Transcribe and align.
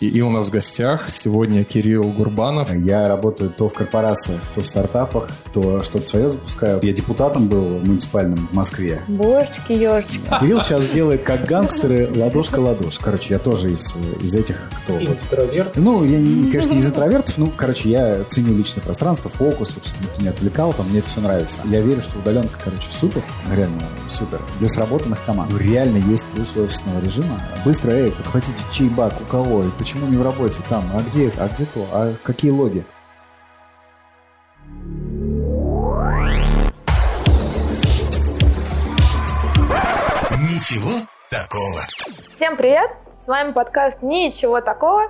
И, 0.00 0.08
и 0.08 0.22
у 0.22 0.30
нас 0.30 0.48
в 0.48 0.50
гостях 0.50 1.10
сегодня 1.10 1.62
Кирилл 1.62 2.10
Гурбанов. 2.10 2.74
Я 2.74 3.06
работаю 3.06 3.50
то 3.50 3.68
в 3.68 3.74
корпорациях, 3.74 4.40
то 4.54 4.62
в 4.62 4.66
стартапах, 4.66 5.28
то 5.52 5.82
что-то 5.82 6.06
свое 6.06 6.30
запускаю. 6.30 6.80
Я 6.82 6.94
депутатом 6.94 7.48
был 7.48 7.68
муниципальным 7.80 8.48
в 8.48 8.54
Москве. 8.54 9.02
Божечки, 9.08 9.72
ежечки. 9.72 10.20
Кирилл 10.40 10.62
сейчас 10.62 10.88
делает 10.92 11.22
как 11.22 11.44
гангстеры 11.44 12.10
ладошка-ладош. 12.16 12.98
Короче, 12.98 13.34
я 13.34 13.38
тоже 13.38 13.72
из, 13.72 13.98
из 14.22 14.34
этих, 14.34 14.70
кто... 14.84 14.94
Вот. 14.94 15.18
Интроверт? 15.22 15.76
Ну, 15.76 16.02
я, 16.04 16.18
не, 16.18 16.50
конечно, 16.50 16.72
не 16.72 16.78
из 16.78 16.86
интровертов. 16.86 17.36
Ну, 17.36 17.52
короче, 17.54 17.90
я 17.90 18.24
ценю 18.24 18.56
личное 18.56 18.80
пространство, 18.80 19.28
фокус, 19.28 19.74
вот, 19.74 19.84
чтобы 19.84 20.04
никто 20.04 20.22
не 20.22 20.28
отвлекал, 20.28 20.72
там, 20.72 20.88
мне 20.88 21.00
это 21.00 21.10
все 21.10 21.20
нравится. 21.20 21.58
Я 21.66 21.82
верю, 21.82 22.00
что 22.00 22.18
удаленка, 22.20 22.58
короче, 22.64 22.88
супер, 22.90 23.22
реально 23.54 23.82
супер. 24.08 24.40
Для 24.60 24.68
сработанных 24.70 25.18
команд. 25.26 25.52
Ну, 25.52 25.58
реально 25.58 25.98
есть 26.10 26.24
плюс 26.34 26.56
офисного 26.56 27.00
режима. 27.04 27.38
Быстро, 27.66 27.90
эй, 27.90 28.10
подхватите 28.12 28.54
чайбак, 28.72 29.12
у 29.20 29.24
кого, 29.24 29.62
и 29.62 29.68
почему 29.76 29.89
не 29.98 30.16
в 30.16 30.22
работе, 30.22 30.60
там, 30.68 30.84
а 30.94 31.00
где, 31.00 31.32
а 31.38 31.48
где 31.48 31.64
то, 31.66 31.86
а 31.92 32.14
какие 32.22 32.50
логи? 32.50 32.84
Ничего 40.40 40.90
такого. 41.30 41.80
Всем 42.30 42.56
привет! 42.56 42.90
С 43.16 43.28
вами 43.28 43.52
подкаст 43.52 44.02
«Ничего 44.02 44.60
такого». 44.60 45.02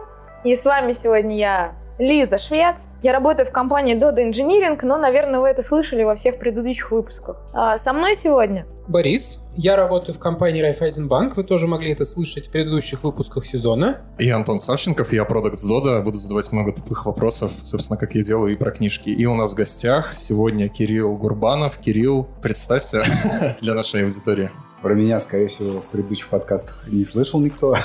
И 0.42 0.56
с 0.56 0.64
вами 0.64 0.92
сегодня 0.92 1.36
я, 1.36 1.74
Лиза 2.00 2.38
Швец. 2.38 2.88
Я 3.02 3.12
работаю 3.12 3.46
в 3.46 3.52
компании 3.52 3.94
Dodo 3.94 4.26
Engineering, 4.26 4.78
но, 4.82 4.96
наверное, 4.96 5.38
вы 5.38 5.48
это 5.48 5.62
слышали 5.62 6.02
во 6.02 6.14
всех 6.14 6.38
предыдущих 6.38 6.90
выпусках. 6.90 7.36
А 7.52 7.76
со 7.76 7.92
мной 7.92 8.16
сегодня 8.16 8.66
Борис. 8.88 9.40
Я 9.54 9.76
работаю 9.76 10.14
в 10.14 10.18
компании 10.18 10.62
Райфайзенбанк. 10.62 11.36
Вы 11.36 11.44
тоже 11.44 11.66
могли 11.68 11.92
это 11.92 12.04
слышать 12.04 12.48
в 12.48 12.50
предыдущих 12.50 13.04
выпусках 13.04 13.44
сезона. 13.44 14.00
И 14.18 14.28
Антон 14.30 14.58
Савченков, 14.58 15.12
я 15.12 15.24
продукт 15.24 15.60
Дода. 15.62 16.00
Буду 16.00 16.18
задавать 16.18 16.50
много 16.50 16.72
тупых 16.72 17.04
вопросов, 17.04 17.52
собственно, 17.62 17.98
как 17.98 18.14
я 18.14 18.22
делаю 18.22 18.52
и 18.54 18.56
про 18.56 18.70
книжки. 18.70 19.10
И 19.10 19.26
у 19.26 19.34
нас 19.34 19.52
в 19.52 19.54
гостях 19.54 20.14
сегодня 20.14 20.68
Кирилл 20.68 21.16
Гурбанов. 21.16 21.78
Кирилл, 21.78 22.26
представься 22.42 23.04
для 23.60 23.74
нашей 23.74 24.04
аудитории. 24.04 24.50
Про 24.82 24.94
меня, 24.94 25.20
скорее 25.20 25.48
всего, 25.48 25.80
в 25.80 25.86
предыдущих 25.86 26.28
подкастах 26.28 26.84
не 26.86 27.04
слышал 27.04 27.38
никто, 27.38 27.76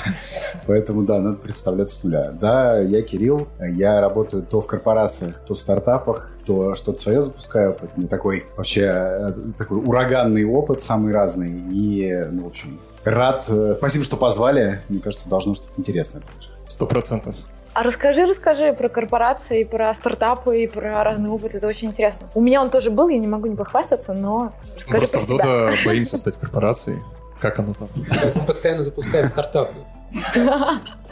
поэтому, 0.66 1.02
да, 1.02 1.18
надо 1.18 1.36
представляться 1.36 1.96
с 1.96 2.04
нуля. 2.04 2.32
Да, 2.32 2.78
я 2.80 3.02
Кирилл, 3.02 3.48
я 3.60 4.00
работаю 4.00 4.42
то 4.42 4.62
в 4.62 4.66
корпорациях, 4.66 5.40
то 5.46 5.54
в 5.54 5.60
стартапах, 5.60 6.30
то 6.46 6.74
что-то 6.74 7.00
свое 7.00 7.22
запускаю. 7.22 7.76
Поэтому 7.78 8.08
такой 8.08 8.46
вообще 8.56 8.82
э, 8.82 9.32
такой 9.58 9.78
ураганный 9.78 10.44
опыт, 10.44 10.82
самый 10.82 11.12
разный. 11.12 11.50
И, 11.70 12.28
ну, 12.30 12.44
в 12.44 12.46
общем, 12.46 12.78
рад. 13.04 13.44
Э, 13.48 13.74
спасибо, 13.74 14.04
что 14.04 14.16
позвали. 14.16 14.80
Мне 14.88 15.00
кажется, 15.00 15.28
должно 15.28 15.54
что-то 15.54 15.72
интересное 15.76 16.22
Сто 16.66 16.86
процентов. 16.86 17.36
А 17.76 17.82
расскажи, 17.82 18.24
расскажи 18.24 18.72
про 18.72 18.88
корпорации, 18.88 19.62
про 19.62 19.92
стартапы 19.92 20.62
и 20.62 20.66
про 20.66 21.04
разный 21.04 21.28
опыт. 21.28 21.54
Это 21.54 21.66
очень 21.68 21.88
интересно. 21.88 22.26
У 22.34 22.40
меня 22.40 22.62
он 22.62 22.70
тоже 22.70 22.90
был, 22.90 23.10
я 23.10 23.18
не 23.18 23.26
могу 23.26 23.48
не 23.48 23.54
похвастаться, 23.54 24.14
но 24.14 24.54
расскажи 24.74 24.96
Просто 24.96 25.18
про 25.18 25.26
себя. 25.26 25.70
в 25.72 25.84
боимся 25.84 26.16
стать 26.16 26.38
корпорацией. 26.38 27.02
Как 27.38 27.58
оно 27.58 27.74
там? 27.74 27.88
Мы 27.94 28.42
постоянно 28.46 28.82
запускаем 28.82 29.26
стартапы. 29.26 29.74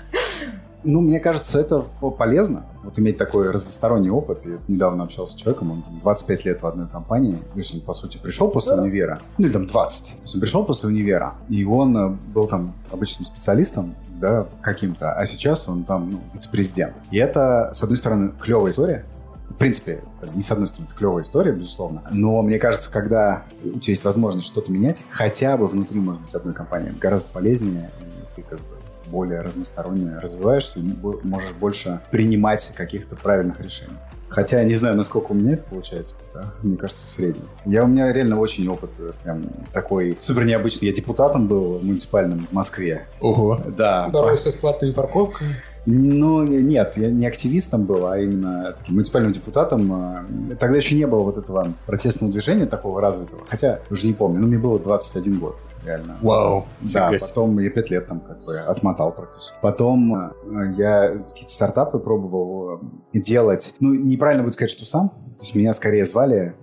Ну, 0.84 1.00
мне 1.00 1.18
кажется, 1.18 1.58
это 1.58 1.80
полезно, 2.18 2.66
вот 2.82 2.98
иметь 2.98 3.16
такой 3.16 3.50
разносторонний 3.50 4.10
опыт. 4.10 4.40
Я 4.44 4.58
недавно 4.68 5.04
общался 5.04 5.32
с 5.32 5.36
человеком, 5.36 5.70
он 5.70 5.84
25 6.02 6.44
лет 6.44 6.62
в 6.62 6.66
одной 6.66 6.86
компании, 6.88 7.36
то 7.36 7.58
есть 7.58 7.74
он, 7.74 7.80
по 7.80 7.94
сути, 7.94 8.18
пришел 8.18 8.50
после 8.50 8.74
универа, 8.74 9.20
ну, 9.38 9.46
или 9.46 9.52
там 9.52 9.66
20. 9.66 10.06
То 10.06 10.22
есть 10.22 10.34
он 10.34 10.40
пришел 10.40 10.64
после 10.64 10.88
универа, 10.88 11.34
и 11.48 11.64
он 11.64 11.96
э, 11.96 12.08
был 12.32 12.46
там 12.46 12.74
обычным 12.90 13.24
специалистом, 13.26 13.94
да, 14.20 14.46
каким-то, 14.60 15.12
а 15.12 15.26
сейчас 15.26 15.68
он 15.68 15.84
там 15.84 16.10
ну, 16.10 16.20
вице-президент. 16.34 16.94
И 17.10 17.16
это, 17.16 17.70
с 17.72 17.82
одной 17.82 17.96
стороны, 17.96 18.32
клевая 18.40 18.72
история, 18.72 19.06
в 19.48 19.56
принципе, 19.56 20.02
не 20.34 20.42
с 20.42 20.50
одной 20.50 20.68
стороны, 20.68 20.88
это 20.88 20.98
клевая 20.98 21.22
история, 21.22 21.52
безусловно. 21.52 22.02
Но 22.10 22.42
мне 22.42 22.58
кажется, 22.58 22.92
когда 22.92 23.44
у 23.62 23.78
тебя 23.78 23.92
есть 23.92 24.04
возможность 24.04 24.46
что-то 24.48 24.70
менять, 24.72 25.02
хотя 25.10 25.56
бы 25.56 25.66
внутри, 25.66 26.00
может 26.00 26.22
быть, 26.22 26.34
одной 26.34 26.54
компании, 26.54 26.92
гораздо 27.00 27.30
полезнее, 27.30 27.90
и 28.00 28.36
ты 28.36 28.42
как 28.42 28.58
бы 28.58 28.73
более 29.14 29.40
разносторонне 29.40 30.18
развиваешься, 30.18 30.80
и 30.80 30.92
можешь 31.22 31.52
больше 31.52 32.00
принимать 32.10 32.72
каких-то 32.74 33.14
правильных 33.14 33.60
решений. 33.60 33.96
Хотя 34.28 34.64
не 34.64 34.74
знаю, 34.74 34.96
насколько 34.96 35.30
у 35.30 35.34
меня 35.34 35.52
это 35.52 35.62
получается, 35.70 36.14
да? 36.34 36.52
мне 36.62 36.76
кажется, 36.76 37.06
средний. 37.06 37.44
Я, 37.64 37.84
у 37.84 37.86
меня 37.86 38.12
реально 38.12 38.40
очень 38.40 38.66
опыт 38.66 38.90
э, 38.98 39.12
прям 39.22 39.44
такой 39.72 40.18
супер 40.20 40.44
необычный. 40.44 40.88
Я 40.88 40.92
депутатом 40.94 41.46
был 41.46 41.78
муниципальным 41.80 42.48
в 42.50 42.52
Москве. 42.52 43.06
Ого. 43.20 43.60
Да. 43.78 44.08
Боролся 44.08 44.50
с 44.50 44.56
платными 44.56 44.90
парковками. 44.90 45.54
Ну, 45.86 46.42
нет, 46.42 46.94
я 46.96 47.10
не 47.10 47.26
активистом 47.26 47.84
был, 47.84 48.06
а 48.06 48.18
именно 48.18 48.74
таким 48.76 48.94
муниципальным 48.94 49.30
депутатом. 49.30 49.92
А, 49.92 50.24
тогда 50.58 50.78
еще 50.78 50.96
не 50.96 51.06
было 51.06 51.20
вот 51.20 51.38
этого 51.38 51.72
протестного 51.86 52.32
движения 52.32 52.66
такого 52.66 53.00
развитого. 53.00 53.44
Хотя, 53.48 53.80
уже 53.88 54.08
не 54.08 54.14
помню, 54.14 54.40
ну, 54.40 54.48
мне 54.48 54.58
было 54.58 54.80
21 54.80 55.38
год 55.38 55.56
реально. 55.84 56.16
Вау. 56.20 56.66
Да, 56.92 57.10
потом 57.10 57.58
я 57.58 57.70
пять 57.70 57.90
лет 57.90 58.06
там 58.06 58.20
как 58.20 58.44
бы 58.44 58.58
отмотал 58.58 59.12
практически. 59.12 59.56
Потом 59.60 60.14
э, 60.14 60.30
я 60.76 61.08
какие-то 61.28 61.52
стартапы 61.52 61.98
пробовал 61.98 62.80
э, 63.12 63.18
делать. 63.18 63.74
Ну, 63.80 63.94
неправильно 63.94 64.42
будет 64.42 64.54
сказать, 64.54 64.70
что 64.70 64.86
сам. 64.86 65.10
То 65.10 65.40
есть 65.40 65.54
меня 65.54 65.72
скорее 65.72 66.04
звали 66.04 66.54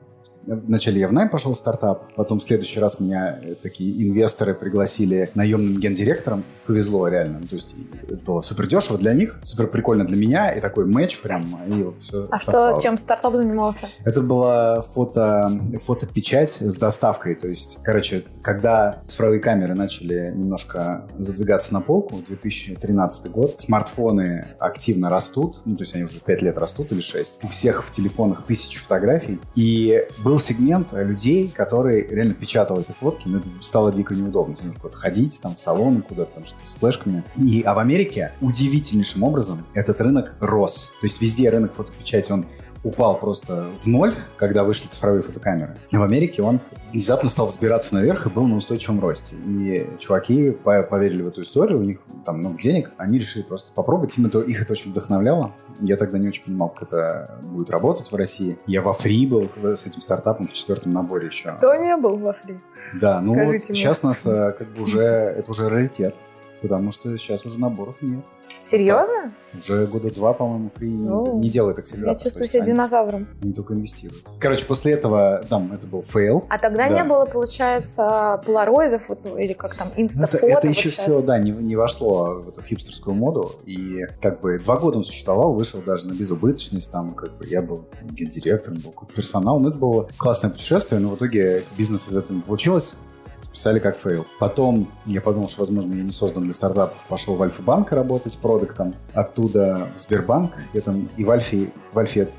Вначале 0.45 0.99
я 0.99 1.07
в 1.07 1.13
найм 1.13 1.29
пошел 1.29 1.53
в 1.53 1.57
стартап, 1.57 2.13
потом 2.15 2.39
в 2.39 2.43
следующий 2.43 2.79
раз 2.79 2.99
меня 2.99 3.39
э, 3.43 3.55
такие 3.55 4.07
инвесторы 4.07 4.53
пригласили 4.53 5.29
наемным 5.35 5.79
гендиректором. 5.79 6.43
Повезло 6.65 7.07
реально. 7.07 7.41
То 7.41 7.55
есть 7.55 7.75
это 8.03 8.17
было 8.17 8.41
супер 8.41 8.67
дешево 8.67 8.97
для 8.97 9.13
них, 9.13 9.39
супер 9.43 9.67
прикольно 9.67 10.05
для 10.05 10.17
меня, 10.17 10.51
и 10.51 10.61
такой 10.61 10.85
матч 10.85 11.19
прям, 11.19 11.43
и 11.67 11.83
вот 11.83 12.01
все. 12.01 12.27
А 12.29 12.39
что, 12.39 12.79
чем 12.81 12.97
стартап 12.97 13.35
занимался? 13.35 13.87
Это 14.03 14.21
была 14.21 14.81
фото, 14.93 15.51
фотопечать 15.85 16.51
с 16.51 16.75
доставкой. 16.75 17.35
То 17.35 17.47
есть, 17.47 17.79
короче, 17.83 18.23
когда 18.41 19.01
цифровые 19.05 19.39
камеры 19.39 19.75
начали 19.75 20.31
немножко 20.35 21.07
задвигаться 21.17 21.73
на 21.73 21.81
полку, 21.81 22.17
2013 22.27 23.31
год, 23.31 23.59
смартфоны 23.59 24.55
активно 24.59 25.09
растут, 25.09 25.61
ну, 25.65 25.75
то 25.75 25.83
есть 25.83 25.95
они 25.95 26.05
уже 26.05 26.19
5 26.19 26.41
лет 26.41 26.57
растут 26.57 26.91
или 26.91 27.01
6. 27.01 27.43
У 27.43 27.47
всех 27.47 27.85
в 27.85 27.91
телефонах 27.91 28.45
тысячи 28.45 28.79
фотографий, 28.79 29.39
и 29.55 30.05
был 30.23 30.30
был 30.31 30.39
сегмент 30.39 30.93
людей, 30.93 31.49
которые 31.53 32.07
реально 32.07 32.33
печатал 32.33 32.79
эти 32.79 32.93
фотки, 32.93 33.27
но 33.27 33.39
это 33.39 33.49
стало 33.59 33.91
дико 33.91 34.15
неудобно. 34.15 34.55
Тебе 34.55 34.67
нужно 34.67 34.79
куда-то 34.79 34.97
ходить, 34.97 35.41
там, 35.41 35.55
в 35.55 35.59
салоны 35.59 36.01
куда-то, 36.01 36.35
там, 36.35 36.45
что-то 36.45 36.65
с 36.65 36.73
флешками. 36.75 37.25
И, 37.35 37.61
а 37.63 37.73
в 37.73 37.79
Америке 37.79 38.31
удивительнейшим 38.39 39.23
образом 39.23 39.65
этот 39.73 39.99
рынок 39.99 40.33
рос. 40.39 40.89
То 41.01 41.07
есть 41.07 41.19
везде 41.19 41.49
рынок 41.49 41.73
фотопечати, 41.73 42.31
он 42.31 42.45
упал 42.83 43.17
просто 43.17 43.67
в 43.83 43.87
ноль, 43.87 44.15
когда 44.37 44.63
вышли 44.63 44.87
цифровые 44.87 45.21
фотокамеры. 45.21 45.77
В 45.91 46.01
Америке 46.01 46.41
он 46.41 46.59
внезапно 46.91 47.29
стал 47.29 47.47
взбираться 47.47 47.93
наверх 47.95 48.25
и 48.25 48.29
был 48.29 48.47
на 48.47 48.55
устойчивом 48.55 48.99
росте. 48.99 49.35
И 49.35 49.87
чуваки 49.99 50.51
поверили 50.51 51.21
в 51.21 51.27
эту 51.27 51.41
историю, 51.41 51.79
у 51.79 51.83
них 51.83 51.99
там 52.25 52.39
много 52.39 52.61
денег, 52.61 52.91
они 52.97 53.19
решили 53.19 53.43
просто 53.43 53.71
попробовать. 53.73 54.17
Им 54.17 54.25
это, 54.25 54.39
их 54.39 54.61
это 54.61 54.73
очень 54.73 54.91
вдохновляло. 54.91 55.53
Я 55.79 55.97
тогда 55.97 56.17
не 56.17 56.27
очень 56.27 56.43
понимал, 56.43 56.69
как 56.69 56.89
это 56.89 57.39
будет 57.43 57.69
работать 57.69 58.11
в 58.11 58.15
России. 58.15 58.57
Я 58.67 58.81
во 58.81 58.93
фри 58.93 59.25
был 59.27 59.49
с 59.63 59.85
этим 59.85 60.01
стартапом 60.01 60.47
в 60.47 60.53
четвертом 60.53 60.91
наборе 60.91 61.27
еще. 61.27 61.53
Кто 61.57 61.75
не 61.75 61.95
был 61.97 62.17
во 62.17 62.33
фри? 62.33 62.59
Да, 62.93 63.21
ну 63.23 63.33
вот 63.33 63.63
сейчас 63.63 64.03
нас 64.03 64.25
э, 64.25 64.53
как 64.57 64.67
бы 64.69 64.83
уже, 64.83 65.01
это 65.01 65.51
уже 65.51 65.69
раритет, 65.69 66.15
потому 66.61 66.91
что 66.91 67.15
сейчас 67.17 67.45
уже 67.45 67.59
наборов 67.59 68.01
нет. 68.01 68.25
Серьезно? 68.63 69.33
Уже 69.57 69.85
года 69.85 70.13
два, 70.13 70.33
по-моему, 70.33 70.71
ФРИИ 70.75 70.89
ну, 70.89 71.39
не 71.39 71.49
делает 71.49 71.79
акселератор. 71.79 72.13
Я 72.13 72.23
чувствую 72.23 72.47
себя 72.47 72.61
они, 72.61 72.71
динозавром. 72.71 73.27
Они 73.41 73.53
только 73.53 73.73
инвестируют. 73.73 74.23
Короче, 74.39 74.65
после 74.65 74.93
этого, 74.93 75.41
там, 75.49 75.73
это 75.73 75.87
был 75.87 76.03
fail. 76.03 76.45
А 76.49 76.57
тогда 76.57 76.87
да. 76.87 76.95
не 76.95 77.03
было, 77.03 77.25
получается, 77.25 78.41
полароидов 78.45 79.09
вот, 79.09 79.19
ну, 79.25 79.37
или 79.37 79.53
как 79.53 79.75
там, 79.75 79.89
инстафото? 79.97 80.37
Это, 80.37 80.57
это 80.59 80.67
еще 80.67 80.89
сейчас. 80.89 81.03
все, 81.03 81.21
да, 81.21 81.37
не, 81.37 81.51
не 81.51 81.75
вошло 81.75 82.41
в 82.41 82.49
эту 82.49 82.61
хипстерскую 82.61 83.13
моду. 83.13 83.51
И 83.65 84.05
как 84.21 84.39
бы 84.39 84.57
два 84.59 84.77
года 84.77 84.99
он 84.99 85.05
существовал, 85.05 85.53
вышел 85.53 85.81
даже 85.81 86.07
на 86.07 86.13
безубыточность. 86.13 86.91
Там 86.91 87.11
как 87.11 87.37
бы 87.37 87.45
я 87.47 87.61
был 87.61 87.85
гендиректором, 88.03 88.77
был 88.79 88.93
персонал. 89.13 89.59
Ну, 89.59 89.69
это 89.69 89.77
было 89.77 90.07
классное 90.17 90.49
путешествие, 90.49 91.01
но 91.01 91.09
в 91.09 91.15
итоге 91.15 91.63
бизнес 91.77 92.07
из 92.07 92.15
этого 92.15 92.37
не 92.37 92.41
получилось 92.41 92.95
списали 93.43 93.79
как 93.79 93.97
fail. 93.97 94.25
Потом 94.39 94.91
я 95.05 95.21
подумал, 95.21 95.49
что, 95.49 95.61
возможно, 95.61 95.93
я 95.93 96.03
не 96.03 96.11
создан 96.11 96.43
для 96.43 96.53
стартапов. 96.53 96.97
Пошел 97.07 97.35
в 97.35 97.41
Альфа-банк 97.41 97.91
работать 97.91 98.37
продуктом. 98.37 98.93
Оттуда 99.13 99.89
в 99.95 99.99
Сбербанк. 99.99 100.53
Я 100.73 100.81
там 100.81 101.09
и 101.17 101.23
в 101.23 101.31
Альфе, 101.31 101.71
в 101.93 101.99
Альфе 101.99 102.29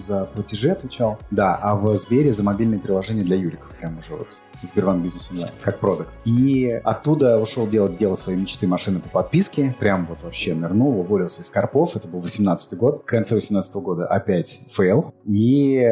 за 0.00 0.26
платежи 0.26 0.70
отвечал. 0.70 1.18
Да, 1.30 1.56
а 1.56 1.76
в 1.76 1.94
Сбере 1.96 2.32
за 2.32 2.42
мобильные 2.42 2.80
приложения 2.80 3.22
для 3.22 3.36
юриков. 3.36 3.70
Прям 3.78 3.98
уже 3.98 4.16
вот 4.16 4.28
Сбербанк 4.66 5.02
Бизнес 5.02 5.28
Онлайн, 5.30 5.52
как 5.62 5.78
продукт. 5.78 6.08
И 6.24 6.68
оттуда 6.84 7.38
ушел 7.38 7.66
делать 7.66 7.96
дело 7.96 8.16
своей 8.16 8.38
мечты 8.38 8.66
машины 8.66 9.00
по 9.00 9.08
подписке. 9.08 9.74
Прям 9.78 10.06
вот 10.06 10.22
вообще 10.22 10.54
нырнул, 10.54 11.00
уволился 11.00 11.42
из 11.42 11.50
корпов. 11.50 11.96
Это 11.96 12.08
был 12.08 12.20
18 12.20 12.76
год. 12.78 13.02
В 13.02 13.06
конце 13.06 13.34
18 13.34 13.74
года 13.76 14.06
опять 14.06 14.60
fail. 14.74 15.14
И... 15.24 15.82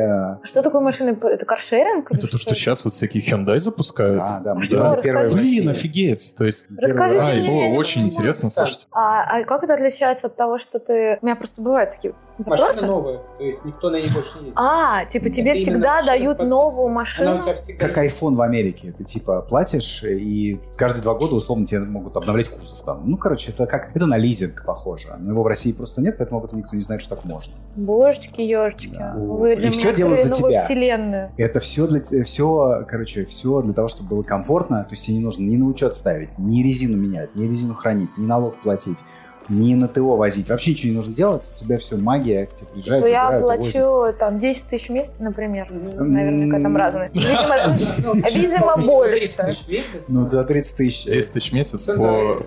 Что 0.43 0.63
такое 0.63 0.81
машины? 0.81 1.17
Это 1.23 1.45
каршеринг? 1.45 2.11
Это 2.11 2.27
то, 2.27 2.39
что 2.39 2.55
сейчас 2.55 2.85
вот 2.85 2.95
всякие 2.95 3.23
Hyundai 3.23 3.59
запускают? 3.59 4.19
Да, 4.19 4.41
да. 4.41 4.55
Мы 4.55 4.63
Расскажи. 4.63 5.13
России. 5.13 5.61
Блин, 5.61 5.71
офигеть. 5.71 6.35
То 6.37 6.45
есть... 6.45 6.67
Расскажите 6.77 7.23
Ай, 7.23 7.49
не 7.49 7.77
очень 7.77 8.03
интересно, 8.03 8.51
Так. 8.51 8.67
слушайте. 8.67 8.87
А, 8.93 9.25
а 9.25 9.45
как 9.45 9.65
это 9.65 9.75
отличается 9.75 10.29
от 10.29 10.37
того, 10.37 10.59
что 10.59 10.79
ты... 10.79 11.19
У 11.21 11.27
меня 11.27 11.37
просто 11.37 11.61
бывают 11.61 11.91
такие 11.91 12.15
запросы. 12.43 12.67
Машина 12.67 12.87
новая, 12.87 13.19
то 13.39 13.45
есть 13.45 13.65
никто 13.65 13.91
на 13.91 13.97
ней 13.97 14.09
больше 14.13 14.31
не 14.39 14.47
ездит. 14.47 14.53
А, 14.57 15.05
типа 15.07 15.31
тебе 15.31 15.51
Это 15.53 15.61
именно 15.61 15.73
всегда 15.79 16.03
дают 16.03 16.39
новую 16.39 16.87
Она 16.87 16.95
машину. 16.95 17.39
у 17.39 17.43
тебя 17.43 17.55
всегда 17.55 17.89
Как 17.89 17.99
iPhone 17.99 18.35
в 18.35 18.43
Америке. 18.43 18.93
Ты 18.97 19.05
типа 19.05 19.43
платишь, 19.43 20.03
и 20.05 20.61
каждые 20.77 21.03
два 21.03 21.15
года 21.15 21.35
условно 21.35 21.67
тебе 21.67 21.81
могут 21.81 22.17
обновлять 22.17 22.49
кузов 22.49 22.83
там. 22.85 23.03
Ну, 23.05 23.17
короче, 23.17 23.51
это 23.53 23.67
как 23.67 23.95
это 23.95 24.07
на 24.07 24.17
лизинг 24.17 24.65
похоже. 24.65 25.09
Но 25.19 25.33
его 25.33 25.43
в 25.43 25.47
России 25.47 25.73
просто 25.73 26.01
нет, 26.01 26.17
поэтому 26.19 26.41
об 26.41 26.47
этом 26.47 26.59
никто 26.59 26.77
не 26.77 26.83
знает, 26.83 27.03
что 27.03 27.15
так 27.17 27.25
можно. 27.25 27.53
Божечки, 27.77 28.41
ежечки. 28.41 28.95
Да. 28.97 29.15
Вы 29.17 29.57
для 29.57 29.69
И 29.69 29.71
всё 29.71 29.95
делают 29.95 30.25
за 30.25 30.35
тебя. 30.35 30.65
вселенную. 30.65 31.31
Это 31.37 31.61
все 31.61 31.87
для 31.87 32.01
все, 32.25 32.85
короче, 32.89 33.25
все 33.27 33.63
для 33.63 33.73
того, 33.73 33.89
чтобы 33.89 34.09
было 34.11 34.23
комфортно. 34.23 34.85
То 34.85 34.91
есть 34.93 35.05
тебе 35.05 35.17
не 35.19 35.23
нужно 35.25 35.43
ни 35.43 35.57
на 35.57 35.67
учет 35.67 35.95
ставить, 35.95 36.37
ни 36.39 36.63
резину 36.63 36.97
менять, 36.97 37.35
ни 37.35 37.45
резину 37.45 37.75
хранить, 37.75 38.11
ни 38.19 38.27
налог 38.27 38.61
платить, 38.63 38.99
ни 39.51 39.75
на 39.75 39.89
ТО 39.89 40.17
возить. 40.17 40.49
Вообще 40.49 40.71
ничего 40.71 40.91
не 40.91 40.97
нужно 40.97 41.15
делать. 41.15 41.51
У 41.55 41.59
тебя 41.59 41.79
все 41.79 41.97
магия, 41.97 42.47
к 42.47 42.55
тебе 42.55 42.67
приезжают, 42.73 43.05
Типа 43.05 43.13
я 43.13 43.41
плачу 43.41 44.17
там 44.19 44.39
10 44.39 44.65
тысяч 44.65 44.89
в 44.89 44.93
месяц, 44.93 45.11
например. 45.19 45.69
Наверняка 45.71 46.61
там 46.63 46.77
разные. 46.77 47.11
Видимо, 47.15 48.77
Ну, 48.77 48.83
ну, 48.83 48.87
больше. 48.87 49.19
30 49.37 49.37
тысяч 49.47 49.59
в 49.65 49.69
месяц. 49.69 50.03
Ну, 50.09 50.27
до 50.27 50.45
30 50.45 50.77
тысяч. 50.77 51.05
10 51.05 51.33
тысяч 51.33 51.51
в 51.51 51.55
месяц 51.55 51.87
Ну, 51.89 51.97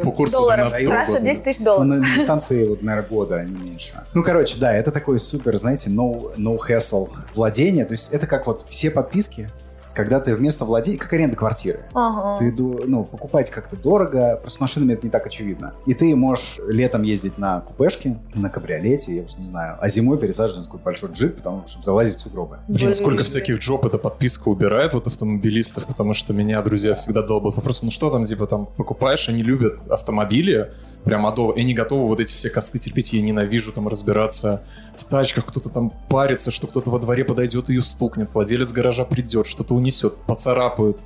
по, 0.03 0.11
курсу 0.11 0.37
долларов. 0.37 0.69
12 0.69 0.85
Страшно, 0.87 1.05
Страша 1.05 1.11
года. 1.19 1.25
10 1.25 1.43
тысяч 1.43 1.59
Ну, 1.59 1.65
долларов. 1.65 1.87
на 1.87 1.99
дистанции, 1.99 2.67
вот, 2.67 2.81
наверное, 2.81 3.09
года, 3.09 3.35
а 3.35 3.43
не 3.43 3.55
меньше. 3.57 3.93
Ну, 4.13 4.23
короче, 4.23 4.57
да, 4.59 4.73
это 4.73 4.91
такой 4.91 5.19
супер, 5.19 5.57
знаете, 5.57 5.89
no 5.89 6.31
hassle 6.37 7.09
владение. 7.35 7.85
То 7.85 7.93
есть 7.93 8.09
это 8.11 8.27
как 8.27 8.47
вот 8.47 8.65
все 8.69 8.89
подписки, 8.89 9.49
когда 9.93 10.19
ты 10.19 10.35
вместо 10.35 10.65
владения, 10.65 10.97
как 10.97 11.13
аренда 11.13 11.35
квартиры. 11.35 11.85
Ага. 11.93 12.39
Ты, 12.39 12.51
ну, 12.51 13.03
покупать 13.03 13.49
как-то 13.49 13.75
дорого, 13.75 14.37
просто 14.41 14.57
с 14.57 14.61
машинами 14.61 14.93
это 14.93 15.05
не 15.05 15.11
так 15.11 15.25
очевидно. 15.25 15.73
И 15.85 15.93
ты 15.93 16.15
можешь 16.15 16.59
летом 16.67 17.03
ездить 17.03 17.37
на 17.37 17.61
купешке, 17.61 18.19
на 18.33 18.49
кабриолете, 18.49 19.15
я 19.15 19.23
уж 19.23 19.35
не 19.37 19.47
знаю, 19.47 19.77
а 19.79 19.89
зимой 19.89 20.17
пересаживать 20.17 20.59
на 20.59 20.65
такой 20.65 20.79
большой 20.79 21.11
джип, 21.11 21.35
потому 21.37 21.63
чтобы 21.67 21.85
залазить 21.85 22.17
в 22.17 22.21
сугробы. 22.21 22.59
Блин, 22.67 22.93
сколько 22.93 23.17
Блин. 23.17 23.25
всяких 23.25 23.59
джоб 23.59 23.85
эта 23.85 23.97
подписка 23.97 24.49
убирает 24.49 24.93
вот 24.93 25.07
автомобилистов, 25.07 25.85
потому 25.85 26.13
что 26.13 26.33
меня 26.33 26.61
друзья 26.61 26.93
всегда 26.93 27.21
долбят 27.21 27.55
вопросом, 27.55 27.85
ну 27.85 27.91
что 27.91 28.09
там, 28.09 28.25
типа, 28.25 28.47
там, 28.47 28.65
покупаешь, 28.65 29.29
они 29.29 29.43
любят 29.43 29.81
автомобили, 29.89 30.73
прям 31.03 31.25
адово, 31.25 31.53
и 31.53 31.61
они 31.61 31.73
готовы 31.73 32.07
вот 32.07 32.19
эти 32.19 32.33
все 32.33 32.49
косты 32.49 32.79
терпеть, 32.79 33.13
я 33.13 33.21
ненавижу 33.21 33.71
там 33.71 33.87
разбираться 33.87 34.63
в 34.97 35.03
тачках, 35.05 35.45
кто-то 35.45 35.69
там 35.69 35.91
парится, 36.09 36.51
что 36.51 36.67
кто-то 36.67 36.89
во 36.89 36.99
дворе 36.99 37.23
подойдет 37.23 37.69
и 37.69 37.73
ее 37.73 37.81
стукнет, 37.81 38.33
владелец 38.33 38.71
гаража 38.71 39.05
придет, 39.05 39.47
что-то 39.47 39.73
унесет, 39.83 40.15
поцарапают. 40.25 40.99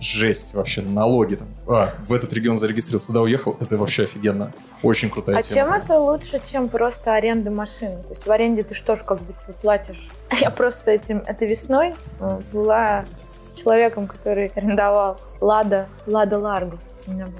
Жесть 0.00 0.54
вообще, 0.54 0.82
налоги 0.82 1.36
там. 1.36 1.48
А, 1.68 1.94
в 2.06 2.12
этот 2.12 2.32
регион 2.32 2.56
зарегистрировался, 2.56 3.08
туда 3.08 3.20
уехал, 3.22 3.56
это 3.60 3.76
вообще 3.76 4.02
офигенно. 4.04 4.52
Очень 4.82 5.08
крутая 5.08 5.36
А 5.38 5.42
тема. 5.42 5.54
чем 5.54 5.82
это 5.82 5.98
лучше, 5.98 6.40
чем 6.50 6.68
просто 6.68 7.14
аренда 7.14 7.50
машины? 7.50 8.02
То 8.02 8.10
есть 8.10 8.26
в 8.26 8.30
аренде 8.30 8.62
ты 8.64 8.74
что 8.74 8.96
ж 8.96 9.00
как 9.04 9.20
бы 9.22 9.32
тебе 9.32 9.54
платишь? 9.54 10.08
Я 10.40 10.50
просто 10.50 10.90
этим, 10.90 11.18
этой 11.18 11.46
весной 11.48 11.94
э, 12.20 12.40
была 12.52 13.04
человеком, 13.56 14.06
который 14.06 14.48
арендовал 14.54 15.20
Лада, 15.40 15.88
Лада 16.06 16.38
Ларгус. 16.38 16.80
У 17.06 17.12
меня 17.12 17.26
был. 17.26 17.34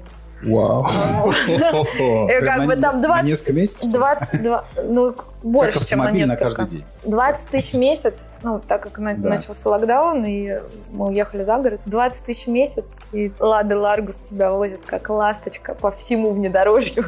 Вау. 0.45 0.85
Как 1.47 2.65
бы 2.65 2.75
там 2.75 3.01
на 3.01 3.07
20... 3.07 3.25
несколько 3.25 3.53
месяцев? 3.53 3.91
22, 3.91 4.65
ну, 4.83 5.15
больше, 5.43 5.87
чем 5.87 5.99
на 5.99 6.11
несколько. 6.11 6.43
каждый 6.43 6.67
день. 6.67 6.83
20 7.03 7.49
тысяч 7.49 7.73
в 7.73 7.77
месяц, 7.77 8.29
ну, 8.43 8.61
так 8.65 8.83
как 8.83 8.97
начался 8.99 9.69
локдаун, 9.69 10.23
и 10.25 10.59
мы 10.91 11.07
уехали 11.07 11.41
за 11.41 11.57
город, 11.57 11.81
20 11.85 12.25
тысяч 12.25 12.45
в 12.45 12.49
месяц, 12.49 12.99
и 13.11 13.31
Лада 13.39 13.77
Ларгус 13.79 14.17
тебя 14.17 14.51
возит 14.51 14.81
как 14.85 15.09
ласточка 15.09 15.73
по 15.73 15.91
всему 15.91 16.31
внедорожью. 16.31 17.05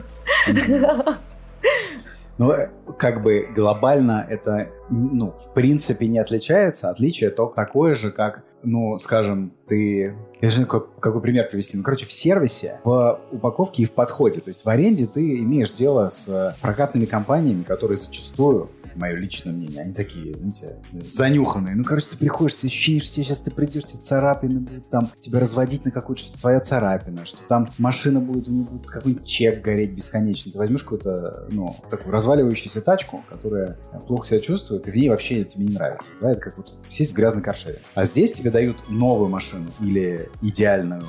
Ну, 2.37 2.53
как 2.97 3.23
бы 3.23 3.47
глобально 3.55 4.25
это, 4.29 4.69
ну, 4.89 5.31
в 5.31 5.53
принципе 5.53 6.07
не 6.07 6.19
отличается. 6.19 6.89
Отличие 6.89 7.31
только 7.31 7.55
такое 7.55 7.95
же, 7.95 8.11
как, 8.11 8.43
ну, 8.63 8.97
скажем, 8.99 9.53
ты... 9.67 10.15
Я 10.39 10.49
же 10.49 10.59
не 10.59 10.65
знаю, 10.65 10.67
как- 10.67 10.99
какой 10.99 11.21
пример 11.21 11.49
привести. 11.49 11.77
Ну, 11.77 11.83
короче, 11.83 12.05
в 12.05 12.13
сервисе, 12.13 12.79
в 12.83 13.19
упаковке 13.31 13.83
и 13.83 13.85
в 13.85 13.91
подходе. 13.91 14.39
То 14.41 14.49
есть 14.49 14.65
в 14.65 14.69
аренде 14.69 15.07
ты 15.07 15.39
имеешь 15.39 15.71
дело 15.73 16.09
с 16.09 16.27
э, 16.27 16.53
прокатными 16.61 17.05
компаниями, 17.05 17.63
которые 17.63 17.97
зачастую 17.97 18.69
мое 18.97 19.15
личное 19.15 19.53
мнение, 19.53 19.81
они 19.81 19.93
такие, 19.93 20.35
знаете, 20.35 20.77
занюханные. 21.09 21.75
Ну, 21.75 21.83
короче, 21.83 22.07
ты 22.11 22.17
приходишь, 22.17 22.55
тебе 22.55 22.69
ощущение, 22.69 23.01
что 23.01 23.15
тебе 23.15 23.25
сейчас 23.25 23.39
ты 23.39 23.51
придешь, 23.51 23.85
тебе 23.85 24.01
царапины 24.01 24.59
будут 24.59 24.89
там, 24.89 25.09
тебя 25.19 25.39
разводить 25.39 25.85
на 25.85 25.91
какую-то, 25.91 26.23
что 26.23 26.39
твоя 26.39 26.59
царапина, 26.59 27.25
что 27.25 27.39
там 27.47 27.67
машина 27.77 28.19
будет, 28.19 28.47
у 28.47 28.51
нее 28.51 28.65
будет 28.65 28.87
какой-нибудь 28.87 29.25
чек 29.25 29.63
гореть 29.63 29.91
бесконечно. 29.91 30.51
Ты 30.51 30.57
возьмешь 30.57 30.83
какую-то, 30.83 31.47
ну, 31.49 31.75
такую 31.89 32.11
разваливающуюся 32.11 32.81
тачку, 32.81 33.23
которая 33.29 33.77
плохо 34.07 34.27
себя 34.27 34.39
чувствует, 34.39 34.87
и 34.87 34.91
в 34.91 34.95
ней 34.95 35.09
вообще 35.09 35.43
тебе 35.43 35.65
не 35.65 35.73
нравится. 35.73 36.11
Да? 36.21 36.31
Это 36.31 36.41
как 36.41 36.57
вот 36.57 36.73
сесть 36.89 37.11
в 37.11 37.15
грязной 37.15 37.43
каршере. 37.43 37.81
А 37.95 38.05
здесь 38.05 38.31
тебе 38.31 38.51
дают 38.51 38.89
новую 38.89 39.29
машину 39.29 39.67
или 39.79 40.29
идеальную 40.41 41.03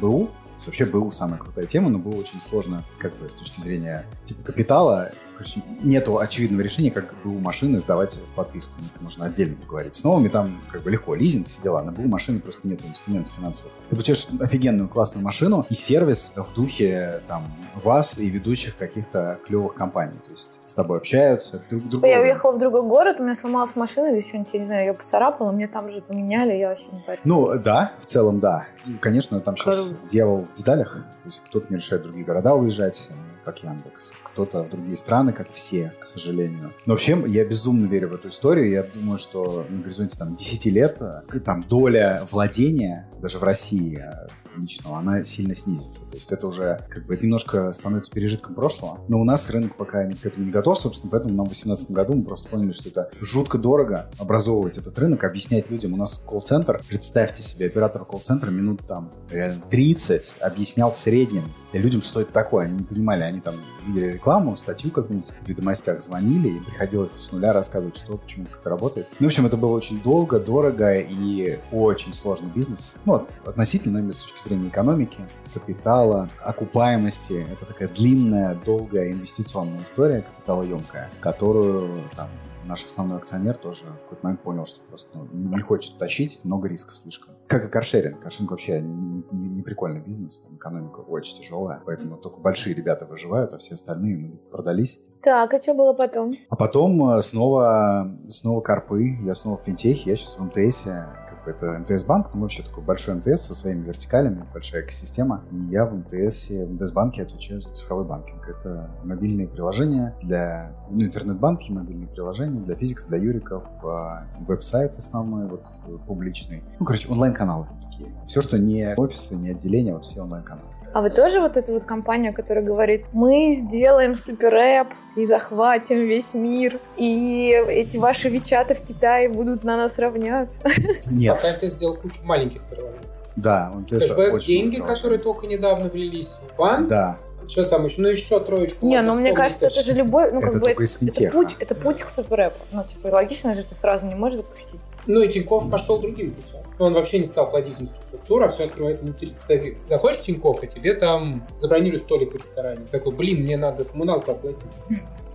БУ, 0.00 0.30
вообще 0.66 0.84
БУ 0.84 1.10
самая 1.10 1.38
крутая 1.38 1.66
тема, 1.66 1.90
но 1.90 1.98
БУ 1.98 2.16
очень 2.16 2.40
сложно, 2.40 2.84
как 2.98 3.16
бы, 3.18 3.28
с 3.28 3.34
точки 3.34 3.60
зрения 3.60 4.06
типа 4.24 4.44
капитала. 4.44 5.10
Короче, 5.42 5.62
нету 5.82 6.18
очевидного 6.18 6.60
решения, 6.62 6.92
как 6.92 7.14
БУ 7.24 7.40
машины 7.40 7.80
сдавать 7.80 8.14
в 8.14 8.34
подписку. 8.36 8.74
Это 8.94 9.02
можно 9.02 9.26
отдельно 9.26 9.56
поговорить. 9.56 9.96
С 9.96 10.04
новыми 10.04 10.28
там 10.28 10.60
как 10.70 10.82
бы 10.82 10.90
легко, 10.90 11.16
лизинг, 11.16 11.48
все 11.48 11.60
дела. 11.62 11.82
На 11.82 11.90
БУ 11.90 12.02
машины 12.02 12.38
просто 12.38 12.68
нет 12.68 12.80
инструментов 12.88 13.32
финансовых. 13.36 13.72
Ты 13.88 13.96
получаешь 13.96 14.28
офигенную 14.38 14.88
классную 14.88 15.24
машину 15.24 15.66
и 15.68 15.74
сервис 15.74 16.32
в 16.36 16.54
духе 16.54 17.22
там 17.26 17.44
вас 17.82 18.18
и 18.18 18.28
ведущих 18.28 18.76
каких-то 18.76 19.40
клевых 19.44 19.74
компаний. 19.74 20.16
То 20.24 20.30
есть 20.30 20.60
с 20.64 20.74
тобой 20.74 20.98
общаются, 20.98 21.60
друг 21.68 21.88
друга. 21.88 22.06
Я 22.06 22.20
уехала 22.20 22.52
в 22.52 22.58
другой 22.58 22.82
город, 22.82 23.16
у 23.18 23.24
меня 23.24 23.34
сломалась 23.34 23.74
машина 23.74 24.12
или 24.12 24.20
что-нибудь, 24.20 24.50
я 24.52 24.60
не 24.60 24.66
знаю, 24.66 24.86
ее 24.86 24.94
поцарапала, 24.94 25.50
мне 25.50 25.66
там 25.66 25.90
же 25.90 26.02
поменяли, 26.02 26.52
я 26.52 26.68
вообще 26.68 26.86
не 26.92 27.00
парю. 27.00 27.20
Ну, 27.24 27.58
да, 27.58 27.92
в 28.00 28.06
целом, 28.06 28.38
да. 28.38 28.66
И, 28.86 28.92
конечно, 28.94 29.40
там 29.40 29.56
сейчас 29.56 29.88
Круто. 29.88 30.02
дьявол 30.08 30.44
в 30.44 30.56
деталях. 30.56 30.94
То 30.94 31.28
есть 31.28 31.42
кто-то 31.44 31.66
не 31.68 31.78
решает 31.78 32.04
другие 32.04 32.24
города 32.24 32.54
уезжать, 32.54 33.08
как 33.44 33.62
Яндекс. 33.62 34.12
Кто-то 34.22 34.62
в 34.62 34.70
другие 34.70 34.96
страны, 34.96 35.32
как 35.32 35.52
все, 35.52 35.92
к 36.00 36.04
сожалению. 36.04 36.72
Но 36.86 36.94
вообще, 36.94 37.22
я 37.26 37.44
безумно 37.44 37.86
верю 37.86 38.08
в 38.08 38.14
эту 38.14 38.28
историю. 38.28 38.70
Я 38.70 38.82
думаю, 38.82 39.18
что 39.18 39.66
на 39.68 39.82
горизонте 39.82 40.16
там 40.18 40.36
10 40.36 40.66
лет 40.66 40.98
э, 41.00 41.40
там 41.40 41.62
доля 41.62 42.22
владения 42.30 43.08
даже 43.20 43.38
в 43.38 43.42
России 43.42 43.98
э, 43.98 44.26
личного, 44.56 44.98
она 44.98 45.22
сильно 45.24 45.54
снизится. 45.54 46.04
То 46.06 46.16
есть 46.16 46.30
это 46.30 46.46
уже 46.46 46.80
как 46.88 47.06
бы 47.06 47.16
немножко 47.16 47.72
становится 47.72 48.12
пережитком 48.12 48.54
прошлого. 48.54 49.00
Но 49.08 49.20
у 49.20 49.24
нас 49.24 49.48
рынок 49.50 49.76
пока 49.76 50.04
к 50.04 50.26
этому 50.26 50.46
не 50.46 50.50
готов, 50.50 50.78
собственно, 50.78 51.10
поэтому 51.10 51.34
нам 51.34 51.46
в 51.46 51.50
2018 51.50 51.90
году 51.90 52.14
мы 52.14 52.24
просто 52.24 52.48
поняли, 52.48 52.72
что 52.72 52.88
это 52.88 53.10
жутко 53.20 53.58
дорого 53.58 54.10
образовывать 54.18 54.78
этот 54.78 54.98
рынок, 54.98 55.24
объяснять 55.24 55.70
людям. 55.70 55.94
У 55.94 55.96
нас 55.96 56.22
колл-центр, 56.26 56.80
представьте 56.88 57.42
себе, 57.42 57.66
оператор 57.66 58.04
колл-центра 58.04 58.50
минут 58.50 58.80
там 58.86 59.10
реально 59.30 59.62
30 59.70 60.32
объяснял 60.40 60.92
в 60.92 60.98
среднем 60.98 61.44
людям, 61.80 62.02
что 62.02 62.20
это 62.20 62.32
такое. 62.32 62.66
Они 62.66 62.78
не 62.78 62.84
понимали, 62.84 63.22
они 63.22 63.40
там 63.40 63.54
видели 63.86 64.12
рекламу, 64.12 64.56
статью 64.56 64.90
какую-нибудь 64.90 65.30
в 65.30 65.48
ведомостях 65.48 66.00
звонили, 66.00 66.48
и 66.48 66.60
приходилось 66.60 67.12
с 67.12 67.32
нуля 67.32 67.52
рассказывать, 67.52 67.96
что, 67.96 68.16
почему, 68.16 68.46
как 68.46 68.60
это 68.60 68.70
работает. 68.70 69.08
Ну, 69.18 69.26
в 69.26 69.28
общем, 69.28 69.46
это 69.46 69.56
было 69.56 69.72
очень 69.72 70.00
долго, 70.02 70.38
дорого 70.38 70.94
и 70.94 71.58
очень 71.70 72.14
сложный 72.14 72.50
бизнес. 72.50 72.94
Ну, 73.04 73.26
относительно, 73.44 73.98
именно 73.98 74.12
с 74.12 74.22
точки 74.22 74.48
зрения 74.48 74.68
экономики, 74.68 75.18
капитала, 75.52 76.28
окупаемости. 76.40 77.46
Это 77.50 77.66
такая 77.66 77.88
длинная, 77.88 78.58
долгая 78.64 79.12
инвестиционная 79.12 79.82
история, 79.84 80.22
капиталоемкая, 80.22 81.10
которую 81.20 81.88
там, 82.16 82.28
наш 82.64 82.84
основной 82.84 83.18
акционер 83.18 83.56
тоже 83.56 83.84
в 83.84 84.02
какой-то 84.04 84.24
момент 84.24 84.40
понял, 84.42 84.66
что 84.66 84.80
просто 84.88 85.08
ну, 85.14 85.26
не 85.32 85.60
хочет 85.60 85.98
тащить, 85.98 86.40
много 86.44 86.68
рисков 86.68 86.96
слишком. 86.96 87.34
Как 87.46 87.64
и 87.64 87.68
каршеринг. 87.68 88.20
Каршеринг 88.20 88.50
вообще 88.50 88.80
не, 88.80 89.24
не- 89.30 89.48
не 89.48 89.62
прикольный 89.62 90.00
бизнес, 90.00 90.40
там 90.40 90.56
экономика 90.56 91.00
очень 91.00 91.42
тяжелая, 91.42 91.82
поэтому 91.84 92.16
только 92.16 92.40
большие 92.40 92.74
ребята 92.74 93.04
выживают, 93.04 93.52
а 93.54 93.58
все 93.58 93.74
остальные 93.74 94.16
ну, 94.16 94.36
продались. 94.50 95.00
Так, 95.22 95.54
а 95.54 95.58
что 95.58 95.74
было 95.74 95.92
потом? 95.92 96.34
А 96.48 96.56
потом 96.56 97.10
э, 97.12 97.22
снова, 97.22 98.16
снова 98.28 98.60
карпы, 98.60 99.18
я 99.22 99.34
снова 99.34 99.56
в 99.58 99.62
финтехе, 99.62 100.10
я 100.10 100.16
сейчас 100.16 100.36
в 100.36 100.44
МТСе, 100.44 101.06
как 101.42 101.44
бы 101.44 101.50
это 101.50 101.78
МТС-банк, 101.78 102.30
ну 102.34 102.42
вообще 102.42 102.62
такой 102.62 102.82
большой 102.84 103.14
МТС 103.16 103.42
со 103.42 103.54
своими 103.54 103.84
вертикалями, 103.84 104.44
большая 104.52 104.82
экосистема, 104.82 105.42
и 105.50 105.56
я 105.56 105.84
в 105.84 105.94
МТСе, 105.94 106.66
в 106.66 106.72
МТС-банке 106.72 107.22
отвечаю 107.22 107.60
за 107.60 107.72
цифровой 107.72 108.04
банкинг. 108.04 108.48
Это 108.48 108.90
мобильные 109.04 109.48
приложения 109.48 110.14
для, 110.22 110.72
ну, 110.90 111.02
интернет-банки, 111.02 111.70
мобильные 111.70 112.08
приложения 112.08 112.60
для 112.60 112.74
физиков, 112.74 113.08
для 113.08 113.18
юриков, 113.18 113.64
э, 113.82 114.44
веб-сайт 114.46 114.96
основной, 114.98 115.46
вот, 115.46 115.64
э, 115.86 115.96
публичный. 116.06 116.62
Ну, 116.78 116.86
короче, 116.86 117.08
онлайн-каналы 117.10 117.66
такие. 117.80 118.10
Все, 118.26 118.40
что 118.40 118.58
не 118.58 118.94
офисы, 118.96 119.34
не 119.34 119.50
отделения, 119.50 119.92
вот 119.92 120.04
все 120.04 120.20
онлайн-каналы. 120.22 120.68
А 120.92 121.00
вы 121.00 121.08
тоже 121.08 121.40
вот 121.40 121.56
эта 121.56 121.72
вот 121.72 121.84
компания, 121.84 122.32
которая 122.32 122.62
говорит, 122.62 123.06
мы 123.12 123.54
сделаем 123.54 124.14
суперэп 124.14 124.88
и 125.16 125.24
захватим 125.24 126.06
весь 126.06 126.34
мир, 126.34 126.78
и 126.98 127.48
эти 127.68 127.96
ваши 127.96 128.28
вичаты 128.28 128.74
в 128.74 128.80
Китае 128.82 129.30
будут 129.30 129.64
на 129.64 129.78
нас 129.78 129.98
равняться? 129.98 130.58
Нет. 131.10 131.36
Пока 131.36 131.54
ты 131.54 131.68
сделал 131.68 131.96
кучу 131.96 132.22
маленьких 132.24 132.62
приложений. 132.64 132.98
Да, 133.36 133.72
МТС 133.74 134.08
Кэшбэк, 134.08 134.44
деньги, 134.44 134.76
хорошо. 134.76 134.94
которые 134.94 135.18
только 135.18 135.46
недавно 135.46 135.88
влились 135.88 136.38
в 136.46 136.58
банк. 136.58 136.88
Да, 136.88 137.16
Что 137.48 137.64
там 137.64 137.86
еще? 137.86 138.02
Ну, 138.02 138.08
еще 138.08 138.38
троечку. 138.40 138.86
Не, 138.86 139.00
ну 139.00 139.14
мне 139.14 139.32
кажется, 139.32 139.68
это 139.68 139.80
же 139.80 139.94
любой, 139.94 140.30
ну 140.30 140.40
Это 140.40 140.50
как 140.50 140.60
бы 140.60 140.60
только 140.60 140.84
это, 140.84 141.06
это 141.06 141.30
путь, 141.30 141.56
это 141.58 141.74
путь 141.74 142.02
к 142.02 142.10
суперэпу. 142.10 142.58
Ну 142.72 142.84
типа 142.84 143.06
логично 143.06 143.54
же 143.54 143.64
ты 143.64 143.74
сразу 143.74 144.04
не 144.04 144.14
можешь 144.14 144.38
запустить. 144.38 144.80
Ну, 145.06 145.20
и 145.22 145.28
Тиньков 145.28 145.70
пошел 145.70 146.00
другим 146.00 146.34
путем. 146.34 146.61
Он 146.78 146.94
вообще 146.94 147.18
не 147.18 147.26
стал 147.26 147.50
платить 147.50 147.80
инфраструктуру, 147.80 148.44
а 148.44 148.48
все 148.48 148.64
открывает 148.64 149.02
внутри. 149.02 149.34
Ты 149.46 149.78
заходишь 149.84 150.18
в 150.18 150.22
Тиньков, 150.22 150.62
и 150.64 150.66
тебе 150.66 150.94
там 150.94 151.46
забронируют 151.56 152.02
столик 152.04 152.32
в 152.32 152.36
ресторане. 152.36 152.86
Такой, 152.90 153.14
блин, 153.14 153.42
мне 153.42 153.56
надо 153.56 153.84
коммуналку 153.84 154.32
оплатить. 154.32 154.58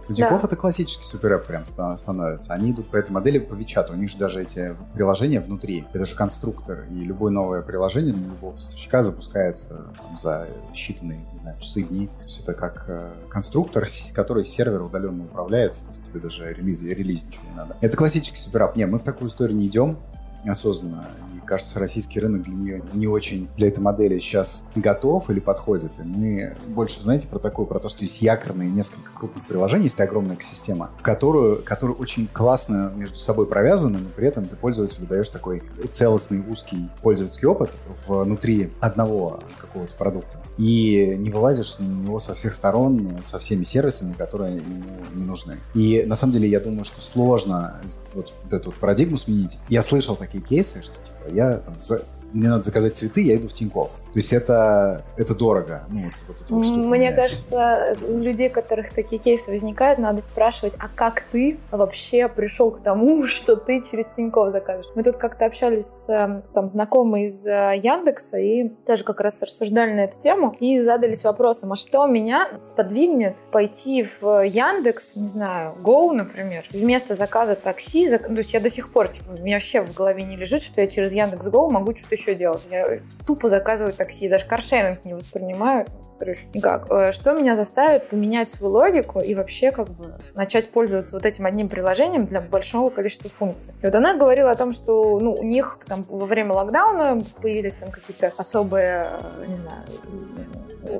У 0.09 0.13
Тинькофф 0.13 0.45
это 0.45 0.55
классический 0.55 1.03
суперэп 1.03 1.45
прям 1.45 1.65
ста- 1.65 1.97
становится. 1.97 2.53
Они 2.53 2.71
идут 2.71 2.87
по 2.87 2.95
этой 2.95 3.11
модели 3.11 3.39
по 3.39 3.53
Вичату. 3.53 3.91
У 3.91 3.97
них 3.97 4.09
же 4.09 4.17
даже 4.17 4.41
эти 4.41 4.73
приложения 4.93 5.41
внутри. 5.41 5.85
Это 5.91 6.05
же 6.05 6.15
конструктор. 6.15 6.85
И 6.89 6.93
любое 7.03 7.29
новое 7.29 7.61
приложение 7.61 8.13
для 8.13 8.27
любого 8.27 8.53
поставщика 8.53 9.03
запускается 9.03 9.87
там, 10.01 10.17
за 10.17 10.47
считанные, 10.73 11.29
не 11.33 11.37
знаю, 11.37 11.59
часы, 11.59 11.81
дни. 11.83 12.07
То 12.07 12.23
есть 12.23 12.39
это 12.39 12.53
как 12.53 12.85
э, 12.87 13.11
конструктор, 13.27 13.85
который 14.13 14.45
с 14.45 14.49
сервера 14.49 14.83
удаленно 14.85 15.25
управляется. 15.25 15.83
То 15.83 15.91
есть 15.91 16.05
тебе 16.05 16.21
даже 16.21 16.53
релиз, 16.53 16.81
релиз 16.83 17.25
ничего 17.25 17.43
не 17.49 17.55
надо. 17.57 17.75
Это 17.81 17.97
классический 17.97 18.37
суперап. 18.39 18.77
Не, 18.77 18.85
мы 18.85 18.99
в 18.99 19.03
такую 19.03 19.29
историю 19.29 19.57
не 19.57 19.67
идем 19.67 19.97
осознанно. 20.45 21.05
Кажется, 21.47 21.79
российский 21.79 22.19
рынок 22.19 22.43
для 22.43 22.53
нее 22.53 22.83
не 22.93 23.07
очень 23.07 23.47
для 23.55 23.69
этой 23.69 23.79
модели 23.79 24.19
сейчас 24.19 24.65
готов 24.75 25.29
или 25.29 25.39
подходит. 25.39 25.91
И 25.99 26.03
мы 26.03 26.55
больше, 26.67 27.01
знаете, 27.01 27.27
про 27.27 27.39
такое, 27.39 27.65
про 27.65 27.79
то, 27.79 27.87
что 27.87 28.03
есть 28.03 28.21
якорные 28.21 28.69
несколько 28.69 29.09
крупных 29.11 29.45
приложений, 29.45 29.83
есть 29.83 30.01
огромная 30.01 30.35
экосистема, 30.35 30.91
в 30.99 31.01
которую, 31.01 31.63
которую 31.63 31.97
очень 31.97 32.27
классно 32.27 32.91
между 32.95 33.17
собой 33.17 33.47
провязаны, 33.47 33.99
но 33.99 34.09
при 34.09 34.27
этом 34.27 34.47
ты 34.47 34.55
пользователю 34.55 35.07
даешь 35.07 35.29
такой 35.29 35.63
целостный 35.91 36.43
узкий 36.47 36.89
пользовательский 37.01 37.47
опыт 37.47 37.71
внутри 38.07 38.71
одного 38.81 39.39
какого-то 39.59 39.93
продукта. 39.95 40.39
И 40.57 41.15
не 41.17 41.29
вылазишь 41.29 41.77
на 41.79 41.85
него 41.85 42.19
со 42.19 42.35
всех 42.35 42.53
сторон, 42.53 43.19
со 43.23 43.39
всеми 43.39 43.63
сервисами, 43.63 44.13
которые 44.13 44.57
ему 44.57 44.83
не 45.13 45.23
нужны. 45.23 45.57
И 45.73 46.03
на 46.05 46.15
самом 46.15 46.33
деле 46.33 46.49
я 46.49 46.59
думаю, 46.59 46.83
что 46.83 47.01
сложно 47.01 47.79
вот, 48.13 48.33
вот 48.43 48.53
эту 48.53 48.71
вот 48.71 48.75
парадигму 48.79 49.17
сменить. 49.17 49.59
Я 49.69 49.81
слышал 49.81 50.15
такие 50.15 50.43
кейсы, 50.43 50.81
что 50.81 50.93
типа 50.95 51.16
я 51.31 51.61
за- 51.79 52.03
мне 52.33 52.49
надо 52.49 52.63
заказать 52.63 52.97
цветы, 52.97 53.21
я 53.21 53.35
иду 53.35 53.47
в 53.47 53.53
Тинькофф. 53.53 53.89
То 54.17 54.19
есть 54.19 54.33
это, 54.33 55.03
это 55.15 55.35
дорого. 55.35 55.83
Ну, 55.89 56.05
вот, 56.05 56.13
вот 56.27 56.49
вот 56.49 56.65
Мне 56.65 56.87
меняется. 57.01 57.21
кажется, 57.21 58.05
у 58.09 58.17
людей, 58.17 58.49
у 58.49 58.51
которых 58.51 58.89
такие 58.89 59.21
кейсы 59.21 59.51
возникают, 59.51 59.99
надо 59.99 60.23
спрашивать, 60.23 60.73
а 60.79 60.87
как 60.87 61.21
ты 61.31 61.59
вообще 61.69 62.27
пришел 62.27 62.71
к 62.71 62.81
тому, 62.81 63.23
что 63.27 63.55
ты 63.55 63.83
через 63.83 64.07
Тинькофф 64.07 64.51
заказываешь? 64.51 64.89
Мы 64.95 65.03
тут 65.03 65.17
как-то 65.17 65.45
общались 65.45 65.85
с 65.85 66.09
э, 66.09 66.41
там, 66.51 66.67
знакомой 66.67 67.25
из 67.25 67.45
э, 67.45 67.73
Яндекса 67.77 68.39
и 68.39 68.69
тоже 68.87 69.03
как 69.03 69.21
раз 69.21 69.39
рассуждали 69.43 69.93
на 69.93 69.99
эту 70.05 70.17
тему 70.17 70.55
и 70.59 70.81
задались 70.81 71.23
вопросом, 71.23 71.73
а 71.73 71.75
что 71.75 72.07
меня 72.07 72.49
сподвигнет 72.59 73.43
пойти 73.51 74.01
в 74.01 74.43
Яндекс, 74.43 75.15
не 75.15 75.27
знаю, 75.27 75.75
Go, 75.83 76.11
например, 76.11 76.65
вместо 76.71 77.13
заказа 77.13 77.53
такси, 77.53 78.07
зак- 78.11 78.25
то 78.25 78.33
есть 78.33 78.51
я 78.51 78.61
до 78.61 78.71
сих 78.71 78.91
пор, 78.91 79.09
типа, 79.09 79.35
у 79.37 79.43
меня 79.43 79.57
вообще 79.57 79.83
в 79.83 79.93
голове 79.93 80.23
не 80.23 80.37
лежит, 80.37 80.63
что 80.63 80.81
я 80.81 80.87
через 80.87 81.13
Яндекс 81.13 81.45
Go 81.49 81.69
могу 81.69 81.95
что-то 81.95 82.15
еще 82.15 82.33
делать. 82.33 82.63
Я 82.71 82.97
тупо 83.27 83.47
заказываю 83.47 83.93
такси, 83.93 84.06
даже 84.29 84.45
каршеринг 84.45 85.05
не 85.05 85.13
воспринимаю. 85.13 85.85
Короче, 86.19 86.47
никак. 86.53 86.87
Э, 86.89 87.11
Что 87.11 87.33
меня 87.33 87.55
заставит 87.55 88.09
поменять 88.09 88.49
свою 88.49 88.73
логику 88.73 89.19
и 89.19 89.35
вообще 89.35 89.71
как 89.71 89.89
бы 89.89 90.15
начать 90.35 90.69
пользоваться 90.69 91.15
вот 91.15 91.25
этим 91.25 91.45
одним 91.45 91.69
приложением 91.69 92.25
для 92.25 92.41
большого 92.41 92.89
количества 92.89 93.29
функций. 93.29 93.73
И 93.81 93.85
вот 93.85 93.95
она 93.95 94.15
говорила 94.15 94.51
о 94.51 94.55
том, 94.55 94.73
что 94.73 95.19
ну, 95.19 95.33
у 95.33 95.43
них 95.43 95.79
там 95.87 96.03
во 96.07 96.25
время 96.25 96.53
локдауна 96.53 97.21
появились 97.41 97.75
там 97.75 97.91
какие-то 97.91 98.33
особые, 98.37 99.07
э, 99.39 99.45
не 99.47 99.55
знаю, 99.55 99.83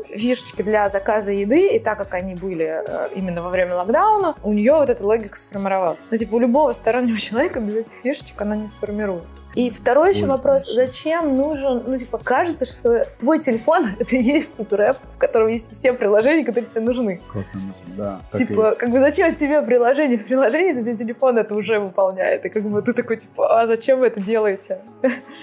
фишечки 0.10 0.62
для 0.62 0.90
заказа 0.90 1.32
еды, 1.32 1.68
и 1.68 1.80
так 1.80 1.98
как 1.98 2.14
они 2.14 2.36
были 2.36 2.84
э, 2.86 3.10
именно 3.16 3.42
во 3.42 3.50
время 3.50 3.76
локдауна, 3.76 4.36
у 4.44 4.54
нее 4.54 4.74
вот 4.74 4.90
эта 4.90 5.06
логика 5.06 5.38
сформировалась. 5.38 6.00
Но 6.10 6.18
типа 6.18 6.36
у 6.36 6.40
любого 6.40 6.72
стороннего 6.72 7.18
человека 7.20 7.60
без 7.60 7.76
этих 7.76 7.94
фишечек 8.04 8.40
она 8.42 8.56
не 8.56 8.68
сформируется. 8.68 9.44
И 9.56 9.70
второй 9.70 10.14
еще 10.14 10.24
Ой, 10.24 10.30
вопрос, 10.30 10.72
зачем 10.74 11.36
нужен, 11.38 11.84
ну 11.88 11.98
типа 11.98 12.18
кажется, 12.18 12.66
что 12.66 13.06
твой 13.20 13.40
телефон 13.40 13.88
это 14.00 14.16
и 14.16 14.22
есть 14.22 14.56
суперэп, 14.56 14.98
в 15.14 15.18
котором 15.20 15.48
есть 15.48 15.72
все 15.72 15.94
приложения, 15.94 16.46
которые 16.46 16.70
тебе 16.70 16.82
нужны. 16.82 17.22
Классная 17.32 17.62
мысль, 17.62 17.82
да. 17.96 18.22
Типа, 18.34 18.76
как 18.78 18.90
бы 18.92 19.00
зачем 19.00 19.34
тебе 19.34 19.62
приложение? 19.62 20.18
Приложение, 20.18 20.76
если 20.76 20.96
телефон 20.96 21.38
это 21.38 21.56
уже 21.56 21.80
выполняет. 21.80 22.46
И 22.46 22.50
как 22.50 22.64
бы 22.64 22.82
ты 22.82 22.94
такой, 22.94 23.18
типа, 23.18 23.62
а 23.62 23.68
зачем 23.68 24.00
вы 24.00 24.08
это 24.08 24.22
делаете? 24.22 24.82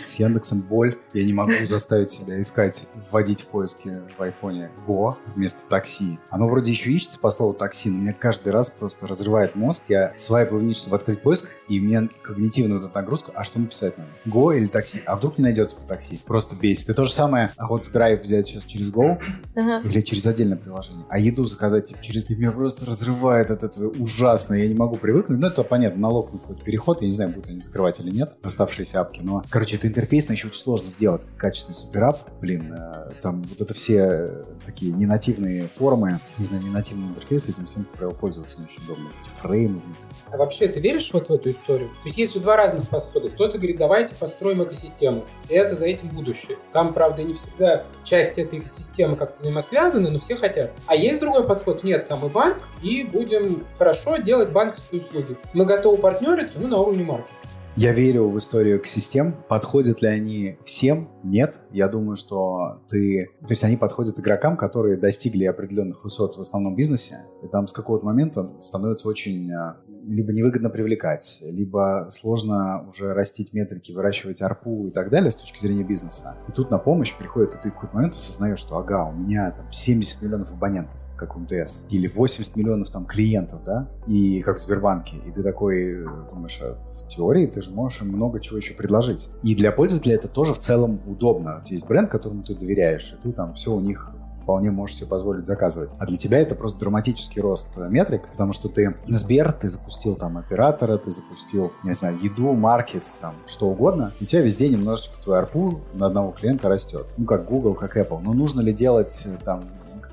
С 0.05 0.15
Яндексом 0.17 0.61
боль. 0.61 0.97
Я 1.13 1.25
не 1.25 1.33
могу 1.33 1.53
заставить 1.67 2.11
себя 2.11 2.41
искать, 2.41 2.85
вводить 3.11 3.43
в 3.43 3.47
поиске 3.47 4.03
в 4.17 4.23
айфоне 4.23 4.71
Go 4.87 5.15
вместо 5.35 5.59
такси. 5.69 6.19
Оно 6.31 6.49
вроде 6.49 6.71
еще 6.71 6.91
ищется 6.91 7.19
по 7.19 7.31
слову 7.31 7.55
такси, 7.55 7.91
но 7.91 7.99
мне 7.99 8.13
каждый 8.13 8.53
раз 8.53 8.71
просто 8.71 9.07
разрывает 9.07 9.57
мозг. 9.57 9.83
Я 9.89 10.13
свайпаю 10.17 10.61
вниз, 10.61 10.79
чтобы 10.79 10.97
открыть 10.97 11.21
поиск, 11.23 11.51
и 11.69 11.81
мне 11.81 12.09
когнитивную 12.23 12.81
вот 12.81 12.91
эту 12.91 12.99
нагрузку, 12.99 13.33
а 13.35 13.45
что 13.45 13.59
написать 13.59 13.99
надо? 13.99 14.11
Go 14.27 14.57
или 14.57 14.67
такси? 14.67 15.03
А 15.07 15.17
вдруг 15.17 15.39
не 15.39 15.45
найдется 15.45 15.77
по 15.77 15.83
такси? 15.83 16.21
Просто 16.25 16.55
бесит. 16.57 16.89
И 16.89 16.95
то 16.95 17.05
же 17.05 17.13
самое, 17.13 17.51
а 17.57 17.67
вот 17.67 17.91
драйв 17.91 18.23
взять 18.23 18.47
сейчас 18.47 18.65
через 18.65 18.91
Go 18.91 19.21
Ага. 19.57 19.89
или 19.89 20.01
через 20.01 20.27
отдельное 20.27 20.57
приложение, 20.57 21.05
а 21.09 21.19
еду 21.19 21.45
заказать 21.45 21.87
типа, 21.87 22.03
через... 22.03 22.29
Меня 22.29 22.51
просто 22.51 22.87
разрывает 22.87 23.51
от 23.51 23.63
этого 23.63 23.89
ужасно. 23.91 24.55
Я 24.55 24.67
не 24.67 24.75
могу 24.75 24.97
привыкнуть. 24.97 25.39
Ну, 25.39 25.47
это 25.47 25.63
понятно, 25.63 26.01
налог 26.01 26.33
на 26.33 26.39
какой-то 26.39 26.65
переход. 26.65 27.01
Я 27.01 27.07
не 27.07 27.13
знаю, 27.13 27.31
будут 27.31 27.49
они 27.49 27.61
закрывать 27.61 28.01
или 28.01 28.11
нет, 28.11 28.35
оставшиеся 28.43 29.01
апки. 29.01 29.21
Но, 29.23 29.43
короче, 29.49 29.77
это 29.77 29.87
интерфейсно 29.87 30.33
еще 30.33 30.49
очень 30.49 30.61
сложно 30.61 30.89
сделать. 30.89 31.27
Качественный 31.37 31.77
суперап. 31.77 32.19
Блин, 32.41 32.75
э, 32.77 33.11
там 33.23 33.43
вот 33.43 33.61
это 33.61 33.75
все 33.75 33.99
э, 33.99 34.43
такие 34.65 34.93
ненативные 34.93 35.69
формы, 35.69 36.19
не 36.39 36.45
знаю, 36.45 36.63
ненативный 36.65 37.09
интерфейс, 37.09 37.49
этим 37.49 37.67
всем, 37.67 37.85
как 37.85 37.93
правило, 37.95 38.15
пользоваться 38.15 38.59
не 38.59 38.67
очень 38.67 38.83
удобно. 38.85 39.09
Эти 39.21 39.31
фреймы. 39.41 39.83
А 40.31 40.37
вообще, 40.37 40.69
ты 40.69 40.81
веришь 40.81 41.11
вот 41.13 41.29
в 41.29 41.33
эту 41.33 41.51
историю? 41.51 41.89
То 41.89 42.07
есть 42.07 42.19
есть 42.19 42.35
же 42.35 42.41
два 42.41 42.57
разных 42.57 42.89
подхода. 42.89 43.31
Кто-то 43.31 43.59
говорит, 43.59 43.77
давайте 43.77 44.15
построим 44.15 44.63
экосистему. 44.63 45.25
И 45.49 45.55
это 45.55 45.77
за 45.77 45.87
этим 45.87 46.09
будущее. 46.09 46.57
Там, 46.73 46.93
правда, 46.93 47.23
не 47.23 47.35
всегда 47.35 47.85
часть 48.03 48.39
этой 48.39 48.59
экосистемы 48.59 49.17
как-то 49.17 49.41
взаимосвязаны, 49.41 50.11
но 50.11 50.19
все 50.19 50.37
хотят. 50.37 50.73
А 50.87 50.97
есть 50.97 51.21
другой 51.21 51.47
подход. 51.47 51.85
Нет, 51.85 52.09
там 52.09 52.25
и 52.27 52.29
банк, 52.29 52.59
и 52.83 53.05
будем 53.05 53.67
хорошо 53.79 54.17
делать 54.17 54.51
банковские 54.51 55.01
услуги. 55.03 55.37
Мы 55.53 55.65
готовы 55.65 55.99
партнериться, 55.99 56.59
ну, 56.59 56.69
на 56.69 56.79
уровне 56.79 57.05
маркетинга. 57.05 57.54
Я 57.77 57.93
верю 57.93 58.29
в 58.29 58.39
историю 58.39 58.79
экосистем. 58.79 59.35
Подходят 59.49 60.01
ли 60.01 60.07
они 60.07 60.59
всем? 60.65 61.09
Нет. 61.25 61.59
Я 61.73 61.89
думаю, 61.89 62.15
что 62.15 62.83
ты... 62.89 63.31
То 63.41 63.51
есть 63.51 63.65
они 63.65 63.77
подходят 63.77 64.19
игрокам, 64.21 64.57
которые 64.57 64.97
достигли 64.97 65.45
определенных 65.45 66.05
высот 66.05 66.37
в 66.37 66.41
основном 66.41 66.77
бизнесе, 66.77 67.25
и 67.43 67.49
там 67.49 67.67
с 67.67 67.73
какого-то 67.73 68.07
момента 68.07 68.53
становится 68.61 69.09
очень 69.09 69.53
а, 69.53 69.79
либо 70.07 70.33
невыгодно 70.33 70.71
привлекать, 70.71 71.41
либо 71.43 72.07
сложно 72.13 72.87
уже 72.87 73.13
растить 73.13 73.53
метрики, 73.53 73.91
выращивать 73.91 74.41
арпу 74.41 74.87
и 74.87 74.93
так 74.93 75.11
далее 75.11 75.33
с 75.33 75.37
точки 75.37 75.61
зрения 75.61 75.83
бизнеса. 75.83 76.37
И 76.49 76.53
тут 76.53 76.71
на 76.71 76.79
помощь 76.79 77.13
приходит, 77.17 77.55
и 77.55 77.59
ты 77.61 77.71
в 77.71 77.75
какой-то 77.75 77.97
момент 77.97 78.13
осознаешь, 78.13 78.61
что 78.61 78.79
ага, 78.79 79.05
у 79.07 79.13
меня 79.15 79.51
там 79.51 79.73
70 79.73 80.23
миллионов 80.23 80.53
абонентов 80.53 81.04
как 81.17 81.37
МТС, 81.37 81.83
или 81.91 82.07
80 82.07 82.57
миллионов 82.57 82.91
там 82.91 83.07
клиентов, 83.07 83.61
да, 83.65 83.89
и 84.07 84.41
как 84.43 84.57
в 84.57 84.61
Сбербанке, 84.61 85.17
и 85.27 85.31
ты 85.31 85.43
такой 85.43 86.03
э, 86.03 86.07
думаешь, 86.31 86.61
а 86.63 86.77
в 87.05 87.09
теории 87.09 87.47
ты 87.47 87.63
же 87.63 87.71
можешь 87.71 88.03
им 88.03 88.09
много 88.09 88.41
чего 88.41 88.59
еще 88.59 88.75
предложить. 88.75 89.29
И 89.43 89.55
для 89.55 89.73
пользователя 89.73 90.15
это 90.15 90.29
тоже 90.29 90.55
в 90.55 90.59
целом 90.59 91.01
удобно. 91.07 91.63
Тебя 91.65 91.75
есть 91.75 91.87
бренд, 91.87 92.11
которому 92.11 92.43
ты 92.43 92.55
доверяешь, 92.55 93.13
и 93.13 93.23
ты 93.23 93.33
там 93.33 93.55
все 93.55 93.73
у 93.73 93.81
них 93.81 94.15
вполне 94.45 94.71
можешь 94.71 94.97
себе 94.97 95.09
позволить 95.09 95.47
заказывать. 95.47 95.95
А 95.99 96.07
для 96.07 96.19
тебя 96.19 96.39
это 96.39 96.55
просто 96.55 96.79
драматический 96.79 97.41
рост 97.41 97.69
э, 97.77 97.89
метрик, 97.89 98.29
потому 98.29 98.53
что 98.53 98.69
ты 98.69 98.95
Сбер, 99.09 99.53
ты 99.53 99.69
запустил 99.69 100.15
там 100.15 100.39
оператора, 100.39 100.99
ты 100.99 101.11
запустил, 101.11 101.73
не 101.83 101.95
знаю, 101.95 102.19
еду, 102.23 102.53
маркет, 102.53 103.03
там, 103.21 103.35
что 103.47 103.69
угодно. 103.69 104.13
У 104.21 104.25
тебя 104.25 104.43
везде 104.43 104.69
немножечко 104.69 105.17
твой 105.23 105.39
арпу 105.39 105.81
на 105.95 106.07
одного 106.07 106.33
клиента 106.33 106.69
растет. 106.69 107.13
Ну, 107.17 107.25
как 107.25 107.47
Google, 107.47 107.75
как 107.75 107.97
Apple. 107.97 108.21
Но 108.23 108.35
нужно 108.35 108.61
ли 108.61 108.73
делать 108.73 109.23
э, 109.25 109.37
там 109.45 109.63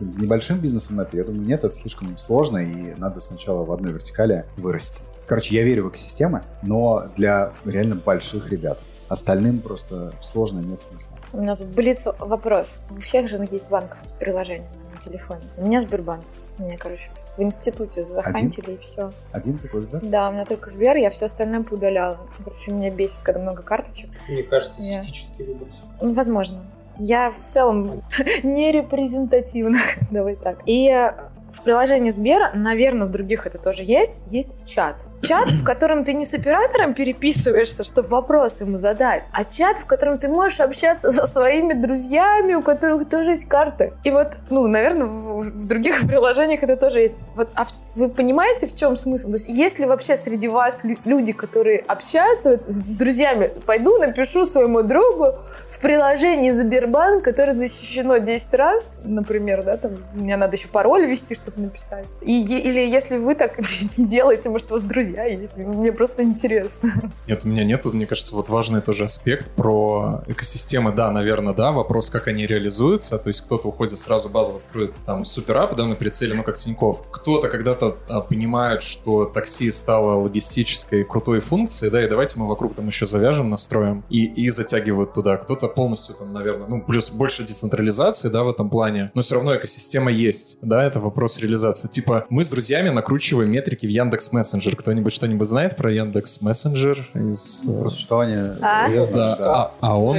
каким-то 0.02 0.22
небольшим 0.22 0.60
бизнесом 0.60 1.00
это? 1.00 1.16
Я 1.16 1.24
думаю, 1.24 1.44
нет, 1.44 1.64
это 1.64 1.74
слишком 1.74 2.18
сложно, 2.18 2.58
и 2.58 2.94
надо 2.96 3.22
сначала 3.22 3.64
в 3.64 3.72
одной 3.72 3.94
вертикали 3.94 4.46
вырасти. 4.58 5.02
Короче, 5.28 5.56
я 5.56 5.64
верю 5.64 5.86
в 5.86 5.90
экосистемы, 5.90 6.42
но 6.62 7.08
для 7.16 7.54
реально 7.66 7.96
больших 7.96 8.52
ребят. 8.52 8.80
Остальным 9.08 9.60
просто 9.60 10.14
сложно, 10.22 10.60
нет 10.60 10.82
смысла. 10.82 11.08
У 11.34 11.42
нас 11.42 11.64
блиц 11.64 12.08
вопрос. 12.20 12.82
У 12.90 13.00
всех 13.00 13.30
же 13.30 13.38
есть 13.52 13.70
банковские 13.70 14.14
приложения 14.20 14.68
на 14.94 15.00
телефоне. 15.00 15.44
У 15.58 15.66
меня 15.66 15.82
Сбербанк. 15.82 16.24
Мне, 16.58 16.78
короче, 16.78 17.10
в 17.38 17.42
институте 17.42 18.04
захантили 18.04 18.74
и 18.74 18.78
все. 18.78 19.14
Один 19.32 19.58
такой, 19.58 19.86
да? 19.88 20.00
Да, 20.02 20.30
у 20.30 20.34
меня 20.34 20.46
только 20.46 20.70
Сбер, 20.70 20.96
я 20.98 21.10
все 21.10 21.26
остальное 21.26 21.64
поудаляла. 21.64 22.20
Короче, 22.38 22.72
меня 22.72 22.92
бесит, 22.92 23.20
когда 23.24 23.42
много 23.42 23.64
карточек. 23.64 24.10
Мне 24.28 24.44
кажется, 24.44 24.80
Я- 24.82 25.02
статистический 25.02 25.46
выбор. 25.46 25.68
Ну, 26.02 26.14
возможно. 26.14 26.62
Я 26.98 27.32
в 27.32 27.48
целом 27.48 28.02
не 28.44 28.72
репрезентативна, 28.72 29.80
давай 30.12 30.36
так. 30.36 30.60
И 30.66 30.90
э, 30.90 31.14
в 31.52 31.62
приложении 31.62 32.10
Сбера, 32.10 32.52
наверное, 32.54 33.08
в 33.08 33.12
других 33.12 33.46
это 33.46 33.58
тоже 33.58 33.84
есть, 33.84 34.20
есть 34.28 34.66
чат. 34.66 34.96
чат, 35.22 35.52
в 35.52 35.64
котором 35.64 36.04
ты 36.04 36.14
не 36.14 36.26
с 36.26 36.34
оператором 36.34 36.94
переписываешься, 36.94 37.84
чтобы 37.84 38.10
вопрос 38.10 38.62
ему 38.62 38.78
задать, 38.78 39.24
а 39.32 39.44
чат, 39.46 39.78
в 39.78 39.86
котором 39.86 40.18
ты 40.18 40.28
можешь 40.28 40.60
общаться 40.60 41.12
со 41.12 41.28
своими 41.28 41.74
друзьями, 41.74 42.54
у 42.54 42.62
которых 42.62 43.10
тоже 43.10 43.32
есть 43.32 43.48
карты. 43.48 43.94
И 44.04 44.12
вот, 44.12 44.38
ну, 44.50 44.68
наверное, 44.68 45.08
в, 45.08 45.42
в 45.42 45.68
других 45.68 46.02
приложениях 46.08 46.64
это 46.64 46.78
тоже 46.78 47.02
есть. 47.02 47.20
Вот, 47.36 47.50
а 47.56 47.66
вы 47.96 48.10
понимаете, 48.10 48.68
в 48.68 48.76
чем 48.76 48.96
смысл? 48.98 49.28
То 49.28 49.34
есть, 49.34 49.48
если 49.48 49.86
вообще 49.86 50.18
среди 50.18 50.48
вас 50.48 50.82
люди, 51.06 51.34
которые 51.34 51.80
общаются 51.80 52.60
с, 52.68 52.94
с 52.94 52.96
друзьями, 52.96 53.52
пойду 53.66 53.98
напишу 53.98 54.46
своему 54.46 54.82
другу, 54.82 55.36
приложении 55.82 56.52
Сбербанк, 56.52 57.24
которое 57.24 57.54
защищено 57.54 58.18
10 58.18 58.54
раз, 58.54 58.92
например, 59.04 59.64
да, 59.64 59.78
там, 59.78 59.98
мне 60.14 60.38
надо 60.38 60.56
еще 60.56 60.68
пароль 60.68 61.06
ввести, 61.06 61.36
чтобы 61.36 61.62
написать. 61.62 62.06
И, 62.22 62.42
или 62.42 62.80
если 62.80 63.18
вы 63.18 63.36
так 63.36 63.60
не 63.98 64.06
делаете, 64.06 64.50
может, 64.50 64.70
у 64.70 64.76
вас 64.76 64.84
друзья 64.84 65.26
есть, 65.26 65.58
мне 65.58 65.92
просто 65.92 66.24
интересно. 66.24 66.90
Нет, 67.28 67.44
у 67.44 67.50
меня 67.50 67.64
нет, 67.64 67.84
мне 67.86 68.06
кажется, 68.06 68.36
вот 68.36 68.48
важный 68.50 68.82
тоже 68.82 69.06
аспект 69.06 69.52
про 69.52 70.24
экосистемы, 70.28 70.92
да, 70.92 71.12
наверное, 71.12 71.54
да, 71.54 71.72
вопрос, 71.72 72.10
как 72.10 72.28
они 72.28 72.46
реализуются, 72.46 73.18
то 73.18 73.30
есть 73.30 73.42
кто-то 73.42 73.68
уходит 73.68 73.98
сразу 73.98 74.30
базово 74.30 74.60
строит 74.60 74.94
там 75.06 75.26
суперап, 75.26 75.76
да, 75.76 75.86
на 75.86 75.96
прицеле, 75.96 76.36
ну, 76.36 76.44
как 76.44 76.58
Тиньков. 76.58 77.04
Кто-то 77.12 77.50
когда-то 77.50 77.81
а, 77.82 78.22
понимает, 78.22 78.84
что 78.84 79.26
такси 79.26 79.72
стало 79.72 80.22
логистической 80.22 81.04
крутой 81.04 81.40
функцией, 81.40 81.92
да, 81.92 82.04
и 82.04 82.08
давайте 82.08 82.40
мы 82.40 82.48
вокруг 82.48 82.76
там 82.76 82.88
еще 82.88 83.06
завяжем, 83.06 83.50
настроим, 83.50 84.04
и, 84.10 84.26
и 84.26 84.50
затягивают 84.50 85.14
туда. 85.14 85.38
Кто-то 85.38 85.68
полностью 85.68 86.16
там, 86.16 86.34
наверное, 86.34 86.68
ну, 86.68 86.82
плюс 86.82 87.12
больше 87.12 87.44
децентрализации, 87.44 88.30
да, 88.30 88.44
в 88.44 88.50
этом 88.50 88.70
плане, 88.70 89.12
но 89.14 89.22
все 89.22 89.36
равно 89.36 89.56
экосистема 89.56 90.12
есть, 90.12 90.60
да, 90.62 90.84
это 90.86 91.00
вопрос 91.00 91.40
реализации. 91.40 91.88
Типа, 91.88 92.26
мы 92.30 92.44
с 92.44 92.50
друзьями 92.50 92.90
накручиваем 92.90 93.52
метрики 93.52 93.86
в 93.86 93.90
Яндекс 93.90 94.32
Мессенджер. 94.32 94.76
Кто-нибудь 94.76 95.14
что-нибудь 95.14 95.48
знает 95.48 95.76
про 95.76 95.92
Яндекс 95.92 96.42
Мессенджер? 96.42 97.08
Из... 97.14 97.68
Э, 97.68 97.90
что 97.90 98.20
они... 98.20 98.36
А? 98.62 98.90
Да, 99.14 99.36
а, 99.40 99.74
а 99.80 100.00
он... 100.00 100.18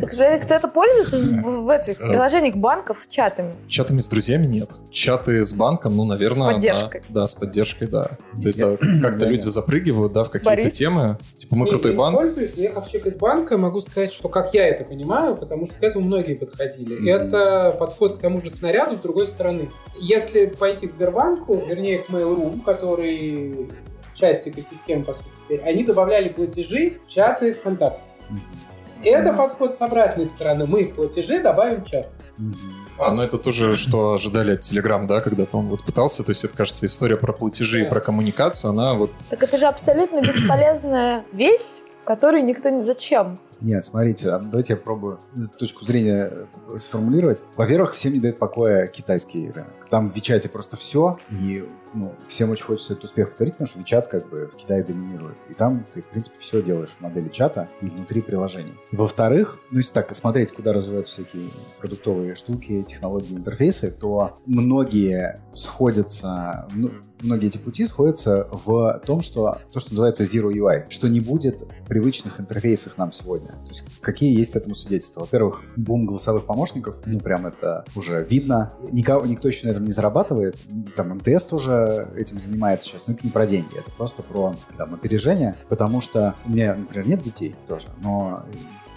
Так 0.00 0.42
кто-то 0.42 0.68
пользуется 0.68 1.18
в, 1.18 1.64
в 1.64 1.70
этих 1.70 1.98
приложениях 1.98 2.56
банков 2.56 2.98
чатами? 3.08 3.54
Чатами 3.68 4.00
с 4.00 4.08
друзьями 4.08 4.46
нет. 4.46 4.72
Чаты 4.90 5.44
с 5.44 5.52
банком, 5.52 5.96
ну, 5.96 6.04
наверное... 6.04 6.60
С 6.60 6.77
поддержкой. 6.82 7.02
Да, 7.08 7.20
да 7.20 7.28
с 7.28 7.34
поддержкой, 7.34 7.88
да. 7.88 8.04
То 8.40 8.48
есть, 8.48 8.60
да, 8.60 8.76
как-то 9.02 9.26
люди 9.26 9.46
запрыгивают, 9.46 10.12
да, 10.12 10.24
в 10.24 10.30
какие-то 10.30 10.70
темы. 10.70 11.18
Типа, 11.36 11.56
мы 11.56 11.68
крутой 11.68 11.94
банк. 11.94 12.20
Я 12.56 12.72
человек 12.72 13.06
из 13.06 13.14
банка 13.16 13.58
могу 13.58 13.80
сказать, 13.80 14.12
что 14.12 14.28
как 14.28 14.54
я 14.54 14.66
это 14.66 14.84
понимаю, 14.84 15.36
потому 15.36 15.66
что 15.66 15.74
к 15.78 15.82
этому 15.82 16.06
многие 16.06 16.34
подходили. 16.34 17.10
Это 17.10 17.76
подход 17.78 18.18
к 18.18 18.20
тому 18.20 18.40
же 18.40 18.50
снаряду 18.50 18.96
с 18.96 19.00
другой 19.00 19.26
стороны. 19.26 19.70
Если 19.98 20.46
пойти 20.46 20.86
к 20.86 20.90
Сбербанку, 20.90 21.56
вернее 21.66 21.98
к 21.98 22.10
Mail.ru, 22.10 22.62
который 22.64 23.70
часть 24.14 24.48
экосистемы, 24.48 25.04
по 25.04 25.12
сути, 25.12 25.28
теперь, 25.44 25.60
они 25.62 25.84
добавляли 25.84 26.28
платежи 26.28 26.98
в 27.04 27.08
чаты 27.08 27.54
ВКонтакте. 27.54 28.02
Mm-hmm. 28.30 29.04
Это 29.04 29.32
подход 29.32 29.76
с 29.76 29.80
обратной 29.80 30.26
стороны. 30.26 30.66
Мы 30.66 30.84
в 30.84 30.94
платежи 30.94 31.40
добавим 31.40 31.84
чат. 31.84 32.08
Mm-hmm. 32.38 32.87
А, 32.98 33.14
ну 33.14 33.22
это 33.22 33.38
тоже, 33.38 33.76
что 33.76 34.14
ожидали 34.14 34.54
от 34.54 34.60
Telegram, 34.60 35.06
да, 35.06 35.20
когда-то 35.20 35.56
он 35.56 35.68
вот 35.68 35.84
пытался, 35.84 36.24
то 36.24 36.30
есть 36.30 36.44
это, 36.44 36.56
кажется, 36.56 36.86
история 36.86 37.16
про 37.16 37.32
платежи 37.32 37.82
и 37.82 37.88
про 37.88 38.00
коммуникацию, 38.00 38.70
она 38.70 38.94
вот... 38.94 39.12
Так 39.30 39.42
это 39.42 39.56
же 39.56 39.66
абсолютно 39.66 40.20
бесполезная 40.20 41.24
вещь, 41.32 41.80
которой 42.04 42.42
никто 42.42 42.70
не... 42.70 42.82
Зачем? 42.82 43.38
Нет, 43.60 43.84
смотрите, 43.84 44.30
а 44.30 44.38
давайте 44.38 44.74
я 44.74 44.76
пробую 44.76 45.20
с 45.34 45.50
точку 45.50 45.84
зрения 45.84 46.32
сформулировать. 46.76 47.42
Во-первых, 47.56 47.94
всем 47.94 48.12
не 48.12 48.20
дает 48.20 48.38
покоя 48.38 48.86
китайский 48.86 49.50
рынок. 49.50 49.77
Там 49.90 50.10
в 50.10 50.14
Вичате 50.14 50.48
просто 50.48 50.76
все, 50.76 51.18
и 51.30 51.64
ну, 51.94 52.14
всем 52.28 52.50
очень 52.50 52.64
хочется 52.64 52.92
этот 52.92 53.06
успех 53.06 53.30
повторить, 53.30 53.54
потому 53.54 53.68
что 53.68 53.78
Вичат 53.78 54.06
как 54.06 54.28
бы 54.28 54.46
в 54.46 54.56
Китае 54.56 54.84
доминирует. 54.84 55.38
И 55.48 55.54
там 55.54 55.84
ты, 55.92 56.02
в 56.02 56.06
принципе, 56.06 56.36
все 56.40 56.62
делаешь 56.62 56.90
в 56.90 57.00
модели 57.00 57.28
чата 57.28 57.68
и 57.80 57.86
внутри 57.86 58.20
приложений. 58.20 58.74
Во-вторых, 58.92 59.58
ну, 59.70 59.78
если 59.78 59.92
так 59.92 60.14
смотреть, 60.14 60.52
куда 60.52 60.72
развиваются 60.72 61.12
всякие 61.14 61.50
продуктовые 61.78 62.34
штуки, 62.34 62.82
технологии, 62.82 63.34
интерфейсы, 63.34 63.90
то 63.90 64.38
многие 64.46 65.40
сходятся, 65.54 66.68
ну, 66.72 66.90
многие 67.22 67.48
эти 67.48 67.58
пути 67.58 67.86
сходятся 67.86 68.48
в 68.50 69.00
том, 69.04 69.20
что 69.20 69.58
то, 69.72 69.80
что 69.80 69.90
называется 69.90 70.24
Zero 70.24 70.52
UI, 70.52 70.86
что 70.90 71.08
не 71.08 71.20
будет 71.20 71.62
привычных 71.88 72.40
интерфейсов 72.40 72.98
нам 72.98 73.12
сегодня. 73.12 73.48
То 73.48 73.68
есть 73.68 73.84
какие 74.00 74.36
есть 74.36 74.54
этому 74.54 74.74
свидетельства? 74.74 75.20
Во-первых, 75.20 75.62
бум 75.76 76.06
голосовых 76.06 76.46
помощников, 76.46 76.96
ну 77.06 77.18
прям 77.20 77.46
это 77.46 77.84
уже 77.96 78.24
видно. 78.28 78.72
Никого, 78.92 79.26
никто 79.26 79.48
еще 79.48 79.66
на 79.66 79.72
этом 79.78 79.86
не 79.86 79.92
зарабатывает. 79.92 80.56
Там 80.96 81.14
МТС 81.16 81.44
тоже 81.44 82.08
этим 82.16 82.40
занимается 82.40 82.88
сейчас, 82.88 83.06
но 83.06 83.14
это 83.14 83.24
не 83.24 83.30
про 83.30 83.46
деньги, 83.46 83.78
это 83.78 83.90
просто 83.92 84.22
про 84.22 84.54
там, 84.76 84.94
опережение, 84.94 85.56
потому 85.68 86.00
что 86.00 86.34
у 86.44 86.50
меня, 86.50 86.74
например, 86.74 87.06
нет 87.06 87.22
детей 87.22 87.56
тоже, 87.66 87.86
но 88.02 88.44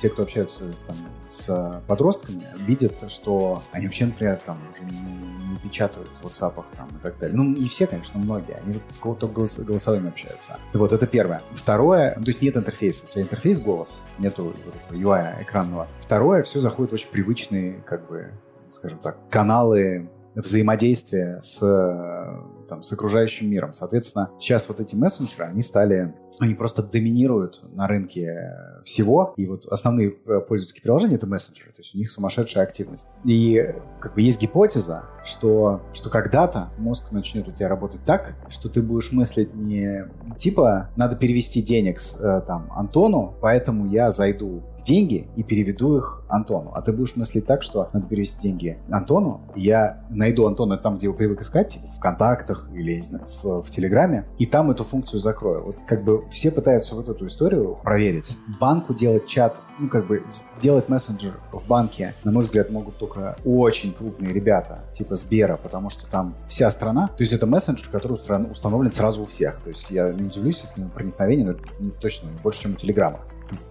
те, 0.02 0.10
кто 0.10 0.24
общаются 0.24 0.72
с, 0.72 0.82
там, 0.82 0.96
с 1.30 1.84
подростками, 1.88 2.42
видят, 2.66 2.94
что 3.10 3.62
они 3.72 3.86
вообще, 3.86 4.08
например, 4.08 4.42
там 4.44 4.58
уже 4.74 4.84
не, 4.84 5.00
не 5.52 5.60
печатают 5.60 6.10
в 6.22 6.26
WhatsApp 6.26 6.64
там, 6.76 6.88
и 6.88 7.04
так 7.04 7.20
далее. 7.20 7.38
Ну, 7.38 7.44
не 7.44 7.70
все, 7.70 7.86
конечно, 7.86 8.20
многие. 8.20 8.56
Они 8.66 8.74
вот 8.74 8.84
кого-то 9.00 9.28
голос, 9.28 9.60
голосовыми 9.60 10.10
общаются. 10.10 10.58
Вот, 10.74 10.92
это 10.92 11.06
первое. 11.06 11.44
Второе, 11.54 12.16
то 12.16 12.26
есть 12.26 12.42
нет 12.42 12.58
интерфейса. 12.58 13.06
У 13.08 13.12
тебя 13.12 13.22
интерфейс 13.22 13.60
голос, 13.60 14.02
нету 14.18 14.56
вот 14.66 14.76
этого 14.76 14.98
UI 14.98 15.44
экранного. 15.44 15.88
Второе, 16.00 16.42
все 16.42 16.60
заходит 16.60 16.92
в 16.92 16.96
очень 16.96 17.12
привычные, 17.12 17.74
как 17.86 18.08
бы, 18.10 18.32
скажем 18.72 18.98
так, 18.98 19.18
каналы 19.30 20.10
взаимодействия 20.36 21.40
с, 21.42 21.60
там, 22.70 22.84
с 22.84 22.92
окружающим 22.92 23.50
миром. 23.50 23.74
Соответственно, 23.74 24.32
сейчас 24.40 24.68
вот 24.70 24.80
эти 24.80 24.96
мессенджеры, 24.96 25.46
они 25.46 25.62
стали 25.62 26.16
они 26.42 26.56
просто 26.56 26.82
доминируют 26.84 27.62
на 27.74 27.88
рынке 27.88 28.54
всего. 28.84 29.34
И 29.38 29.46
вот 29.46 29.66
основные 29.66 30.10
э, 30.10 30.40
пользовательские 30.40 30.84
приложения— 30.84 31.16
это 31.18 31.28
мессенджеры. 31.28 31.72
То 31.72 31.82
есть 31.82 31.94
у 31.94 31.98
них 31.98 32.10
сумасшедшая 32.10 32.64
активность. 32.64 33.08
И 33.24 33.74
как 34.00 34.16
бы 34.16 34.22
есть 34.22 34.42
гипотеза, 34.42 35.06
что, 35.26 35.82
что 35.94 36.10
когда-то 36.10 36.70
мозг 36.78 37.12
начнет 37.12 37.48
у 37.48 37.52
тебя 37.52 37.70
работать 37.70 38.04
так, 38.06 38.36
что 38.50 38.70
ты 38.70 38.82
будешь 38.82 39.12
мыслить 39.12 39.54
не 39.54 40.08
типа 40.38 40.90
«надо 40.96 41.16
перевести 41.16 41.62
денег 41.62 42.00
с, 42.00 42.20
э, 42.20 42.42
там, 42.46 42.72
Антону, 42.76 43.36
поэтому 43.42 43.88
я 43.88 44.10
зайду 44.12 44.64
в 44.78 44.84
деньги 44.84 45.28
и 45.36 45.44
переведу 45.44 45.98
их 45.98 46.24
Антону». 46.28 46.72
А 46.74 46.82
ты 46.82 46.92
будешь 46.92 47.16
мыслить 47.16 47.46
так, 47.46 47.62
что 47.62 47.90
надо 47.94 48.08
перевести 48.08 48.42
деньги 48.42 48.80
Антону, 48.90 49.42
я 49.56 50.04
найду 50.10 50.48
Антона 50.48 50.78
там, 50.78 50.98
где 50.98 51.06
его 51.06 51.16
привык 51.16 51.42
искать, 51.42 51.70
типа 51.70 51.86
в 51.96 52.00
контактах 52.00 52.70
или, 52.74 52.96
не 52.96 53.02
знаю, 53.02 53.28
в, 53.44 53.62
в 53.62 53.70
Телеграме, 53.70 54.26
и 54.40 54.46
там 54.46 54.72
эту 54.72 54.84
функцию 54.84 55.20
закрою. 55.20 55.64
Вот 55.66 55.76
как 55.88 56.04
бы 56.04 56.24
все 56.32 56.50
пытаются 56.50 56.96
вот 56.96 57.10
эту 57.10 57.28
историю 57.28 57.78
проверить. 57.84 58.38
Банку 58.60 58.94
делать 58.94 59.28
чат, 59.28 59.58
ну, 59.80 59.90
как 59.90 60.08
бы 60.08 60.24
делать 60.60 60.90
мессенджер 60.90 61.34
в 61.52 61.68
банке, 61.68 62.16
на 62.24 62.32
мой 62.32 62.44
взгляд, 62.44 62.72
могут 62.72 62.98
только 62.98 63.36
очень 63.46 63.94
крупные 63.94 64.34
ребята, 64.34 64.80
типа 64.94 65.16
Сбера, 65.16 65.58
потому 65.58 65.90
что 65.90 66.08
там 66.08 66.36
вся 66.48 66.72
страна, 66.72 67.08
то 67.08 67.22
есть 67.22 67.34
это 67.34 67.46
мессенджер, 67.46 67.90
который 67.90 68.14
установлен 68.14 68.92
сразу 68.92 69.24
у 69.24 69.26
всех. 69.26 69.60
То 69.62 69.70
есть 69.70 69.92
я 69.92 70.12
не 70.12 70.26
удивлюсь, 70.26 70.62
если 70.62 70.88
проникновение 70.90 71.48
ну, 71.48 71.58
не, 71.80 71.92
точно 71.92 72.30
больше, 72.42 72.62
чем 72.62 72.72
у 72.74 72.76
Телеграма 72.76 73.20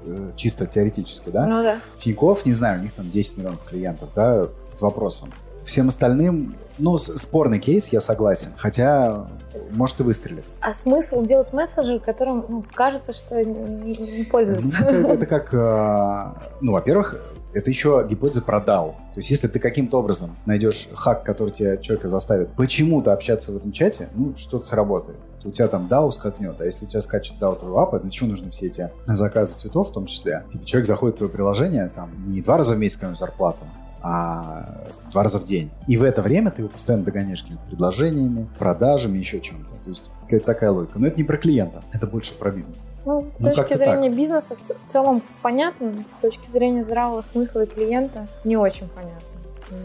э, 0.05 0.33
чисто 0.37 0.66
теоретически, 0.66 1.31
да? 1.31 1.46
Ну 1.46 1.62
да. 1.62 1.81
Тинькофф, 1.96 2.44
не 2.44 2.53
знаю, 2.53 2.81
у 2.81 2.83
них 2.83 2.92
там 2.92 3.11
10 3.11 3.38
миллионов 3.38 3.64
клиентов, 3.64 4.11
да, 4.14 4.49
под 4.73 4.81
вопросом. 4.81 5.33
Всем 5.64 5.88
остальным, 5.88 6.55
ну, 6.79 6.96
спорный 6.99 7.61
кейс, 7.61 7.88
я 7.88 8.01
согласен. 8.01 8.49
Хотя 8.57 9.29
может 9.72 10.00
и 10.00 10.02
выстрелит. 10.02 10.44
А 10.61 10.74
смысл 10.74 11.24
делать 11.24 11.52
мессенджер, 11.52 12.00
которым 12.00 12.44
ну, 12.48 12.64
кажется, 12.72 13.12
что 13.12 13.44
не, 13.44 13.96
не 13.96 14.24
пользуются? 14.24 14.85
Ну, 14.85 14.90
это, 14.90 15.12
это 15.12 15.26
как, 15.26 15.54
э, 15.54 16.50
ну, 16.61 16.72
во-первых, 16.72 17.22
это 17.52 17.70
еще 17.70 18.06
гипотеза 18.09 18.42
про 18.42 18.59
DAO. 18.59 18.92
То 18.92 19.18
есть, 19.18 19.30
если 19.30 19.48
ты 19.48 19.59
каким-то 19.59 19.98
образом 19.98 20.37
найдешь 20.46 20.88
хак, 20.94 21.24
который 21.24 21.50
тебя 21.50 21.76
человека 21.78 22.09
заставит 22.09 22.50
почему-то 22.52 23.12
общаться 23.12 23.52
в 23.52 23.56
этом 23.56 23.72
чате, 23.72 24.09
ну, 24.14 24.35
что-то 24.37 24.66
сработает. 24.66 25.18
У 25.42 25.50
тебя 25.50 25.68
там 25.68 25.88
DAO 25.90 26.11
скакнет, 26.12 26.61
а 26.61 26.64
если 26.64 26.85
у 26.85 26.88
тебя 26.88 27.00
скачет 27.00 27.37
DAO 27.40 27.61
TrueUp, 27.61 28.00
для 28.00 28.11
чего 28.11 28.28
нужны 28.28 28.50
все 28.50 28.66
эти 28.66 28.90
заказы 29.06 29.59
цветов 29.59 29.90
в 29.90 29.92
том 29.92 30.06
числе? 30.06 30.44
Типа, 30.52 30.64
человек 30.64 30.87
заходит 30.87 31.16
в 31.16 31.18
твое 31.18 31.33
приложение, 31.33 31.90
там, 31.94 32.11
не 32.26 32.40
два 32.42 32.59
раза 32.59 32.74
в 32.74 32.78
месяц, 32.78 33.00
зарплату, 33.18 33.64
а 34.02 34.90
два 35.10 35.22
раза 35.22 35.38
в 35.38 35.44
день. 35.44 35.70
И 35.86 35.96
в 35.96 36.02
это 36.02 36.22
время 36.22 36.50
ты 36.50 36.62
его 36.62 36.68
постоянно 36.68 37.04
догоняешь 37.04 37.42
какими-то 37.42 37.64
предложениями, 37.68 38.48
продажами, 38.58 39.18
еще 39.18 39.40
чем-то. 39.40 39.74
То 39.84 39.90
есть 39.90 40.10
какая-то 40.22 40.46
такая 40.46 40.70
логика. 40.70 40.98
Но 40.98 41.06
это 41.06 41.16
не 41.16 41.24
про 41.24 41.36
клиента, 41.36 41.82
это 41.92 42.06
больше 42.06 42.38
про 42.38 42.50
бизнес. 42.50 42.86
Ну, 43.04 43.28
с 43.28 43.38
ну, 43.40 43.52
точки 43.52 43.74
зрения 43.74 44.08
так. 44.08 44.18
бизнеса 44.18 44.54
в, 44.54 44.60
в 44.60 44.86
целом 44.86 45.22
понятно, 45.42 45.92
с 46.08 46.14
точки 46.16 46.48
зрения 46.48 46.82
здравого 46.82 47.20
смысла 47.20 47.64
и 47.64 47.66
клиента 47.66 48.28
не 48.44 48.56
очень 48.56 48.88
понятно. 48.88 49.20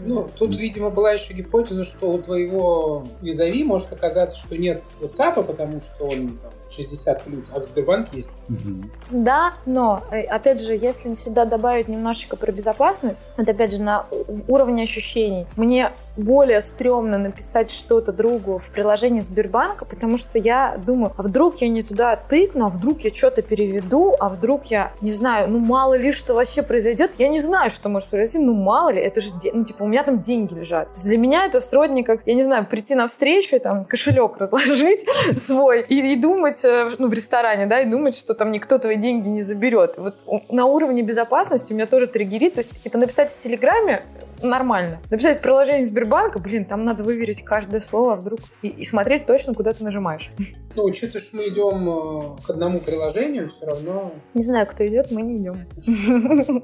Ну, 0.04 0.28
тут, 0.36 0.56
видимо, 0.58 0.90
была 0.90 1.12
еще 1.12 1.32
гипотеза, 1.32 1.84
что 1.84 2.10
у 2.10 2.18
твоего 2.18 3.06
визави 3.22 3.62
может 3.64 3.92
оказаться, 3.92 4.38
что 4.38 4.56
нет 4.56 4.82
WhatsApp, 5.00 5.44
потому 5.44 5.80
что 5.80 6.04
он 6.04 6.38
там, 6.38 6.50
60 6.70 7.24
плюс, 7.24 7.44
а 7.52 7.60
в 7.60 7.64
Сбербанке 7.64 8.18
есть. 8.18 8.30
Угу. 8.48 8.88
Да, 9.10 9.54
но, 9.66 10.02
э, 10.10 10.22
опять 10.22 10.60
же, 10.60 10.74
если 10.74 11.12
сюда 11.14 11.44
добавить 11.44 11.88
немножечко 11.88 12.36
про 12.36 12.52
безопасность, 12.52 13.32
это, 13.36 13.52
опять 13.52 13.72
же, 13.72 13.82
на 13.82 14.06
уровне 14.48 14.82
ощущений. 14.82 15.46
Мне 15.56 15.92
более 16.16 16.62
стрёмно 16.62 17.18
написать 17.18 17.70
что-то 17.70 18.12
другу 18.12 18.58
в 18.58 18.70
приложении 18.70 19.20
Сбербанка, 19.20 19.84
потому 19.84 20.18
что 20.18 20.38
я 20.38 20.80
думаю, 20.84 21.12
а 21.16 21.22
вдруг 21.22 21.60
я 21.60 21.68
не 21.68 21.82
туда 21.82 22.16
тыкну, 22.16 22.66
а 22.66 22.68
вдруг 22.68 23.00
я 23.00 23.10
что-то 23.10 23.42
переведу, 23.42 24.14
а 24.18 24.28
вдруг 24.28 24.66
я, 24.66 24.92
не 25.00 25.12
знаю, 25.12 25.50
ну 25.50 25.58
мало 25.58 25.94
ли 25.94 26.12
что 26.12 26.34
вообще 26.34 26.62
произойдет. 26.62 27.12
Я 27.18 27.28
не 27.28 27.38
знаю, 27.38 27.70
что 27.70 27.88
может 27.88 28.08
произойти, 28.08 28.38
ну 28.38 28.54
мало 28.54 28.90
ли, 28.90 29.00
это 29.00 29.20
же, 29.20 29.30
ну 29.52 29.64
типа 29.64 29.82
у 29.82 29.86
меня 29.86 30.02
там 30.04 30.20
деньги 30.20 30.54
лежат. 30.54 30.88
Для 31.02 31.18
меня 31.18 31.46
это 31.46 31.60
сродни 31.60 32.02
как, 32.02 32.20
я 32.26 32.34
не 32.34 32.42
знаю, 32.42 32.66
прийти 32.66 32.94
на 32.94 33.06
встречу 33.06 33.56
и 33.56 33.58
там 33.58 33.84
кошелек 33.84 34.36
разложить 34.38 35.04
свой 35.36 35.82
и, 35.82 36.12
и 36.12 36.16
думать, 36.16 36.55
э, 36.64 36.94
ну 36.98 37.08
в 37.08 37.12
ресторане, 37.12 37.66
да, 37.66 37.80
и 37.80 37.86
думать, 37.86 38.16
что 38.16 38.34
там 38.34 38.52
никто 38.52 38.78
твои 38.78 38.96
деньги 38.96 39.28
не 39.28 39.42
заберет. 39.42 39.94
Вот 39.96 40.16
на 40.50 40.66
уровне 40.66 41.02
безопасности 41.02 41.72
у 41.72 41.76
меня 41.76 41.86
тоже 41.86 42.06
триггерит, 42.06 42.54
то 42.54 42.60
есть 42.60 42.82
типа 42.82 42.98
написать 42.98 43.32
в 43.32 43.38
Телеграме 43.38 44.02
нормально. 44.42 45.00
Написать 45.10 45.42
приложение 45.42 45.86
Сбербанка, 45.86 46.38
блин, 46.38 46.64
там 46.64 46.84
надо 46.84 47.02
выверить 47.02 47.44
каждое 47.44 47.80
слово 47.80 48.14
а 48.14 48.16
вдруг 48.16 48.40
и, 48.62 48.68
и 48.68 48.84
смотреть 48.84 49.26
точно, 49.26 49.54
куда 49.54 49.72
ты 49.72 49.84
нажимаешь. 49.84 50.30
Ну, 50.76 50.84
учитывая, 50.84 51.22
что 51.22 51.36
мы 51.38 51.48
идем 51.48 51.88
э, 51.88 52.36
к 52.46 52.50
одному 52.50 52.80
приложению, 52.80 53.50
все 53.50 53.64
равно... 53.64 54.12
Не 54.34 54.42
знаю, 54.42 54.66
кто 54.66 54.86
идет, 54.86 55.10
мы 55.10 55.22
не 55.22 55.38
идем. 55.38 55.66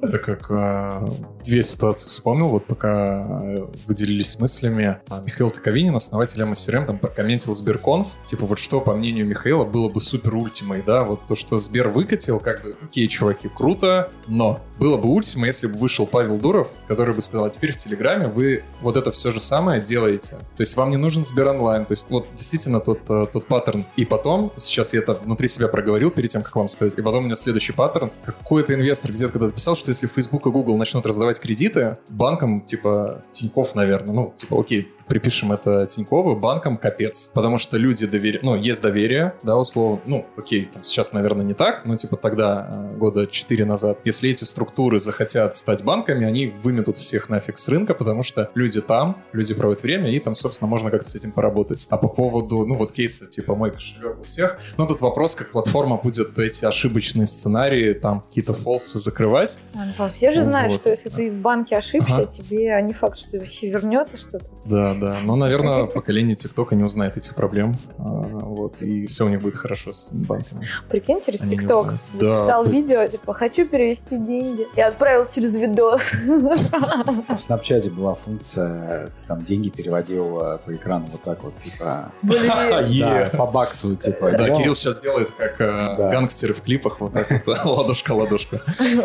Это 0.03 0.19
как 0.19 0.51
э, 0.51 1.07
две 1.45 1.63
ситуации 1.63 2.11
вспомнил, 2.11 2.49
вот 2.49 2.67
пока 2.67 3.41
э, 3.43 3.67
вы 3.87 3.95
делились 3.95 4.39
мыслями. 4.39 4.99
А, 5.09 5.23
Михаил 5.25 5.51
Таковинин, 5.51 5.97
основатель 5.97 6.43
MSRM, 6.43 6.85
там 6.85 6.99
прокомментил 6.99 7.55
Сберконф. 7.55 8.09
Типа 8.27 8.45
вот 8.45 8.59
что, 8.59 8.83
по 8.83 8.95
мнению 8.95 9.25
Михаила, 9.27 9.65
было 9.65 9.89
бы 9.89 10.03
супер 10.03 10.35
ультимой, 10.35 10.83
да? 10.87 11.05
Вот 11.05 11.27
то, 11.27 11.35
что 11.35 11.57
Сбер 11.57 11.89
выкатил, 11.89 12.39
как 12.39 12.63
бы, 12.63 12.77
окей, 12.83 13.09
чуваки, 13.09 13.49
круто, 13.49 14.11
но 14.27 14.61
было 14.79 14.99
бы 14.99 15.09
ультима, 15.09 15.47
если 15.47 15.69
бы 15.69 15.79
вышел 15.79 16.07
Павел 16.07 16.37
Дуров, 16.37 16.71
который 16.87 17.15
бы 17.15 17.23
сказал, 17.23 17.47
а 17.47 17.51
теперь 17.51 17.72
в 17.73 17.79
Телеграме 17.79 18.29
вы 18.29 18.65
вот 18.81 18.97
это 18.97 19.11
все 19.11 19.31
же 19.31 19.41
самое 19.41 19.81
делаете. 19.81 20.37
То 20.57 20.63
есть 20.63 20.77
вам 20.77 20.91
не 20.91 20.97
нужен 20.97 21.25
Сбер 21.25 21.49
онлайн. 21.49 21.85
То 21.85 21.93
есть 21.93 22.07
вот 22.11 22.27
действительно 22.35 22.81
тот, 22.81 22.99
э, 23.09 23.27
тот 23.33 23.47
паттерн. 23.47 23.85
И 23.97 24.05
потом, 24.05 24.53
сейчас 24.57 24.93
я 24.93 25.01
это 25.01 25.15
внутри 25.15 25.49
себя 25.49 25.69
проговорил 25.69 26.11
перед 26.11 26.31
тем, 26.31 26.43
как 26.43 26.55
вам 26.57 26.69
сказать, 26.69 26.99
и 26.99 27.03
потом 27.03 27.23
у 27.23 27.27
меня 27.27 27.37
следующий 27.37 27.73
паттерн. 27.73 28.11
Какой-то 28.25 28.75
инвестор 28.75 29.13
где-то 29.13 29.33
когда-то 29.33 29.55
писал, 29.55 29.77
что 29.77 29.91
если 29.91 30.07
Facebook 30.07 30.47
и 30.47 30.51
Google 30.51 30.77
начнут 30.77 31.07
раздавать 31.07 31.41
кредиты, 31.41 31.99
банкам, 32.09 32.61
типа 32.61 33.23
Тиньков, 33.33 33.75
наверное, 33.75 34.15
ну, 34.15 34.35
типа, 34.37 34.61
окей, 34.61 34.93
припишем 35.09 35.53
это 35.53 35.87
Тинькову, 35.87 36.37
банкам 36.37 36.77
капец. 36.77 37.31
Потому 37.35 37.59
что 37.59 37.77
люди 37.77 38.07
доверяют, 38.07 38.43
ну, 38.43 38.57
есть 38.57 38.83
доверие, 38.83 39.35
да, 39.43 39.57
условно, 39.57 40.01
ну, 40.07 40.27
окей, 40.37 40.65
там 40.65 40.85
сейчас, 40.85 41.13
наверное, 41.13 41.45
не 41.45 41.55
так, 41.55 41.85
но, 41.85 41.97
типа, 41.97 42.17
тогда, 42.17 42.69
э, 42.71 42.97
года 42.97 43.27
4 43.27 43.65
назад, 43.65 44.01
если 44.05 44.31
эти 44.31 44.45
структуры 44.45 44.99
захотят 44.99 45.55
стать 45.55 45.85
банками, 45.85 46.27
они 46.27 46.47
выметут 46.63 46.97
всех 46.97 47.29
нафиг 47.29 47.52
с 47.59 47.69
рынка, 47.69 47.95
потому 47.95 48.23
что 48.23 48.51
люди 48.55 48.81
там, 48.81 49.23
люди 49.33 49.55
проводят 49.55 49.83
время, 49.83 50.11
и 50.11 50.19
там, 50.19 50.35
собственно, 50.35 50.69
можно 50.69 50.91
как-то 50.91 51.09
с 51.09 51.15
этим 51.15 51.33
поработать. 51.33 51.87
А 51.91 51.97
по 51.97 52.09
поводу, 52.09 52.67
ну, 52.67 52.77
вот 52.77 52.93
кейса, 52.93 53.27
типа, 53.27 53.55
мой 53.55 53.71
кошелек 53.71 54.21
у 54.21 54.25
всех, 54.25 54.59
ну, 54.79 54.87
тут 54.87 55.01
вопрос, 55.01 55.35
как 55.35 55.51
платформа 55.51 55.97
будет 55.97 56.39
эти 56.39 56.65
ошибочные 56.65 57.27
сценарии, 57.27 57.93
там, 57.93 58.21
какие-то 58.21 58.53
фолсы 58.55 58.99
закрывать. 58.99 59.59
Антон, 59.75 60.11
все 60.11 60.31
же 60.31 60.43
знают, 60.43 60.73
вот. 60.73 60.81
что 60.81 60.91
если 60.91 61.09
ты 61.09 61.31
в 61.31 61.35
банке 61.35 61.77
ошибся, 61.77 62.15
ага. 62.15 62.27
тебе 62.27 62.81
не 62.83 62.93
факт, 62.93 63.19
что 63.19 63.39
вообще 63.39 63.71
вернется 63.71 64.17
что-то. 64.17 64.51
Да, 64.65 64.95
да. 64.95 65.19
Но, 65.23 65.37
наверное, 65.37 65.87
поколение 65.87 66.35
ТикТока 66.35 66.75
не 66.75 66.85
узнает 66.85 67.17
этих 67.17 67.35
проблем. 67.35 67.75
А, 67.99 68.03
вот, 68.05 68.81
и 68.83 69.07
все 69.07 69.27
у 69.27 69.29
них 69.29 69.41
будет 69.41 69.57
хорошо 69.57 69.93
с 69.93 70.11
банками. 70.13 70.69
Прикинь, 70.89 71.21
через 71.21 71.41
ТикТок 71.41 71.95
записал 72.15 72.65
да. 72.65 72.71
видео, 72.71 73.07
типа, 73.07 73.35
хочу 73.35 73.67
перевести 73.67 74.17
деньги. 74.17 74.67
И 74.77 74.81
отправил 74.81 75.27
через 75.27 75.57
видос. 75.57 76.13
В 77.43 77.45
Снапчате 77.45 77.91
была 77.91 78.15
функция, 78.15 79.07
ты 79.07 79.27
там 79.27 79.45
деньги 79.45 79.69
переводил 79.69 80.39
э, 80.41 80.59
по 80.65 80.73
экрану 80.73 81.09
вот 81.11 81.23
так 81.23 81.43
вот, 81.43 81.53
типа... 81.59 82.13
Да, 82.23 83.31
по 83.37 83.47
баксу, 83.47 83.97
типа. 83.97 84.31
Да, 84.39 84.51
Кирилл 84.51 84.77
сейчас 84.77 85.01
делает, 85.01 85.33
как 85.33 85.61
э, 85.61 85.97
гангстеры 86.13 86.55
в 86.55 86.61
клипах, 86.61 87.01
вот 87.01 87.15
так 87.15 87.29
вот, 87.45 87.59
ладошка-ладошка. 87.65 88.61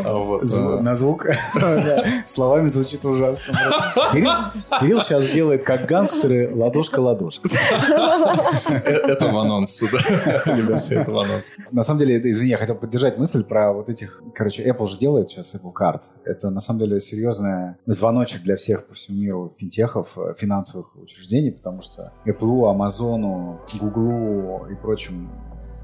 А 0.05 0.81
на 0.81 0.93
звук 0.93 1.25
словами 2.27 2.67
звучит 2.67 3.03
ужасно. 3.05 3.57
Кирилл 4.13 5.01
сейчас 5.01 5.27
делает, 5.31 5.63
как 5.63 5.87
гангстеры, 5.87 6.53
ладошка-ладошка. 6.53 7.49
Это 8.69 9.29
в 9.29 9.37
анонс, 9.39 9.83
да. 9.91 10.43
Это 10.45 11.11
в 11.11 11.17
анонс. 11.17 11.53
На 11.71 11.81
самом 11.81 11.97
деле, 12.01 12.21
извини, 12.29 12.51
я 12.51 12.57
хотел 12.59 12.75
поддержать 12.75 13.17
мысль 13.17 13.43
про 13.43 13.73
вот 13.73 13.89
этих... 13.89 14.21
Короче, 14.35 14.63
Apple 14.63 14.85
же 14.85 14.99
делает 14.99 15.31
сейчас 15.31 15.55
Apple 15.55 15.73
Card. 15.73 16.01
Это, 16.23 16.51
на 16.51 16.61
самом 16.61 16.81
деле, 16.81 16.99
серьезный 16.99 17.77
звоночек 18.27 18.43
для 18.43 18.55
всех 18.55 18.87
по 18.87 18.93
всему 18.93 19.19
миру 19.19 19.53
финтехов, 19.57 20.17
финансовых 20.37 20.95
учреждений, 20.95 21.51
потому 21.51 21.81
что 21.81 22.13
Apple, 22.25 22.75
Amazon, 22.75 23.59
Google 23.79 24.67
и 24.67 24.75
прочим 24.75 25.29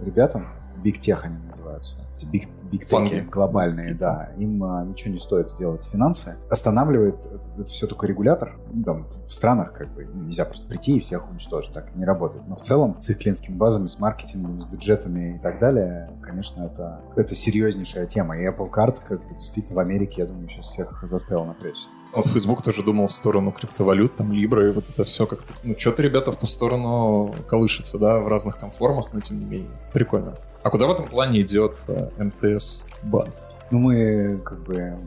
ребятам 0.02 0.48
Big 0.84 1.00
Tech 1.00 1.20
они 1.24 1.38
называются. 1.48 1.96
Эти 2.16 2.26
Big, 2.26 2.48
big 2.72 2.90
Tech 2.90 3.30
глобальные, 3.30 3.94
да. 3.94 4.32
Им 4.38 4.64
а, 4.64 4.84
ничего 4.84 5.14
не 5.14 5.20
стоит 5.20 5.50
сделать 5.50 5.86
финансы. 5.86 6.36
Останавливает 6.50 7.26
это, 7.26 7.48
это 7.58 7.66
все 7.68 7.88
только 7.88 8.06
регулятор. 8.06 8.60
Ну, 8.72 8.84
там, 8.84 9.06
в 9.06 9.34
странах 9.34 9.74
как 9.74 9.94
бы 9.94 10.04
нельзя 10.04 10.46
просто 10.46 10.68
прийти 10.68 10.98
и 10.98 11.00
всех 11.00 11.30
уничтожить. 11.30 11.72
Так 11.74 11.96
не 11.96 12.06
работает. 12.06 12.46
Но 12.48 12.56
в 12.56 12.62
целом 12.62 13.00
с 13.00 13.10
их 13.10 13.20
клиентскими 13.20 13.56
базами, 13.56 13.88
с 13.88 14.00
маркетингом, 14.00 14.60
с 14.60 14.66
бюджетами 14.66 15.38
и 15.38 15.40
так 15.40 15.60
далее, 15.60 16.12
конечно, 16.22 16.64
это, 16.64 17.02
это 17.16 17.34
серьезнейшая 17.34 18.08
тема. 18.08 18.38
И 18.38 18.46
Apple 18.46 18.70
Card 18.70 19.00
как 19.08 19.26
бы 19.26 19.36
действительно 19.36 19.76
в 19.76 19.80
Америке, 19.80 20.22
я 20.22 20.28
думаю, 20.28 20.50
сейчас 20.50 20.68
всех 20.68 21.02
заставил 21.04 21.46
напрячься. 21.46 21.88
Вот 22.14 22.28
Facebook 22.28 22.62
тоже 22.62 22.84
думал 22.84 23.08
в 23.08 23.12
сторону 23.12 23.52
криптовалют, 23.52 24.16
там, 24.16 24.32
Libra, 24.32 24.68
и 24.68 24.72
вот 24.72 24.90
это 24.90 25.04
все 25.04 25.26
как-то... 25.26 25.54
Ну, 25.64 25.76
что-то 25.78 26.04
ребята 26.04 26.32
в 26.32 26.38
ту 26.38 26.46
сторону 26.46 27.36
колышется, 27.48 27.98
да, 27.98 28.20
в 28.20 28.28
разных 28.28 28.58
там 28.58 28.72
формах, 28.72 29.14
но 29.14 29.20
тем 29.20 29.40
не 29.40 29.46
менее. 29.46 29.72
Прикольно. 29.94 30.36
А 30.62 30.70
куда 30.70 30.86
в 30.86 30.92
этом 30.92 31.08
плане 31.08 31.42
идет 31.42 31.78
э, 31.88 32.10
МТС 32.18 32.86
банк? 33.02 33.34
Ну, 33.72 33.80
мы 33.80 34.40
как 34.46 34.64
бы 34.64 34.98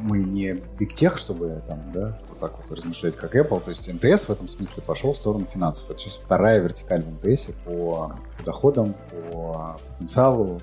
мы 0.00 0.22
не 0.22 0.62
бигтех, 0.78 1.18
чтобы 1.18 1.62
там, 1.66 1.80
да, 1.92 2.16
вот 2.28 2.38
так 2.38 2.52
вот 2.58 2.70
размышлять, 2.70 3.16
как 3.16 3.34
Apple. 3.34 3.60
То 3.60 3.70
есть 3.70 3.92
МТС 3.92 4.26
в 4.26 4.30
этом 4.30 4.48
смысле 4.48 4.82
пошел 4.82 5.12
в 5.12 5.16
сторону 5.16 5.46
финансов. 5.52 5.90
Это 5.90 5.98
сейчас 5.98 6.14
вторая 6.22 6.60
вертикаль 6.60 7.02
в 7.02 7.26
МТС 7.26 7.48
по, 7.64 8.16
по 8.38 8.44
доходам, 8.44 8.94
по 9.10 9.80
потенциалу, 9.90 10.60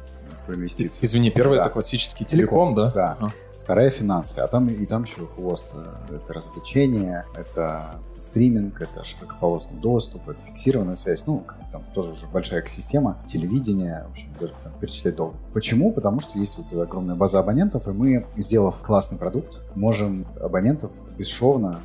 по 0.47 0.53
инвестициям. 0.53 1.03
Извини, 1.03 1.29
первый 1.31 1.57
да. 1.57 1.63
это 1.63 1.71
классический 1.71 2.23
телеком, 2.23 2.75
телеком 2.75 2.75
да? 2.75 2.91
Да. 2.91 3.17
А 3.19 3.31
вторая 3.61 3.91
финансы, 3.91 4.39
а 4.39 4.47
там 4.47 4.69
и 4.69 4.85
там 4.85 5.03
еще 5.03 5.27
хвост. 5.27 5.73
Это 6.09 6.33
развлечение, 6.33 7.25
это 7.35 7.95
стриминг, 8.19 8.81
это 8.81 9.03
широкополосный 9.03 9.79
доступ, 9.79 10.29
это 10.29 10.41
фиксированная 10.43 10.95
связь, 10.95 11.25
ну, 11.25 11.43
там 11.71 11.83
тоже 11.93 12.11
уже 12.11 12.27
большая 12.27 12.61
экосистема, 12.61 13.17
телевидение, 13.27 14.05
в 14.07 14.11
общем, 14.11 14.27
даже 14.39 14.53
там 14.63 14.73
перечислять 14.79 15.15
долго. 15.15 15.35
Почему? 15.53 15.91
Потому 15.91 16.19
что 16.19 16.37
есть 16.37 16.57
вот 16.57 16.73
огромная 16.79 17.15
база 17.15 17.39
абонентов, 17.39 17.87
и 17.87 17.91
мы, 17.91 18.27
сделав 18.35 18.75
классный 18.81 19.17
продукт, 19.17 19.61
можем 19.75 20.25
абонентов 20.39 20.91
бесшовно 21.17 21.79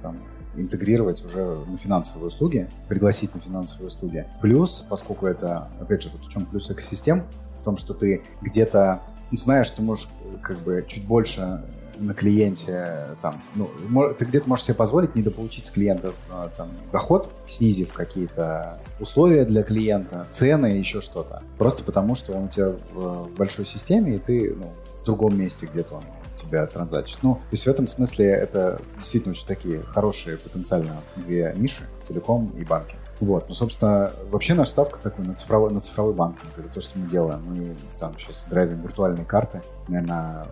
там, 0.00 0.16
интегрировать 0.54 1.24
уже 1.24 1.56
на 1.66 1.78
финансовые 1.78 2.28
услуги, 2.28 2.70
пригласить 2.88 3.34
на 3.34 3.40
финансовые 3.40 3.88
услуги. 3.88 4.26
Плюс, 4.40 4.84
поскольку 4.88 5.26
это, 5.26 5.68
опять 5.80 6.02
же, 6.02 6.10
вот 6.12 6.22
в 6.22 6.30
чем 6.30 6.46
плюс 6.46 6.70
экосистем, 6.70 7.24
в 7.58 7.64
том, 7.64 7.76
что 7.76 7.94
ты 7.94 8.22
где-то 8.42 9.02
ну, 9.32 9.38
знаешь, 9.38 9.70
ты 9.70 9.80
можешь 9.80 10.10
как 10.42 10.58
бы 10.58 10.84
чуть 10.86 11.04
больше 11.04 11.62
на 11.98 12.14
клиенте, 12.14 13.16
там, 13.20 13.40
ну, 13.54 13.70
ты 14.18 14.24
где-то 14.24 14.48
можешь 14.48 14.64
себе 14.66 14.74
позволить 14.74 15.14
недополучить 15.14 15.66
с 15.66 15.70
клиента 15.70 16.12
а, 16.30 16.50
там, 16.56 16.70
доход, 16.90 17.32
снизив 17.46 17.92
какие-то 17.92 18.78
условия 18.98 19.44
для 19.44 19.62
клиента, 19.62 20.26
цены, 20.30 20.66
еще 20.66 21.00
что-то. 21.00 21.42
Просто 21.58 21.84
потому, 21.84 22.14
что 22.14 22.32
он 22.32 22.44
у 22.44 22.48
тебя 22.48 22.70
в, 22.92 23.28
в 23.28 23.34
большой 23.34 23.66
системе, 23.66 24.16
и 24.16 24.18
ты 24.18 24.54
ну, 24.54 24.72
в 25.00 25.04
другом 25.04 25.38
месте 25.38 25.66
где-то 25.66 25.96
он 25.96 26.02
тебя 26.40 26.66
транзачит. 26.66 27.18
Ну, 27.22 27.34
то 27.34 27.52
есть 27.52 27.64
в 27.64 27.68
этом 27.68 27.86
смысле 27.86 28.26
это 28.26 28.80
действительно 28.96 29.32
очень 29.32 29.46
такие 29.46 29.82
хорошие 29.82 30.38
потенциально 30.38 30.96
две 31.16 31.54
ниши, 31.56 31.82
телеком 32.08 32.52
и 32.58 32.64
банки. 32.64 32.96
Вот, 33.20 33.48
ну, 33.48 33.54
собственно, 33.54 34.12
вообще 34.30 34.54
наша 34.54 34.72
ставка 34.72 34.98
такой 35.00 35.24
на 35.24 35.34
цифровой, 35.34 35.70
на 35.70 35.80
цифровой 35.80 36.12
банкинг. 36.12 36.50
Это 36.56 36.68
то, 36.68 36.80
что 36.80 36.98
мы 36.98 37.08
делаем. 37.08 37.40
Мы 37.46 37.76
там 38.00 38.14
сейчас 38.18 38.46
драйвим 38.50 38.82
виртуальные 38.82 39.24
карты. 39.24 39.62
Наверное, 39.88 40.46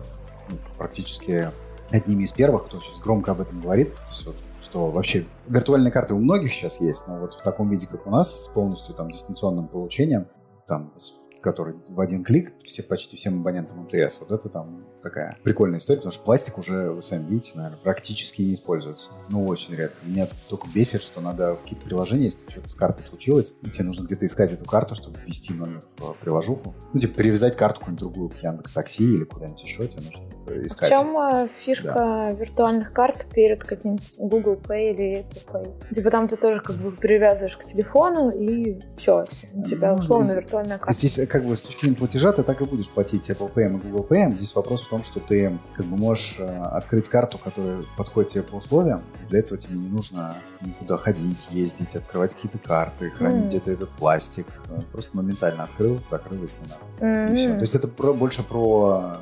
ну, 0.49 0.57
практически 0.77 1.51
одними 1.89 2.23
из 2.23 2.31
первых, 2.31 2.65
кто 2.65 2.79
сейчас 2.79 2.99
громко 2.99 3.31
об 3.31 3.41
этом 3.41 3.61
говорит. 3.61 3.93
То 3.93 4.09
есть 4.09 4.25
вот, 4.25 4.35
что 4.61 4.91
вообще 4.91 5.25
виртуальные 5.47 5.91
карты 5.91 6.13
у 6.13 6.19
многих 6.19 6.53
сейчас 6.53 6.79
есть, 6.79 7.07
но 7.07 7.17
вот 7.17 7.35
в 7.35 7.43
таком 7.43 7.69
виде, 7.69 7.87
как 7.87 8.07
у 8.07 8.09
нас, 8.09 8.45
с 8.45 8.47
полностью 8.47 8.95
там 8.95 9.11
дистанционным 9.11 9.67
получением, 9.67 10.27
там 10.67 10.93
с 10.97 11.13
который 11.41 11.75
в 11.89 11.99
один 11.99 12.23
клик 12.23 12.53
все, 12.63 12.83
почти 12.83 13.17
всем 13.17 13.41
абонентам 13.41 13.79
МТС. 13.83 14.19
Вот 14.19 14.31
это 14.31 14.49
там 14.49 14.85
такая 15.01 15.35
прикольная 15.43 15.79
история, 15.79 15.97
потому 15.97 16.11
что 16.11 16.23
пластик 16.23 16.57
уже, 16.57 16.91
вы 16.91 17.01
сами 17.01 17.27
видите, 17.29 17.53
наверное, 17.55 17.79
практически 17.79 18.41
не 18.41 18.53
используется. 18.53 19.09
Ну, 19.29 19.45
очень 19.45 19.75
редко. 19.75 19.97
Меня 20.05 20.27
только 20.49 20.67
бесит, 20.73 21.01
что 21.01 21.21
надо 21.21 21.55
в 21.55 21.63
какие-то 21.63 21.85
приложения, 21.85 22.25
если 22.25 22.39
что-то 22.49 22.69
с 22.69 22.75
картой 22.75 23.03
случилось, 23.03 23.55
тебе 23.73 23.85
нужно 23.85 24.05
где-то 24.05 24.25
искать 24.25 24.51
эту 24.51 24.65
карту, 24.65 24.95
чтобы 24.95 25.19
ввести 25.19 25.53
номер 25.53 25.83
в 25.97 26.13
приложуху. 26.19 26.73
Ну, 26.93 26.99
типа, 26.99 27.15
привязать 27.15 27.55
карту 27.57 27.79
какую-нибудь 27.79 27.99
другую 27.99 28.29
к 28.29 28.43
Яндекс 28.43 28.71
Такси 28.71 29.03
или 29.03 29.23
куда-нибудь 29.23 29.63
еще, 29.63 29.87
тебе 29.87 30.03
нужно 30.03 30.31
это 30.41 30.65
искать. 30.65 30.87
В 30.87 30.91
чем 30.91 31.17
э, 31.17 31.47
фишка 31.47 32.35
виртуальных 32.37 32.93
карт 32.93 33.25
перед 33.33 33.63
каким-нибудь 33.63 34.15
Google 34.19 34.55
Pay 34.55 34.93
или 34.93 35.25
Apple 35.31 35.63
Pay? 35.63 35.93
Типа 35.93 36.11
там 36.11 36.27
ты 36.27 36.35
тоже 36.35 36.61
как 36.61 36.75
бы 36.77 36.91
привязываешь 36.91 37.57
к 37.57 37.63
телефону 37.63 38.29
и 38.29 38.79
все. 38.97 39.25
У 39.53 39.63
тебя 39.63 39.93
Ну, 39.93 39.99
условно 39.99 40.33
виртуальная 40.33 40.77
карта. 40.77 40.93
Здесь 40.93 41.19
как 41.31 41.45
бы 41.45 41.55
с 41.55 41.61
точки 41.61 41.81
зрения 41.81 41.95
платежа 41.95 42.31
ты 42.33 42.43
так 42.43 42.61
и 42.61 42.65
будешь 42.65 42.89
платить 42.89 43.29
Apple 43.29 43.51
Pay 43.53 43.65
и 43.67 43.77
Google 43.77 44.05
Pay. 44.09 44.35
Здесь 44.35 44.53
вопрос 44.53 44.81
в 44.81 44.89
том, 44.89 45.01
что 45.03 45.19
ты 45.19 45.57
как 45.73 45.85
бы 45.85 45.97
можешь 45.97 46.35
э, 46.39 46.45
открыть 46.63 47.07
карту, 47.07 47.37
которая 47.37 47.83
подходит 47.97 48.31
тебе 48.31 48.43
по 48.43 48.55
условиям. 48.55 49.01
Для 49.29 49.39
этого 49.39 49.57
тебе 49.57 49.77
не 49.77 49.87
нужно 49.87 50.35
никуда 50.61 50.97
ходить, 50.97 51.47
ездить, 51.51 51.95
открывать 51.95 52.35
какие-то 52.35 52.57
карты, 52.59 53.09
хранить 53.11 53.39
Мгм. 53.39 53.47
где-то 53.47 53.71
этот 53.71 53.89
пластик. 53.91 54.45
Э, 54.69 54.79
Просто 54.91 55.15
моментально 55.15 55.63
открыл, 55.63 55.99
закрыл, 56.09 56.43
если 56.43 56.59
надо. 56.99 57.31
И 57.33 57.35
все. 57.37 57.53
То 57.55 57.61
есть 57.61 57.75
это 57.75 57.87
про- 57.87 58.13
больше 58.13 58.43
про 58.47 59.17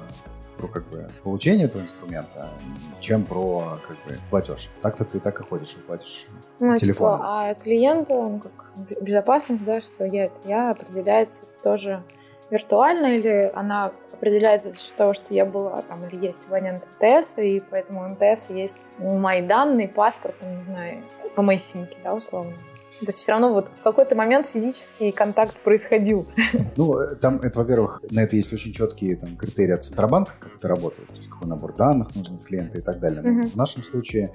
про 0.60 0.68
как 0.68 0.84
бы 0.90 1.10
получение 1.24 1.68
этого 1.68 1.82
инструмента, 1.82 2.50
чем 3.00 3.24
про 3.24 3.80
как 3.88 3.96
бы 4.06 4.20
платеж. 4.30 4.70
Так-то 4.82 5.06
ты 5.06 5.20
так 5.20 5.40
и 5.40 5.44
ходишь 5.44 5.74
и 5.74 5.80
платишь. 5.80 6.26
Ну, 6.60 6.76
телефоном. 6.78 7.20
типа, 7.20 7.50
а 7.50 7.54
клиент, 7.56 8.10
ну, 8.10 8.42
как 8.42 8.74
безопасность, 9.02 9.66
да, 9.66 9.80
что 9.80 10.06
я 10.06 10.26
это 10.26 10.36
я, 10.44 10.72
определяется 10.72 11.46
тоже 11.64 12.04
виртуально 12.50 13.18
или 13.18 13.52
она 13.56 13.92
определяется 14.12 14.70
за 14.70 14.80
счет 14.80 14.96
того, 14.96 15.14
что 15.14 15.34
я 15.34 15.46
была 15.46 15.82
там 15.84 16.06
или 16.06 16.26
есть 16.26 16.46
абонент 16.48 16.86
МТС, 17.00 17.38
и 17.38 17.62
поэтому 17.70 18.10
МТС 18.10 18.50
есть 18.50 18.78
мои 18.98 19.42
данные, 19.42 19.88
паспорт, 19.88 20.38
там, 20.40 20.58
не 20.58 20.64
знаю, 20.64 21.04
по 21.36 21.42
моей 21.42 21.60
симке, 21.60 21.96
да, 22.04 22.14
условно. 22.14 22.54
То 23.00 23.06
есть 23.08 23.20
все 23.20 23.32
равно 23.32 23.54
вот 23.54 23.70
в 23.70 23.82
какой-то 23.82 24.16
момент 24.16 24.46
физический 24.46 25.12
контакт 25.12 25.58
происходил. 25.60 26.28
Ну, 26.76 27.00
э, 27.00 27.16
там 27.16 27.38
это, 27.38 27.60
во-первых, 27.60 28.02
на 28.12 28.22
это 28.22 28.36
есть 28.36 28.54
очень 28.54 28.74
четкие 28.74 29.16
там, 29.16 29.36
критерии 29.38 29.74
от 29.74 29.84
Центробанка, 29.84 30.34
как 30.40 30.56
это 30.56 30.68
работает, 30.68 31.10
то 31.10 31.16
есть 31.16 31.30
какой 31.30 31.48
набор 31.48 31.74
данных 31.76 32.16
нужен 32.16 32.36
от 32.36 32.46
клиента 32.46 32.78
и 32.78 32.82
так 32.82 33.00
далее. 33.00 33.22
Но 33.22 33.30
Мгм. 33.32 33.50
в 33.50 33.56
нашем 33.56 33.84
случае, 33.84 34.34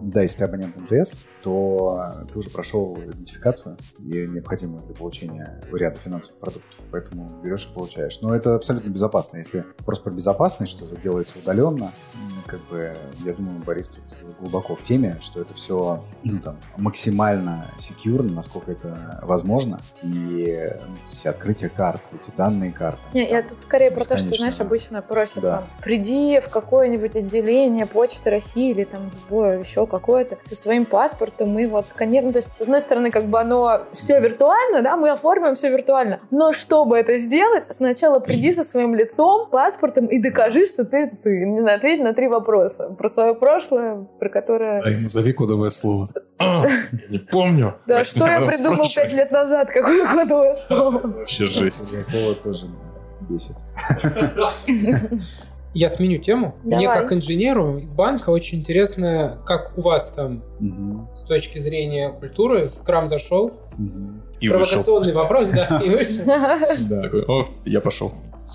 да, 0.00 0.22
если 0.22 0.38
ты 0.38 0.44
абонент 0.44 0.76
МТС, 0.76 1.16
то 1.42 2.12
ты 2.32 2.38
уже 2.38 2.50
прошел 2.50 2.96
идентификацию 2.96 3.76
и 3.98 4.26
необходимую 4.26 4.82
для 4.84 4.94
получения 4.94 5.62
ряда 5.72 5.98
финансовых 5.98 6.40
продуктов, 6.40 6.80
поэтому 6.90 7.28
берешь 7.42 7.68
и 7.70 7.74
получаешь. 7.74 8.20
Но 8.20 8.34
это 8.34 8.54
абсолютно 8.54 8.88
безопасно. 8.90 9.38
Если 9.38 9.64
просто 9.84 10.04
про 10.04 10.12
безопасность, 10.12 10.72
что 10.72 10.86
делается 10.96 11.34
удаленно, 11.38 11.92
как 12.46 12.60
бы, 12.68 12.94
я 13.24 13.32
думаю, 13.32 13.60
Борис 13.64 13.88
тут 13.88 14.04
глубоко 14.40 14.76
в 14.76 14.82
теме, 14.82 15.18
что 15.22 15.40
это 15.40 15.54
все 15.54 16.04
ну, 16.24 16.38
там, 16.38 16.58
максимально 16.76 17.66
секьюрно, 17.78 18.32
насколько 18.32 18.72
это 18.72 19.20
возможно, 19.22 19.80
и 20.02 20.70
ну, 20.86 20.96
все 21.12 21.30
открытие 21.30 21.70
карт, 21.70 22.02
эти 22.14 22.34
данные 22.36 22.72
карты. 22.72 23.00
Не, 23.14 23.28
я 23.28 23.42
тут 23.42 23.58
скорее 23.58 23.90
про 23.90 24.04
то, 24.04 24.16
что, 24.16 24.28
знаешь, 24.36 24.60
обычно 24.60 25.02
просят 25.02 25.42
Да. 25.42 25.56
там, 25.58 25.66
приди 25.82 26.40
в 26.40 26.48
какое-нибудь 26.48 27.16
отделение 27.16 27.86
Почты 27.86 28.30
России 28.30 28.70
или 28.70 28.84
там 28.84 29.10
любое 29.22 29.58
еще 29.72 29.86
какое-то 29.86 30.38
со 30.44 30.54
своим 30.54 30.84
паспортом, 30.84 31.50
мы 31.50 31.62
его 31.62 31.78
отсканируем. 31.78 32.26
Ну, 32.28 32.32
То 32.32 32.38
есть, 32.38 32.54
с 32.54 32.60
одной 32.60 32.80
стороны, 32.80 33.10
как 33.10 33.24
бы 33.24 33.40
оно 33.40 33.82
все 33.92 34.20
виртуально, 34.20 34.82
да, 34.82 34.96
мы 34.96 35.10
оформим 35.10 35.54
все 35.54 35.70
виртуально. 35.70 36.20
Но 36.30 36.52
чтобы 36.52 36.98
это 36.98 37.18
сделать, 37.18 37.64
сначала 37.64 38.20
приди 38.20 38.52
со 38.52 38.64
своим 38.64 38.94
лицом, 38.94 39.48
паспортом 39.50 40.06
и 40.06 40.18
докажи, 40.18 40.66
что 40.66 40.84
ты 40.84 40.98
это 40.98 41.16
ты. 41.16 41.46
Не 41.46 41.60
знаю, 41.60 41.78
ответь 41.78 42.02
на 42.02 42.12
три 42.12 42.28
вопроса. 42.28 42.94
Про 42.98 43.08
свое 43.08 43.34
прошлое, 43.34 44.06
про 44.18 44.28
которое... 44.28 44.82
Ай, 44.82 44.96
назови 44.96 45.32
кодовое 45.32 45.70
слово. 45.70 46.08
А, 46.38 46.64
не 47.08 47.18
помню. 47.18 47.76
Да, 47.86 48.04
что 48.04 48.26
я 48.26 48.40
придумал 48.40 48.86
пять 48.94 49.12
лет 49.12 49.30
назад, 49.30 49.70
какое 49.70 50.06
кодовое 50.06 50.56
слово. 50.56 51.00
Вообще 51.02 51.46
жесть. 51.46 51.94
Слово 52.10 52.34
тоже 52.34 52.66
бесит. 53.28 53.56
Я 55.74 55.88
сменю 55.88 56.18
тему. 56.18 56.54
Мне 56.64 56.86
Давай. 56.86 57.00
как 57.00 57.12
инженеру 57.12 57.78
из 57.78 57.92
банка 57.94 58.30
очень 58.30 58.58
интересно, 58.58 59.40
как 59.46 59.72
у 59.76 59.80
вас 59.80 60.12
там 60.12 60.42
Мгм, 60.58 61.08
с 61.14 61.22
точки 61.22 61.58
зрения 61.58 62.10
культуры 62.10 62.68
скрам 62.70 63.06
зашел. 63.06 63.52
мгм. 63.78 64.22
И 64.40 64.48
вышел. 64.48 64.62
Провокационный 64.68 65.12
вопрос, 65.12 65.48
да, 65.50 65.80
и 65.84 65.88
вышел. 65.90 66.24
Такой, 67.02 67.24
о, 67.26 67.48
я 67.64 67.80
пошел. 67.80 68.12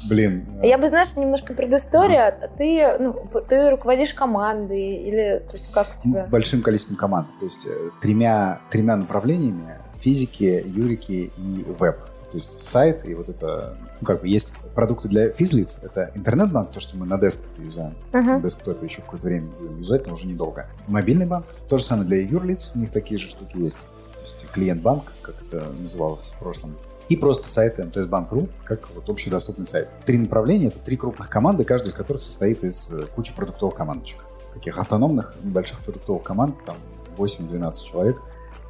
Блин. 0.09 0.45
Я 0.61 0.77
бы, 0.77 0.87
знаешь, 0.89 1.15
немножко 1.15 1.53
предыстория. 1.55 2.27
А 2.27 2.47
Ты, 2.49 2.97
ну, 2.99 3.15
ты 3.49 3.71
руководишь 3.71 4.13
командой 4.13 4.95
или, 4.97 5.41
то 5.49 5.53
есть, 5.57 5.71
как 5.71 5.87
у 5.97 6.01
тебя? 6.09 6.27
большим 6.29 6.61
количеством 6.61 6.97
команд, 6.97 7.29
то 7.39 7.45
есть 7.45 7.65
э, 7.65 7.89
тремя, 8.01 8.61
тремя 8.69 8.95
направлениями 8.95 9.79
физики, 9.99 10.63
юрики 10.67 11.31
и 11.37 11.65
веб. 11.79 11.95
То 12.31 12.37
есть 12.37 12.65
сайт 12.65 13.07
и 13.07 13.13
вот 13.13 13.29
это, 13.29 13.77
ну 14.01 14.05
как 14.07 14.21
бы 14.21 14.27
есть 14.27 14.51
продукты 14.75 15.07
для 15.07 15.29
физлиц, 15.29 15.79
это 15.81 16.11
интернет-банк, 16.13 16.71
то, 16.71 16.79
что 16.79 16.97
мы 16.97 17.05
на 17.05 17.17
десктопе 17.17 17.63
юзаем, 17.63 17.95
на 18.11 18.21
Мгм. 18.21 18.41
десктопе 18.41 18.85
еще 18.85 19.01
какое-то 19.01 19.27
время 19.27 19.47
будем 19.59 19.79
юзать, 19.79 20.05
но 20.07 20.13
уже 20.13 20.27
недолго. 20.27 20.67
Мобильный 20.87 21.25
банк, 21.25 21.45
то 21.69 21.77
же 21.77 21.85
самое 21.85 22.07
для 22.07 22.21
юрлиц, 22.21 22.71
у 22.75 22.79
них 22.79 22.91
такие 22.91 23.17
же 23.17 23.29
штуки 23.29 23.57
есть. 23.57 23.79
То 24.15 24.21
есть 24.23 24.45
клиент-банк, 24.51 25.03
как 25.21 25.35
это 25.47 25.67
называлось 25.79 26.33
в 26.35 26.39
прошлом. 26.39 26.75
И 27.07 27.15
просто 27.15 27.47
сайты 27.47 27.85
МТС-банк.ру, 27.85 28.49
как 28.65 28.89
вот 28.93 29.09
общедоступный 29.09 29.65
сайт. 29.65 29.87
Три 30.05 30.17
направления, 30.17 30.67
это 30.67 30.79
три 30.79 30.97
крупных 30.97 31.29
команды, 31.29 31.63
каждая 31.63 31.91
из 31.91 31.95
которых 31.95 32.21
состоит 32.21 32.61
из 32.65 32.89
э, 32.91 33.05
кучи 33.15 33.33
продуктовых 33.33 33.75
командочек. 33.75 34.25
Таких 34.53 34.77
автономных, 34.77 35.35
небольших 35.41 35.79
продуктовых 35.79 36.23
команд, 36.23 36.55
там 36.65 36.75
8-12 37.17 37.85
человек, 37.89 38.21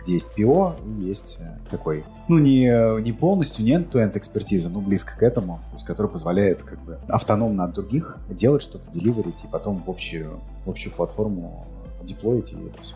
где 0.07 0.13
есть 0.13 0.33
ПО 0.33 0.75
и 0.85 1.05
есть 1.05 1.37
э, 1.39 1.57
такой, 1.69 2.05
ну 2.29 2.39
не, 2.39 3.01
не 3.01 3.11
полностью, 3.11 3.65
не 3.65 3.73
end-to-end 3.73 4.17
экспертиза, 4.17 4.69
но 4.69 4.79
близко 4.79 5.17
к 5.17 5.23
этому, 5.23 5.59
то 5.69 5.75
есть, 5.75 5.85
который 5.85 6.09
позволяет 6.09 6.63
как 6.63 6.81
бы 6.81 6.97
автономно 7.09 7.65
от 7.65 7.73
других 7.73 8.17
делать 8.29 8.63
что-то, 8.63 8.89
деливерить 8.89 9.43
и 9.43 9.47
потом 9.47 9.83
в 9.85 9.89
общую, 9.89 10.39
в 10.65 10.69
общую 10.69 10.93
платформу 10.93 11.65
деплоить, 12.03 12.53
и 12.53 12.55
это 12.55 12.81
все 12.81 12.95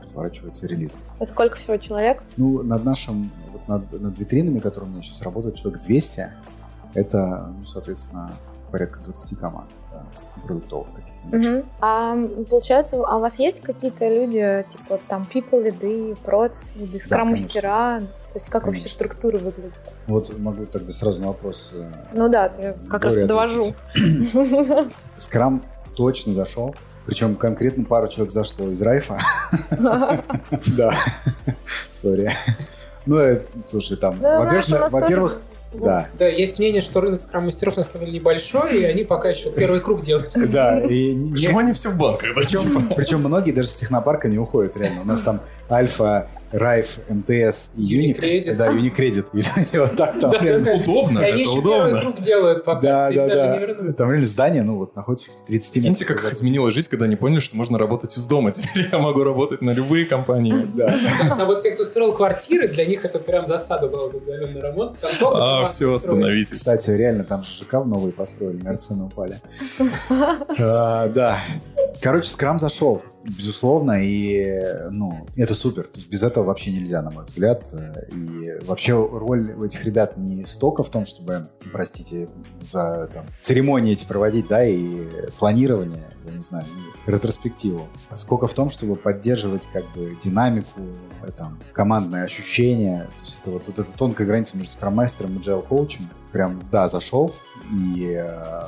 разворачивается 0.00 0.66
релизом. 0.68 1.00
Это 1.18 1.30
сколько 1.32 1.56
всего 1.56 1.76
человек? 1.76 2.22
Ну, 2.36 2.62
над 2.62 2.84
нашим, 2.84 3.32
вот 3.52 3.66
над, 3.66 4.00
над 4.00 4.16
витринами, 4.16 4.60
которые 4.60 4.90
у 4.90 4.92
меня 4.92 5.02
сейчас 5.02 5.22
работают, 5.22 5.56
человек 5.56 5.82
200, 5.82 6.30
это, 6.94 7.52
ну, 7.58 7.66
соответственно, 7.66 8.32
порядка 8.70 9.00
20 9.00 9.38
команд 9.38 9.68
продуктовых 10.38 10.88
таких. 10.94 11.12
Мгм. 11.24 11.64
А 11.80 12.16
получается, 12.48 12.96
а 12.96 13.16
у 13.16 13.20
вас 13.20 13.38
есть 13.38 13.60
какие-то 13.60 14.08
люди, 14.08 14.64
типа 14.68 14.98
там 15.08 15.28
people 15.32 15.62
лиды, 15.62 16.16
проц 16.24 16.74
лиды, 16.74 17.00
скрам-мастера? 17.00 18.00
То 18.32 18.38
есть 18.38 18.46
как 18.48 18.66
вообще 18.66 18.82
Конечно. 18.82 18.94
структура 18.94 19.38
выглядит? 19.38 19.78
Вот 20.06 20.38
могу 20.38 20.66
тогда 20.66 20.92
сразу 20.92 21.20
на 21.20 21.28
вопрос 21.28 21.72
э, 21.74 21.90
Ну 22.12 22.28
да, 22.28 22.50
я 22.58 22.74
как 22.90 23.04
раз 23.04 23.16
ответить. 23.16 23.74
Скрам 25.16 25.62
точно 25.96 26.32
зашел. 26.32 26.74
Причем 27.06 27.36
конкретно 27.36 27.84
пару 27.84 28.08
человек 28.08 28.32
зашло 28.32 28.68
из 28.68 28.82
Райфа. 28.82 29.18
Да. 30.76 30.94
Сори. 31.90 32.34
Ну, 33.06 33.16
это, 33.16 33.46
слушай, 33.66 33.96
там, 33.96 34.18
во-первых, 34.20 35.40
да, 35.72 36.08
Да, 36.18 36.26
есть 36.26 36.58
мнение, 36.58 36.82
что 36.82 37.00
рынок 37.00 37.20
скрам-мастеров 37.20 37.76
на 37.76 37.84
самом 37.84 38.06
деле 38.06 38.18
небольшой, 38.18 38.80
и 38.80 38.84
они 38.84 39.04
пока 39.04 39.28
еще 39.30 39.50
первый 39.50 39.80
круг 39.80 40.02
делают. 40.02 40.30
да, 40.50 40.80
и 40.80 41.30
Почему 41.30 41.58
они 41.58 41.72
все 41.72 41.90
в 41.90 41.96
банках? 41.98 42.28
типа? 42.30 42.40
Причем, 42.40 42.88
причем 42.96 43.18
многие 43.20 43.52
даже 43.52 43.68
с 43.68 43.74
технопарка 43.74 44.28
не 44.28 44.38
уходят, 44.38 44.76
реально. 44.76 45.02
У 45.02 45.06
нас 45.06 45.22
там 45.22 45.40
Альфа, 45.70 46.28
Райф, 46.50 46.98
МТС 47.10 47.72
и 47.76 47.82
Юник. 47.82 48.22
Unicredit. 48.24 48.56
Да, 48.56 48.68
Юникредит. 48.70 49.26
Вот 49.74 49.96
так 49.96 50.18
там 50.18 50.30
Да, 50.30 50.38
реально. 50.38 50.64
да, 50.76 50.80
Удобно, 50.80 51.18
это 51.18 51.36
еще 51.36 51.44
первый 51.56 51.58
удобно. 51.92 52.00
круг 52.00 52.20
делают 52.20 52.64
пока, 52.64 52.80
Да, 52.80 52.98
да, 53.10 53.10
даже 53.10 53.20
не 53.20 53.28
да. 53.28 53.56
вернули. 53.58 53.92
Там 53.92 54.10
реально 54.10 54.26
здание, 54.26 54.62
ну 54.62 54.76
вот, 54.78 54.96
находится 54.96 55.30
в 55.30 55.44
30 55.46 55.76
метрах. 55.76 55.84
Видите, 55.90 56.04
как 56.06 56.32
изменилась 56.32 56.72
жизнь, 56.72 56.88
когда 56.88 57.04
они 57.04 57.16
поняли, 57.16 57.40
что 57.40 57.54
можно 57.54 57.78
работать 57.78 58.16
из 58.16 58.26
дома. 58.26 58.50
Теперь 58.52 58.88
я 58.90 58.98
могу 58.98 59.24
работать 59.24 59.60
на 59.60 59.72
любые 59.72 60.06
компании. 60.06 60.54
Да. 60.74 60.94
А 61.38 61.44
вот 61.44 61.60
те, 61.60 61.72
кто 61.72 61.84
строил 61.84 62.14
квартиры, 62.14 62.66
для 62.68 62.86
них 62.86 63.04
это 63.04 63.18
прям 63.18 63.44
засада 63.44 63.86
была 63.88 64.04
удаленная 64.04 64.62
работа. 64.62 64.96
А, 65.34 65.64
все, 65.64 65.92
остановитесь. 65.94 66.56
Кстати, 66.56 66.88
реально, 66.90 67.24
там 67.24 67.44
же 67.44 67.62
ЖК 67.62 67.74
новые 67.84 68.12
построили, 68.12 68.56
наверное, 68.56 68.78
цены 68.78 69.04
упали. 69.04 69.36
А, 70.58 71.08
Да. 71.08 71.42
Короче, 72.00 72.28
скрам 72.28 72.58
зашел. 72.58 73.02
Безусловно, 73.36 74.02
и, 74.02 74.62
ну, 74.90 75.26
это 75.36 75.54
супер. 75.54 75.84
То 75.84 75.98
есть 75.98 76.10
без 76.10 76.22
этого 76.22 76.44
вообще 76.44 76.70
нельзя, 76.72 77.02
на 77.02 77.10
мой 77.10 77.24
взгляд. 77.24 77.72
И 78.12 78.58
вообще 78.62 78.94
роль 78.94 79.52
у 79.52 79.64
этих 79.64 79.84
ребят 79.84 80.16
не 80.16 80.46
столько 80.46 80.82
в 80.82 80.90
том, 80.90 81.06
чтобы, 81.06 81.48
простите, 81.72 82.28
за 82.62 83.08
там, 83.12 83.26
церемонии 83.42 83.92
эти 83.92 84.06
проводить, 84.06 84.48
да, 84.48 84.64
и 84.64 85.06
планирование, 85.38 86.08
я 86.24 86.32
не 86.32 86.40
знаю, 86.40 86.64
ретроспективу, 87.06 87.88
а 88.10 88.16
сколько 88.16 88.46
в 88.46 88.54
том, 88.54 88.70
чтобы 88.70 88.96
поддерживать 88.96 89.68
как 89.72 89.84
бы 89.94 90.16
динамику, 90.22 90.80
там, 91.36 91.58
командное 91.72 92.24
ощущение. 92.24 93.08
То 93.18 93.20
есть 93.20 93.38
это 93.42 93.50
вот, 93.50 93.66
вот 93.66 93.78
эта 93.78 93.92
тонкая 93.92 94.26
граница 94.26 94.56
между 94.56 94.72
скроммастером 94.72 95.36
и 95.36 95.40
agile 95.40 95.66
коучем 95.66 96.08
прям, 96.32 96.60
да, 96.70 96.88
зашел, 96.88 97.34
и 97.72 98.22
э, 98.26 98.60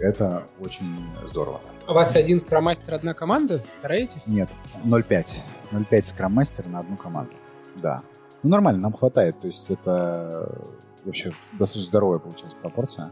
это 0.00 0.46
очень 0.60 0.96
здорово. 1.26 1.60
А 1.86 1.92
у 1.92 1.94
вас 1.94 2.14
один 2.16 2.38
скроммастер, 2.38 2.94
одна 2.94 3.14
команда? 3.14 3.62
Стараетесь? 3.70 4.22
Нет, 4.26 4.48
0,5. 4.84 5.26
0,5 5.72 6.06
скроммастер 6.06 6.66
на 6.66 6.80
одну 6.80 6.96
команду. 6.96 7.32
Да. 7.76 8.02
Ну, 8.42 8.50
нормально, 8.50 8.80
нам 8.82 8.92
хватает. 8.92 9.40
То 9.40 9.46
есть 9.46 9.70
это 9.70 10.52
вообще 11.04 11.32
достаточно 11.52 11.88
здоровая 11.88 12.18
получилась 12.18 12.54
пропорция. 12.54 13.10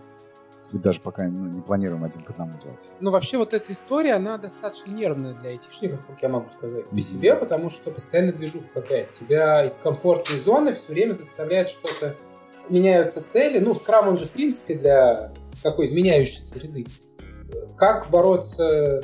И 0.72 0.78
даже 0.78 1.00
пока 1.00 1.24
ну, 1.24 1.46
не 1.46 1.60
планируем 1.60 2.02
один 2.02 2.22
к 2.22 2.30
одному 2.30 2.52
делать. 2.60 2.88
Ну, 2.98 3.12
вообще, 3.12 3.38
вот 3.38 3.54
эта 3.54 3.72
история, 3.72 4.14
она 4.14 4.36
достаточно 4.36 4.90
нервная 4.90 5.34
для 5.34 5.50
айтишников, 5.50 6.04
как 6.06 6.20
я 6.20 6.28
могу 6.28 6.50
сказать, 6.50 6.88
по 6.88 7.00
себе, 7.00 7.36
потому 7.36 7.70
что 7.70 7.92
постоянно 7.92 8.32
движуха 8.32 8.66
какая-то. 8.74 9.12
Тебя 9.12 9.64
из 9.64 9.76
комфортной 9.76 10.40
зоны 10.40 10.74
все 10.74 10.92
время 10.92 11.12
заставляет 11.12 11.68
что-то... 11.68 12.16
Меняются 12.68 13.22
цели. 13.22 13.60
Ну, 13.60 13.76
скрам, 13.76 14.08
он 14.08 14.16
же, 14.16 14.26
в 14.26 14.32
принципе, 14.32 14.74
для 14.74 15.32
такой 15.62 15.86
изменяющейся 15.86 16.46
среды. 16.46 16.86
Как 17.76 18.10
бороться 18.10 19.02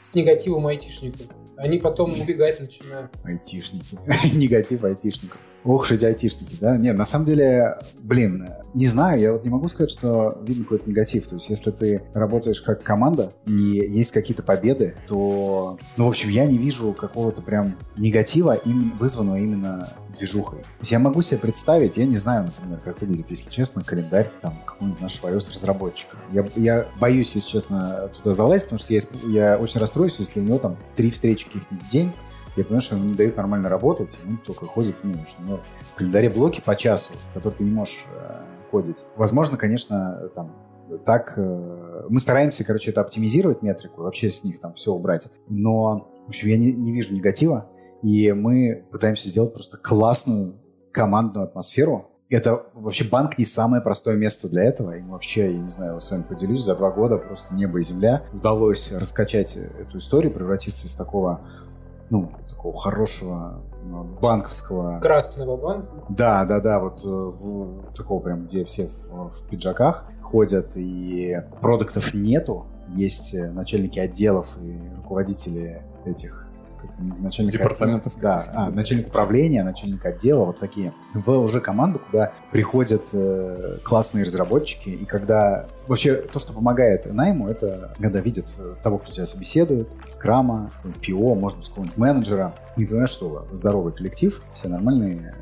с 0.00 0.14
негативом 0.14 0.66
айтишников? 0.66 1.26
Они 1.56 1.78
потом 1.78 2.20
убегать 2.20 2.60
начинают. 2.60 3.12
Айтишники. 3.22 3.98
Негатив 4.34 4.84
айтишников. 4.84 5.38
Ох, 5.64 5.90
эти 5.90 6.04
айтишники, 6.04 6.56
да? 6.60 6.76
Нет, 6.76 6.94
на 6.94 7.06
самом 7.06 7.24
деле, 7.24 7.78
блин, 8.00 8.50
не 8.74 8.86
знаю, 8.86 9.18
я 9.18 9.32
вот 9.32 9.44
не 9.44 9.50
могу 9.50 9.68
сказать, 9.68 9.90
что 9.90 10.38
видно 10.46 10.64
какой-то 10.64 10.88
негатив. 10.88 11.26
То 11.26 11.36
есть, 11.36 11.48
если 11.48 11.70
ты 11.70 12.02
работаешь 12.12 12.60
как 12.60 12.82
команда 12.82 13.32
и 13.46 13.52
есть 13.52 14.12
какие-то 14.12 14.42
победы, 14.42 14.94
то, 15.08 15.78
ну, 15.96 16.04
в 16.04 16.08
общем, 16.08 16.28
я 16.28 16.44
не 16.44 16.58
вижу 16.58 16.92
какого-то 16.92 17.40
прям 17.40 17.78
негатива, 17.96 18.52
им, 18.52 18.94
вызванного 18.98 19.38
именно 19.38 19.88
движухой. 20.16 20.60
Я 20.82 20.98
могу 20.98 21.22
себе 21.22 21.38
представить, 21.38 21.96
я 21.96 22.06
не 22.06 22.16
знаю, 22.16 22.44
например, 22.44 22.80
как 22.80 23.00
выглядит, 23.00 23.30
если 23.30 23.50
честно, 23.50 23.82
календарь 23.82 24.30
там 24.40 24.54
какого-нибудь 24.64 25.00
нашего 25.00 25.28
iOS-разработчика. 25.28 26.16
Я, 26.32 26.46
я 26.56 26.86
боюсь, 26.98 27.34
если 27.34 27.48
честно, 27.48 28.10
туда 28.16 28.32
залазить, 28.32 28.66
потому 28.66 28.78
что 28.78 28.92
я, 28.92 29.00
я 29.28 29.58
очень 29.58 29.80
расстроюсь, 29.80 30.18
если 30.18 30.40
у 30.40 30.44
него 30.44 30.58
там 30.58 30.76
три 30.96 31.10
встречи 31.10 31.46
каких-нибудь 31.46 31.86
в 31.86 31.90
день, 31.90 32.12
я 32.56 32.64
понимаю, 32.64 32.82
что 32.82 32.96
ему 32.96 33.06
не 33.06 33.14
дают 33.14 33.36
нормально 33.36 33.68
работать, 33.68 34.18
он 34.28 34.38
только 34.38 34.66
ходит, 34.66 34.96
ну, 35.02 35.14
что 35.26 35.42
у 35.42 35.46
него 35.46 35.60
в 35.80 35.94
календаре 35.94 36.30
блоки 36.30 36.62
по 36.64 36.76
часу, 36.76 37.12
в 37.30 37.34
которые 37.34 37.58
ты 37.58 37.64
не 37.64 37.70
можешь 37.70 38.04
э, 38.14 38.42
ходить. 38.70 39.04
Возможно, 39.16 39.56
конечно, 39.56 40.30
там 40.34 40.52
так 41.04 41.34
э, 41.36 42.06
мы 42.08 42.20
стараемся, 42.20 42.64
короче, 42.64 42.90
это 42.90 43.00
оптимизировать 43.00 43.62
метрику, 43.62 44.02
вообще 44.02 44.30
с 44.30 44.44
них 44.44 44.60
там 44.60 44.74
все 44.74 44.92
убрать. 44.92 45.28
Но, 45.48 46.08
в 46.26 46.28
общем, 46.28 46.48
я 46.48 46.58
не, 46.58 46.72
не 46.72 46.92
вижу 46.92 47.14
негатива, 47.14 47.68
и 48.04 48.32
мы 48.32 48.84
пытаемся 48.92 49.30
сделать 49.30 49.54
просто 49.54 49.78
классную 49.78 50.56
командную 50.92 51.44
атмосферу. 51.44 52.10
Это 52.28 52.66
вообще 52.74 53.08
банк 53.08 53.38
не 53.38 53.46
самое 53.46 53.82
простое 53.82 54.16
место 54.16 54.46
для 54.50 54.64
этого. 54.64 54.94
И 54.98 55.00
вообще, 55.00 55.54
я 55.54 55.58
не 55.58 55.70
знаю, 55.70 56.02
с 56.02 56.10
вами 56.10 56.22
поделюсь, 56.22 56.62
за 56.62 56.76
два 56.76 56.90
года 56.90 57.16
просто 57.16 57.54
небо 57.54 57.78
и 57.78 57.82
земля 57.82 58.24
удалось 58.34 58.92
раскачать 58.92 59.56
эту 59.56 59.98
историю, 59.98 60.34
превратиться 60.34 60.86
из 60.86 60.94
такого 60.94 61.40
ну, 62.10 62.30
такого 62.46 62.78
хорошего 62.78 63.62
ну, 63.82 64.04
банковского... 64.04 65.00
Красного 65.00 65.56
банка? 65.56 65.88
Да, 66.10 66.44
да, 66.44 66.60
да, 66.60 66.80
вот 66.80 67.02
э, 67.02 67.08
в, 67.08 67.94
такого 67.94 68.20
прям, 68.20 68.44
где 68.44 68.66
все 68.66 68.90
в, 69.08 69.30
в 69.30 69.48
пиджаках 69.48 70.04
ходят, 70.22 70.72
и 70.74 71.40
продуктов 71.62 72.12
нету, 72.12 72.66
есть 72.94 73.32
э, 73.32 73.50
начальники 73.50 73.98
отделов 73.98 74.46
и 74.62 74.78
руководители 74.94 75.82
этих 76.04 76.43
начальник 76.98 77.52
департаментов. 77.52 78.14
Да, 78.20 78.44
а, 78.54 78.70
начальник 78.70 79.08
управления, 79.08 79.62
начальник 79.62 80.04
отдела, 80.04 80.44
вот 80.44 80.58
такие. 80.58 80.92
В 81.14 81.30
уже 81.30 81.60
команду, 81.60 82.00
куда 82.00 82.32
приходят 82.50 83.02
э, 83.12 83.78
классные 83.82 84.24
разработчики, 84.24 84.90
и 84.90 85.04
когда 85.04 85.66
вообще 85.86 86.14
то, 86.14 86.38
что 86.38 86.52
помогает 86.52 87.12
найму, 87.12 87.48
это 87.48 87.94
когда 87.98 88.20
видят 88.20 88.46
э, 88.58 88.74
того, 88.82 88.98
кто 88.98 89.12
тебя 89.12 89.26
собеседует, 89.26 89.88
скрама, 90.08 90.70
ПО, 91.06 91.34
может 91.34 91.58
быть, 91.58 91.68
какого-нибудь 91.68 91.96
менеджера, 91.96 92.54
и 92.76 92.84
понимаешь, 92.84 93.10
что 93.10 93.46
здоровый 93.52 93.92
коллектив, 93.92 94.40
все 94.52 94.68
нормальные 94.68 95.34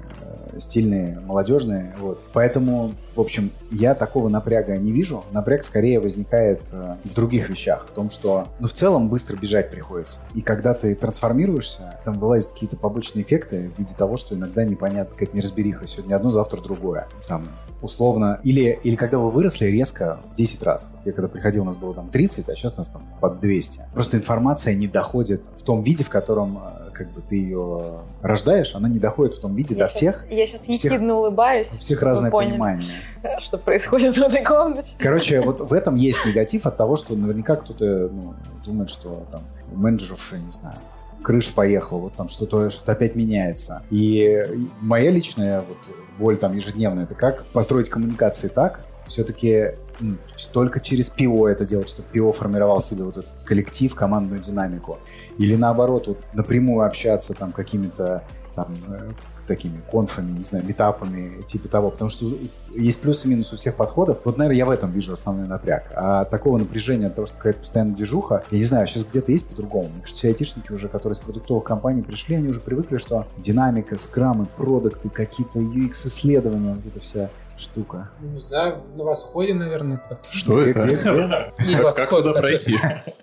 стильные, 0.59 1.18
молодежные. 1.21 1.95
Вот. 1.99 2.21
Поэтому, 2.33 2.92
в 3.14 3.21
общем, 3.21 3.51
я 3.71 3.95
такого 3.95 4.29
напряга 4.29 4.77
не 4.77 4.92
вижу. 4.92 5.25
Напряг 5.31 5.64
скорее 5.64 6.01
возникает 6.01 6.62
э, 6.73 6.97
в 7.05 7.14
других 7.14 7.49
вещах. 7.51 7.87
В 7.90 7.95
том, 7.95 8.11
что 8.11 8.47
ну, 8.59 8.68
в 8.68 8.73
целом 8.73 9.09
быстро 9.09 9.37
бежать 9.37 9.71
приходится. 9.71 10.21
И 10.35 10.40
когда 10.40 10.75
ты 10.75 10.95
трансформируешься, 10.95 11.99
там 12.05 12.14
вылазят 12.14 12.53
какие-то 12.53 12.77
побочные 12.77 13.25
эффекты 13.25 13.71
в 13.75 13.79
виде 13.79 13.95
того, 13.97 14.16
что 14.16 14.35
иногда 14.35 14.64
непонятно, 14.64 15.14
какая-то 15.14 15.37
неразбериха. 15.37 15.87
Сегодня 15.87 16.16
одно, 16.16 16.31
завтра 16.31 16.61
другое. 16.61 17.09
Там 17.27 17.47
условно, 17.83 18.40
или, 18.42 18.79
или 18.85 18.95
когда 18.95 19.18
вы 19.18 19.31
выросли 19.31 19.66
резко 19.66 20.21
в 20.33 20.37
10 20.37 20.62
раз. 20.62 20.90
Я 21.05 21.12
когда 21.12 21.29
приходил, 21.29 21.62
у 21.62 21.66
нас 21.66 21.77
было 21.77 21.95
там 21.95 22.09
30, 22.09 22.49
а 22.49 22.55
сейчас 22.55 22.75
у 22.75 22.77
нас 22.79 22.88
там 22.88 23.03
под 23.21 23.40
200. 23.40 23.81
Просто 23.92 24.16
информация 24.16 24.75
не 24.75 24.87
доходит 24.87 25.42
в 25.57 25.62
том 25.62 25.83
виде, 25.83 26.05
в 26.05 26.09
котором 26.09 26.59
э, 26.59 26.82
как 26.92 27.11
бы 27.12 27.20
ты 27.20 27.37
ее 27.37 28.00
рождаешь, 28.20 28.74
она 28.74 28.88
не 28.88 28.98
доходит 28.98 29.35
в 29.35 29.40
том 29.40 29.55
виде 29.55 29.74
я 29.74 29.85
до 29.85 29.90
сейчас, 29.90 29.96
всех. 29.96 30.26
Я 30.31 30.46
сейчас 30.46 30.64
ехидно 30.66 31.16
улыбаюсь. 31.16 31.72
У 31.72 31.78
всех 31.78 32.02
разное 32.02 32.31
поняли, 32.31 32.52
понимание. 32.52 32.92
Что 33.40 33.59
происходит 33.59 34.16
в 34.16 34.22
этой 34.22 34.42
комнате. 34.42 34.90
Короче, 34.98 35.40
вот 35.40 35.61
в 35.61 35.72
этом 35.72 35.96
есть 35.96 36.24
негатив 36.24 36.66
от 36.66 36.76
того, 36.76 36.96
что 36.96 37.14
наверняка 37.14 37.57
кто-то 37.57 38.11
ну, 38.12 38.35
думает, 38.64 38.90
что 38.90 39.26
там 39.31 39.44
у 39.72 39.76
менеджеров, 39.76 40.28
я 40.33 40.38
не 40.38 40.50
знаю, 40.50 40.78
крыш 41.22 41.52
поехал, 41.55 42.00
вот 42.00 42.14
там 42.14 42.28
что-то 42.28 42.70
что 42.70 42.92
опять 42.92 43.14
меняется. 43.14 43.83
И 43.90 44.44
моя 44.81 45.11
личная 45.11 45.61
вот 45.61 45.78
боль 46.18 46.37
там 46.37 46.57
ежедневная, 46.57 47.05
это 47.05 47.14
как 47.14 47.44
построить 47.46 47.88
коммуникации 47.88 48.48
так, 48.48 48.85
все-таки 49.07 49.72
только 50.52 50.81
через 50.81 51.09
ПИО 51.09 51.48
это 51.48 51.64
делать, 51.64 51.88
чтобы 51.88 52.09
ПИО 52.11 52.33
формировал 52.33 52.81
себе 52.81 53.05
вот 53.05 53.18
этот 53.18 53.42
коллектив, 53.44 53.94
командную 53.94 54.42
динамику. 54.42 54.98
Или 55.38 55.57
наоборот, 55.57 56.09
вот 56.09 56.18
напрямую 56.33 56.87
общаться 56.87 57.35
там 57.35 57.52
какими-то 57.52 58.22
там 58.55 58.76
э, 58.88 59.12
такими 59.46 59.81
конфами, 59.90 60.31
не 60.38 60.44
знаю, 60.44 60.64
метапами, 60.64 61.42
типа 61.42 61.68
того, 61.68 61.90
потому 61.90 62.11
что 62.11 62.26
есть 62.74 63.00
плюсы 63.00 63.26
и 63.26 63.31
минусы 63.31 63.55
у 63.55 63.59
всех 63.59 63.76
подходов. 63.76 64.18
Вот, 64.24 64.38
наверное, 64.38 64.57
я 64.57 64.66
в 64.66 64.70
этом 64.70 64.92
вижу 64.92 65.12
основной 65.12 65.46
напряг. 65.46 65.90
А 65.94 66.24
такого 66.24 66.59
напряжения 66.59 67.09
от 67.09 67.14
того, 67.14 67.26
что 67.26 67.37
какая-то 67.37 67.61
постоянная 67.61 67.96
движуха, 67.96 68.44
я 68.50 68.59
не 68.59 68.64
знаю, 68.64 68.87
сейчас 68.87 69.05
где-то 69.05 69.33
есть 69.33 69.48
по-другому. 69.48 69.88
Мне 69.88 70.00
кажется, 70.00 70.18
все 70.18 70.28
айтишники 70.28 70.72
уже, 70.72 70.88
которые 70.88 71.16
с 71.16 71.18
продуктовых 71.18 71.64
компаний 71.64 72.02
пришли, 72.02 72.37
они 72.37 72.48
уже 72.48 72.61
привыкли, 72.61 72.98
что 72.98 73.26
динамика, 73.38 73.98
скрамы, 73.98 74.46
продукты, 74.57 75.09
какие-то 75.09 75.59
UX-исследования, 75.59 76.74
вот 76.74 76.87
эта 76.87 77.00
вся 77.00 77.31
штука. 77.62 78.11
Не 78.20 78.38
знаю, 78.38 78.83
на 78.96 79.05
восходе, 79.05 79.55
наверное, 79.55 80.01
это. 80.05 80.18
Что 80.31 80.61
это? 80.61 80.81
Как 81.94 82.11
туда 82.11 82.33
пройти? 82.33 82.77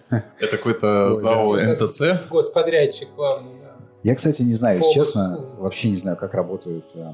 Это 0.09 0.57
какой-то 0.57 1.11
ЗАО 1.11 1.57
НТЦ? 1.57 2.29
Господрядчик 2.29 3.09
главный. 3.15 3.59
Я, 4.03 4.15
кстати, 4.15 4.41
не 4.43 4.53
знаю, 4.53 4.79
если 4.79 4.93
честно, 4.93 5.39
вообще 5.57 5.89
не 5.89 5.97
знаю, 5.97 6.15
как 6.15 6.33
работают 6.33 6.85
э, 6.95 7.11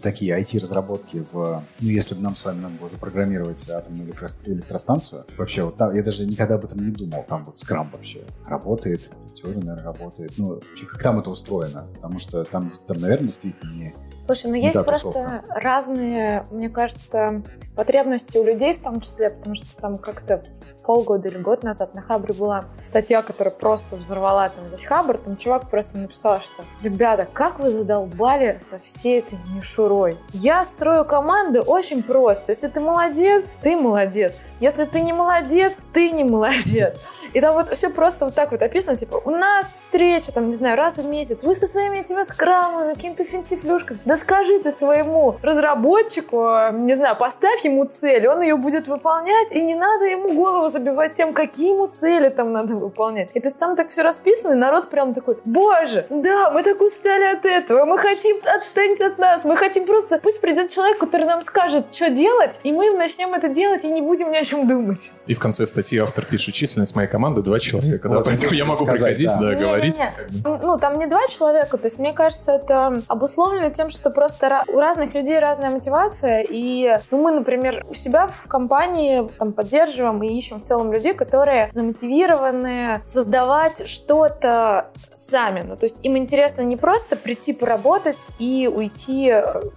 такие 0.00 0.38
IT-разработки 0.38 1.26
в... 1.32 1.64
Ну, 1.80 1.88
если 1.88 2.14
бы 2.14 2.20
нам 2.20 2.36
с 2.36 2.44
вами 2.44 2.60
надо 2.60 2.74
было 2.76 2.88
запрограммировать 2.88 3.68
атомную 3.68 4.14
электростанцию, 4.46 5.24
вообще, 5.36 5.64
вот 5.64 5.76
там, 5.76 5.92
я 5.94 6.04
даже 6.04 6.26
никогда 6.26 6.54
об 6.54 6.64
этом 6.64 6.86
не 6.86 6.92
думал. 6.92 7.24
Там 7.28 7.44
вот 7.44 7.58
скрам 7.58 7.90
вообще 7.92 8.24
работает, 8.46 9.10
теория, 9.34 9.58
наверное, 9.58 9.84
работает. 9.84 10.32
Ну, 10.36 10.54
вообще, 10.54 10.86
как 10.86 11.02
там 11.02 11.18
это 11.18 11.30
устроено? 11.30 11.86
Потому 11.94 12.20
что 12.20 12.44
там, 12.44 12.70
там 12.86 13.00
наверное, 13.00 13.26
действительно 13.26 13.72
не 13.72 13.94
Слушай, 14.24 14.50
ну 14.50 14.54
есть 14.54 14.84
просто 14.84 15.42
разные, 15.48 16.46
мне 16.50 16.68
кажется, 16.68 17.42
потребности 17.76 18.38
у 18.38 18.44
людей 18.44 18.74
в 18.74 18.82
том 18.82 19.00
числе, 19.00 19.30
потому 19.30 19.54
что 19.54 19.76
там 19.80 19.96
как-то 19.96 20.42
полгода 20.90 21.28
или 21.28 21.38
год 21.38 21.62
назад 21.62 21.94
на 21.94 22.02
Хабре 22.02 22.34
была 22.34 22.64
статья, 22.82 23.22
которая 23.22 23.54
просто 23.54 23.96
взорвала 23.96 24.48
там 24.48 24.68
весь 24.70 24.84
Хабр. 24.84 25.18
Там 25.18 25.36
чувак 25.36 25.70
просто 25.70 25.98
написал, 25.98 26.40
что 26.40 26.64
«Ребята, 26.82 27.28
как 27.32 27.60
вы 27.60 27.70
задолбали 27.70 28.58
со 28.60 28.78
всей 28.78 29.20
этой 29.20 29.38
мишурой? 29.54 30.18
Я 30.32 30.64
строю 30.64 31.04
команды 31.04 31.60
очень 31.60 32.02
просто. 32.02 32.52
Если 32.52 32.68
ты 32.68 32.80
молодец, 32.80 33.50
ты 33.62 33.76
молодец. 33.76 34.34
Если 34.58 34.84
ты 34.84 35.00
не 35.00 35.12
молодец, 35.12 35.78
ты 35.92 36.10
не 36.10 36.24
молодец. 36.24 36.98
И 37.32 37.40
там 37.40 37.54
вот 37.54 37.68
все 37.70 37.90
просто 37.90 38.24
вот 38.24 38.34
так 38.34 38.50
вот 38.50 38.62
описано, 38.62 38.96
типа, 38.96 39.20
у 39.24 39.30
нас 39.30 39.72
встреча, 39.72 40.32
там, 40.32 40.48
не 40.48 40.54
знаю, 40.54 40.76
раз 40.76 40.98
в 40.98 41.08
месяц, 41.08 41.42
вы 41.42 41.54
со 41.54 41.66
своими 41.66 41.98
этими 41.98 42.22
скрамами, 42.22 42.94
какими-то 42.94 43.24
финтифлюшками. 43.24 44.00
Да 44.04 44.16
скажи 44.16 44.58
ты 44.60 44.72
своему 44.72 45.36
разработчику, 45.42 46.70
не 46.72 46.94
знаю, 46.94 47.16
поставь 47.16 47.64
ему 47.64 47.84
цель, 47.84 48.26
он 48.28 48.42
ее 48.42 48.56
будет 48.56 48.88
выполнять, 48.88 49.52
и 49.52 49.62
не 49.62 49.74
надо 49.74 50.06
ему 50.06 50.34
голову 50.34 50.68
забивать 50.68 51.12
тем, 51.14 51.32
какие 51.32 51.72
ему 51.72 51.86
цели 51.86 52.28
там 52.28 52.52
надо 52.52 52.74
выполнять. 52.74 53.30
И 53.34 53.40
то 53.40 53.46
есть 53.46 53.58
там 53.58 53.76
так 53.76 53.90
все 53.90 54.02
расписано, 54.02 54.54
и 54.54 54.56
народ 54.56 54.90
прям 54.90 55.14
такой, 55.14 55.38
боже, 55.44 56.06
да, 56.10 56.50
мы 56.50 56.62
так 56.62 56.80
устали 56.80 57.24
от 57.24 57.44
этого, 57.44 57.84
мы 57.84 57.98
хотим, 57.98 58.36
отстаньте 58.44 59.06
от 59.06 59.18
нас, 59.18 59.44
мы 59.44 59.56
хотим 59.56 59.86
просто, 59.86 60.18
пусть 60.18 60.40
придет 60.40 60.70
человек, 60.70 60.98
который 60.98 61.26
нам 61.26 61.42
скажет, 61.42 61.86
что 61.92 62.10
делать, 62.10 62.58
и 62.64 62.72
мы 62.72 62.90
начнем 62.90 63.32
это 63.34 63.48
делать, 63.48 63.84
и 63.84 63.88
не 63.88 64.00
будем 64.00 64.30
ни 64.32 64.36
о 64.36 64.44
чем 64.44 64.66
думать. 64.66 65.10
И 65.26 65.34
в 65.34 65.38
конце 65.38 65.66
статьи 65.66 65.98
автор 65.98 66.24
пишет 66.24 66.54
численность 66.54 66.96
моей 66.96 67.08
команды 67.08 67.19
два 67.28 67.58
человека, 67.58 68.08
да, 68.08 68.16
Вот, 68.16 68.24
поэтому 68.26 68.52
я 68.52 68.64
могу 68.64 68.84
сказать, 68.84 69.00
приходить, 69.00 69.30
да. 69.34 69.40
да, 69.40 69.46
Не-не-не. 69.46 69.66
говорить. 69.66 70.00
как 70.16 70.30
бы. 70.30 70.58
Ну, 70.62 70.78
там 70.78 70.98
не 70.98 71.06
два 71.06 71.26
человека, 71.28 71.76
то 71.78 71.86
есть 71.86 71.98
мне 71.98 72.12
кажется, 72.12 72.52
это 72.52 73.02
обусловлено 73.08 73.70
тем, 73.70 73.90
что 73.90 74.10
просто 74.10 74.64
у 74.68 74.78
разных 74.78 75.14
людей 75.14 75.38
разная 75.38 75.70
мотивация, 75.70 76.44
и 76.48 76.96
ну, 77.10 77.22
мы, 77.22 77.32
например, 77.32 77.84
у 77.88 77.94
себя 77.94 78.28
в 78.28 78.48
компании 78.48 79.28
там 79.38 79.52
поддерживаем 79.52 80.22
и 80.22 80.28
ищем 80.28 80.60
в 80.60 80.64
целом 80.64 80.92
людей, 80.92 81.14
которые 81.14 81.70
замотивированы 81.72 83.02
создавать 83.06 83.86
что-то 83.88 84.86
сами. 85.12 85.62
Ну, 85.62 85.76
то 85.76 85.84
есть 85.84 85.98
им 86.02 86.16
интересно 86.16 86.62
не 86.62 86.76
просто 86.76 87.16
прийти 87.16 87.52
поработать 87.52 88.30
и 88.38 88.70
уйти 88.72 89.32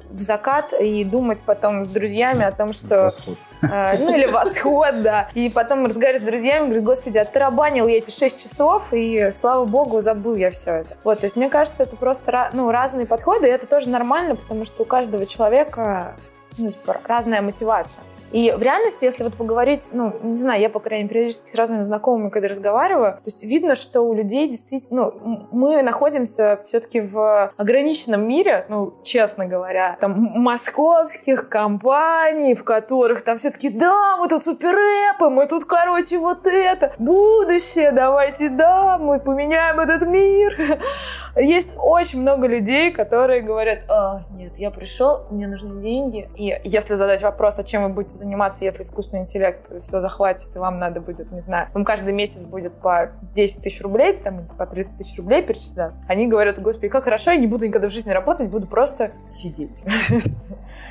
в 0.09 0.21
закат 0.21 0.73
и 0.79 1.03
думать 1.03 1.41
потом 1.45 1.83
с 1.83 1.89
друзьями 1.89 2.45
о 2.45 2.51
том, 2.51 2.73
что 2.73 3.03
Восход. 3.03 3.37
Э, 3.63 3.97
ну 3.97 4.13
или 4.13 4.25
восход, 4.25 5.01
да. 5.01 5.29
И 5.33 5.49
потом 5.49 5.85
разговаривать 5.85 6.21
с 6.21 6.25
друзьями, 6.25 6.65
говорит, 6.65 6.83
господи, 6.83 7.17
оттарабанил 7.17 7.87
я 7.87 7.97
эти 7.97 8.11
6 8.11 8.41
часов, 8.41 8.91
и 8.91 9.29
слава 9.31 9.65
богу, 9.65 10.01
забыл 10.01 10.35
я 10.35 10.51
все 10.51 10.71
это. 10.71 10.97
Вот, 11.03 11.19
то 11.19 11.25
есть 11.25 11.35
мне 11.35 11.49
кажется, 11.49 11.83
это 11.83 11.95
просто 11.95 12.49
ну, 12.53 12.71
разные 12.71 13.05
подходы, 13.05 13.47
и 13.47 13.51
это 13.51 13.67
тоже 13.67 13.89
нормально, 13.89 14.35
потому 14.35 14.65
что 14.65 14.83
у 14.83 14.85
каждого 14.85 15.25
человека 15.25 16.15
ну, 16.57 16.69
типа, 16.69 16.97
разная 17.05 17.41
мотивация. 17.41 18.03
И 18.33 18.51
в 18.51 18.61
реальности, 18.61 19.05
если 19.05 19.23
вот 19.23 19.35
поговорить, 19.35 19.89
ну, 19.93 20.13
не 20.23 20.37
знаю, 20.37 20.59
я, 20.59 20.69
по 20.69 20.79
крайней 20.79 21.03
мере, 21.03 21.13
периодически 21.13 21.51
с 21.51 21.55
разными 21.55 21.83
знакомыми, 21.83 22.29
когда 22.29 22.47
разговариваю, 22.47 23.13
то 23.13 23.29
есть 23.29 23.43
видно, 23.43 23.75
что 23.75 24.01
у 24.01 24.13
людей 24.13 24.49
действительно, 24.49 25.11
ну, 25.23 25.47
мы 25.51 25.83
находимся 25.83 26.59
все-таки 26.65 26.99
в 26.99 27.53
ограниченном 27.55 28.27
мире, 28.27 28.65
ну, 28.69 28.95
честно 29.03 29.45
говоря, 29.45 29.97
там, 30.01 30.13
московских 30.17 31.47
компаний, 31.47 32.55
в 32.55 32.63
которых 32.63 33.23
там 33.23 33.37
все-таки, 33.37 33.69
да, 33.69 34.17
мы 34.17 34.27
тут 34.27 34.43
суперэпы, 34.43 35.29
мы 35.29 35.45
тут, 35.45 35.65
короче, 35.65 36.17
вот 36.17 36.47
это, 36.47 36.93
будущее, 36.97 37.91
давайте, 37.91 38.49
да, 38.49 38.97
мы 38.97 39.19
поменяем 39.19 39.79
этот 39.79 40.07
мир. 40.07 40.79
Есть 41.35 41.71
очень 41.77 42.21
много 42.21 42.45
людей, 42.45 42.91
которые 42.91 43.41
говорят, 43.41 43.89
а, 43.89 44.23
нет, 44.31 44.57
я 44.57 44.69
пришел, 44.69 45.25
мне 45.31 45.47
нужны 45.47 45.81
деньги. 45.81 46.29
И 46.35 46.55
если 46.63 46.93
задать 46.93 47.23
вопрос, 47.23 47.57
а 47.57 47.63
чем 47.63 47.83
вы 47.83 47.89
будете 47.89 48.15
заниматься, 48.15 48.63
если 48.63 48.83
искусственный 48.83 49.23
интеллект 49.23 49.71
все 49.81 49.99
захватит, 49.99 50.55
и 50.55 50.59
вам 50.59 50.77
надо 50.77 51.01
будет, 51.01 51.31
не 51.31 51.39
знаю, 51.39 51.69
вам 51.73 51.85
каждый 51.85 52.13
месяц 52.13 52.43
будет 52.43 52.73
по 52.73 53.11
10 53.33 53.63
тысяч 53.63 53.81
рублей, 53.81 54.13
там, 54.13 54.45
по 54.57 54.67
30 54.67 54.97
тысяч 54.97 55.17
рублей 55.17 55.41
перечисляться. 55.41 56.03
Они 56.07 56.27
говорят, 56.27 56.61
господи, 56.61 56.89
как 56.89 57.05
хорошо, 57.05 57.31
я 57.31 57.37
не 57.37 57.47
буду 57.47 57.65
никогда 57.65 57.89
в 57.89 57.91
жизни 57.91 58.11
работать, 58.11 58.49
буду 58.49 58.67
просто 58.67 59.11
сидеть. 59.27 59.81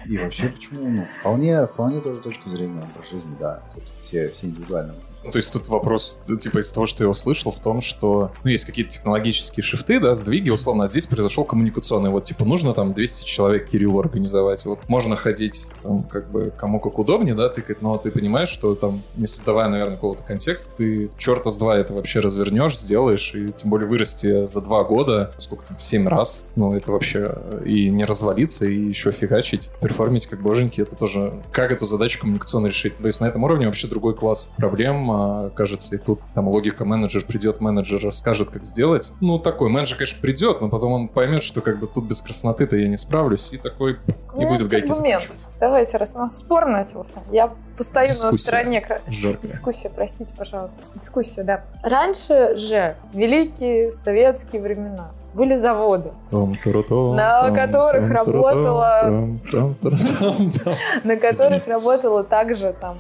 И 0.07 0.19
вообще, 0.19 0.49
почему? 0.49 0.89
Ну, 0.89 1.05
вполне, 1.21 1.67
вполне 1.67 2.01
тоже 2.01 2.21
точка 2.21 2.51
зрения 2.51 2.83
образ 2.83 3.09
жизни, 3.09 3.37
да. 3.39 3.61
Тут 3.73 3.85
все, 4.03 4.29
все 4.31 4.47
индивидуально. 4.47 4.95
То 5.31 5.37
есть 5.39 5.53
тут 5.53 5.69
вопрос, 5.69 6.21
типа, 6.27 6.59
из 6.59 6.73
того, 6.73 6.87
что 6.87 7.05
я 7.05 7.11
услышал, 7.11 7.53
в 7.53 7.61
том, 7.61 7.81
что, 7.81 8.33
ну, 8.45 8.51
есть 8.51 8.65
какие-то 8.65 8.91
технологические 8.91 9.63
шифты, 9.63 10.01
да, 10.01 10.15
сдвиги, 10.15 10.51
условно, 10.51 10.85
а 10.85 10.87
здесь 10.87 11.07
произошел 11.07 11.45
коммуникационный. 11.45 12.11
Вот, 12.11 12.25
типа, 12.25 12.45
нужно 12.45 12.73
там 12.73 12.93
200 12.93 13.25
человек 13.25 13.69
Кириллу 13.69 14.01
организовать. 14.01 14.65
Вот 14.65 14.89
можно 14.89 15.17
ходить, 15.17 15.69
там, 15.83 16.03
как 16.05 16.31
бы, 16.31 16.53
кому 16.57 16.81
как 16.81 16.99
удобнее, 16.99 17.35
да, 17.35 17.49
тыкать, 17.49 17.83
но 17.83 17.97
ты 17.99 18.11
понимаешь, 18.11 18.49
что 18.49 18.75
там, 18.75 19.03
не 19.17 19.27
создавая, 19.27 19.69
наверное, 19.69 19.97
какого-то 19.97 20.23
контекста, 20.23 20.71
ты 20.77 21.11
черта 21.19 21.51
с 21.51 21.59
два 21.59 21.77
это 21.77 21.93
вообще 21.93 22.21
развернешь, 22.21 22.79
сделаешь, 22.79 23.35
и 23.35 23.53
тем 23.53 23.71
более 23.71 23.89
вырасти 23.89 24.45
за 24.45 24.61
два 24.61 24.85
года, 24.85 25.33
сколько 25.39 25.67
там, 25.67 25.79
семь 25.79 26.09
раз, 26.09 26.47
ну, 26.57 26.75
это 26.75 26.91
вообще 26.91 27.35
и 27.65 27.91
не 27.91 28.05
развалиться, 28.05 28.65
и 28.65 28.89
еще 28.89 29.11
фигачить, 29.11 29.71
перформить 29.81 30.27
как 30.27 30.43
боженьки, 30.43 30.81
это 30.81 30.97
тоже, 30.97 31.43
как 31.53 31.71
эту 31.73 31.87
задачу 31.87 32.21
коммуникационно 32.21 32.67
решить. 32.67 32.97
То 32.97 33.07
есть 33.07 33.21
на 33.21 33.27
этом 33.27 33.45
уровне 33.45 33.67
вообще 33.67 33.89
другой 33.89 34.15
класс 34.15 34.51
проблем, 34.57 35.12
а, 35.13 35.51
кажется, 35.51 35.95
и 35.95 35.99
тут 35.99 36.21
там 36.35 36.49
логика 36.49 36.85
менеджер 36.85 37.25
придет, 37.25 37.61
менеджер 37.61 38.01
расскажет, 38.03 38.51
как 38.51 38.65
сделать. 38.65 39.13
Ну, 39.21 39.39
такой 39.39 39.69
менеджер, 39.69 39.97
конечно, 39.99 40.21
придет, 40.21 40.61
но 40.61 40.69
потом 40.69 40.93
он 40.93 41.09
поймет, 41.09 41.43
что 41.43 41.61
как 41.61 41.79
бы 41.79 41.87
тут 41.87 42.05
без 42.05 42.23
красноты-то 42.23 42.77
я 42.77 42.89
не 42.89 42.97
справлюсь, 42.97 43.53
и 43.53 43.57
такой 43.59 43.99
У 44.35 44.39
не 44.39 44.47
будет 44.47 44.69
гайки 44.69 44.93
закручивать. 44.93 45.47
Давайте, 45.61 45.97
раз 45.97 46.15
у 46.15 46.19
нас 46.19 46.39
спор 46.39 46.67
начался, 46.67 47.21
я 47.31 47.53
постою 47.77 48.09
на 48.09 48.13
Дискуссия. 48.15 48.39
стороне 48.47 48.81
кра- 48.81 49.01
Жарко. 49.09 49.47
Дискуссия, 49.47 49.91
простите, 49.95 50.33
пожалуйста. 50.37 50.79
Дискуссия, 50.95 51.43
да. 51.43 51.65
Раньше 51.83 52.57
же, 52.57 52.97
в 53.13 53.17
великие 53.17 53.91
советские 53.93 54.61
времена, 54.63 55.11
были 55.35 55.57
заводы, 55.57 56.11
На 56.31 57.51
которых 57.55 58.11
работала- 58.11 59.29
на 61.05 61.17
которых 61.17 61.67
работало 61.67 62.25
также 62.25 62.75
там 62.79 62.99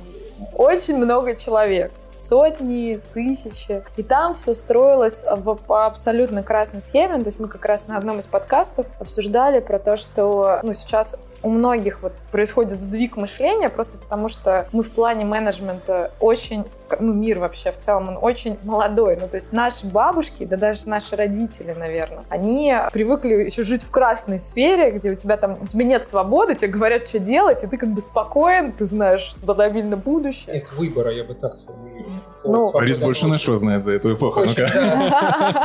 очень 0.54 0.96
много 0.96 1.36
человек. 1.36 1.92
Сотни, 2.14 3.00
тысячи. 3.12 3.82
И 3.96 4.02
там 4.02 4.34
все 4.34 4.54
строилось 4.54 5.24
в, 5.24 5.54
по 5.54 5.86
абсолютно 5.86 6.42
красной 6.42 6.80
схеме. 6.80 7.18
То 7.20 7.26
есть 7.26 7.38
мы 7.38 7.48
как 7.48 7.64
раз 7.64 7.86
на 7.86 7.96
одном 7.96 8.18
из 8.18 8.26
подкастов 8.26 8.86
обсуждали 8.98 9.60
про 9.60 9.78
то, 9.78 9.96
что 9.96 10.60
ну, 10.62 10.74
сейчас 10.74 11.18
у 11.42 11.50
многих 11.50 12.02
вот 12.02 12.12
происходит 12.30 12.80
сдвиг 12.80 13.16
мышления, 13.16 13.68
просто 13.68 13.98
потому 13.98 14.28
что 14.28 14.66
мы 14.72 14.82
в 14.82 14.90
плане 14.90 15.24
менеджмента 15.24 16.12
очень, 16.20 16.64
ну, 17.00 17.12
мир 17.12 17.38
вообще 17.38 17.72
в 17.72 17.78
целом, 17.78 18.08
он 18.08 18.18
очень 18.20 18.58
молодой. 18.64 19.16
Ну, 19.20 19.28
то 19.28 19.36
есть 19.36 19.52
наши 19.52 19.86
бабушки, 19.86 20.44
да 20.44 20.56
даже 20.56 20.88
наши 20.88 21.16
родители, 21.16 21.74
наверное, 21.78 22.22
они 22.28 22.74
привыкли 22.92 23.34
еще 23.34 23.64
жить 23.64 23.82
в 23.82 23.90
красной 23.90 24.38
сфере, 24.38 24.90
где 24.90 25.10
у 25.10 25.14
тебя 25.14 25.36
там, 25.36 25.58
у 25.60 25.66
тебя 25.66 25.84
нет 25.84 26.06
свободы, 26.06 26.54
тебе 26.54 26.68
говорят, 26.68 27.08
что 27.08 27.18
делать, 27.18 27.64
и 27.64 27.66
ты 27.66 27.76
как 27.76 27.90
бы 27.90 28.00
спокоен, 28.00 28.72
ты 28.72 28.84
знаешь 28.84 29.32
стабильное 29.34 29.96
будущее. 29.96 30.54
Нет 30.54 30.72
выбора, 30.72 31.12
я 31.12 31.24
бы 31.24 31.34
так 31.34 31.56
сформулировал. 31.56 32.12
Ну, 32.44 32.72
Борис 32.72 32.98
больше 32.98 33.22
очень- 33.22 33.32
нашего 33.32 33.56
знает 33.56 33.82
за 33.82 33.92
эту 33.92 34.14
эпоху. 34.14 34.40
очень, 34.40 34.56
да. 34.56 35.62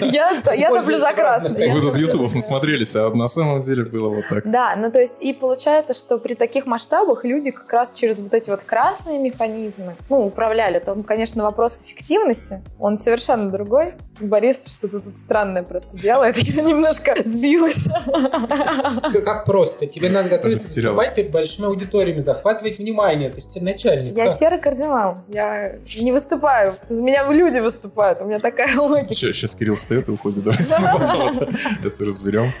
Я 0.54 0.70
топлю 0.70 0.98
за 0.98 1.12
красный. 1.12 1.70
Вы 1.70 1.80
тут 1.80 1.96
ютубов 1.96 2.34
насмотрелись, 2.34 2.96
а 2.96 3.10
на 3.10 3.28
самом 3.28 3.60
деле 3.60 3.84
было 3.84 4.08
вот 4.08 4.24
так. 4.28 4.50
Да, 4.50 4.74
ну 4.76 4.90
то 4.90 5.00
есть 5.00 5.20
и 5.20 5.32
получается, 5.32 5.94
что 5.94 6.18
при 6.18 6.34
таких 6.34 6.66
масштабах 6.66 7.24
люди 7.24 7.50
как 7.50 7.72
раз 7.72 7.92
через 7.92 8.18
вот 8.18 8.34
эти 8.34 8.50
вот 8.50 8.60
красные 8.62 9.18
механизмы, 9.18 9.96
ну, 10.08 10.30
управляли. 10.34 10.80
Там, 10.80 11.04
конечно, 11.04 11.44
вопрос 11.44 11.80
эффективности, 11.84 12.62
он 12.80 12.98
совершенно 12.98 13.50
другой. 13.50 13.94
Борис 14.20 14.66
что-то 14.66 15.00
тут 15.00 15.16
странное 15.16 15.62
просто 15.62 15.96
делает, 15.96 16.36
я 16.38 16.62
немножко 16.62 17.16
сбилась. 17.24 17.86
Как- 19.24 19.44
просто. 19.44 19.86
Тебе 19.86 20.08
надо 20.10 20.28
готовиться 20.28 20.68
выступать 20.68 21.14
перед 21.14 21.30
большими 21.30 21.66
аудиториями, 21.66 22.20
захватывать 22.20 22.78
внимание. 22.78 23.30
То 23.30 23.36
есть 23.36 23.60
начальник. 23.60 24.16
Я 24.16 24.30
серый 24.30 24.58
кардинал, 24.58 25.18
я 25.28 25.76
не 25.98 26.12
выступаю, 26.12 26.74
из 26.88 27.00
меня 27.00 27.30
люди 27.30 27.58
выступают, 27.58 28.20
у 28.20 28.24
меня 28.24 28.40
такая 28.40 28.76
логика. 28.78 29.14
Сейчас 29.14 29.54
Кирилл 29.54 29.76
встает 29.76 30.08
и 30.08 30.10
уходит. 30.10 30.44
Давайте 30.44 30.78
мы 30.78 30.98
потом 30.98 31.28
это, 31.84 32.04
разберем. 32.04 32.52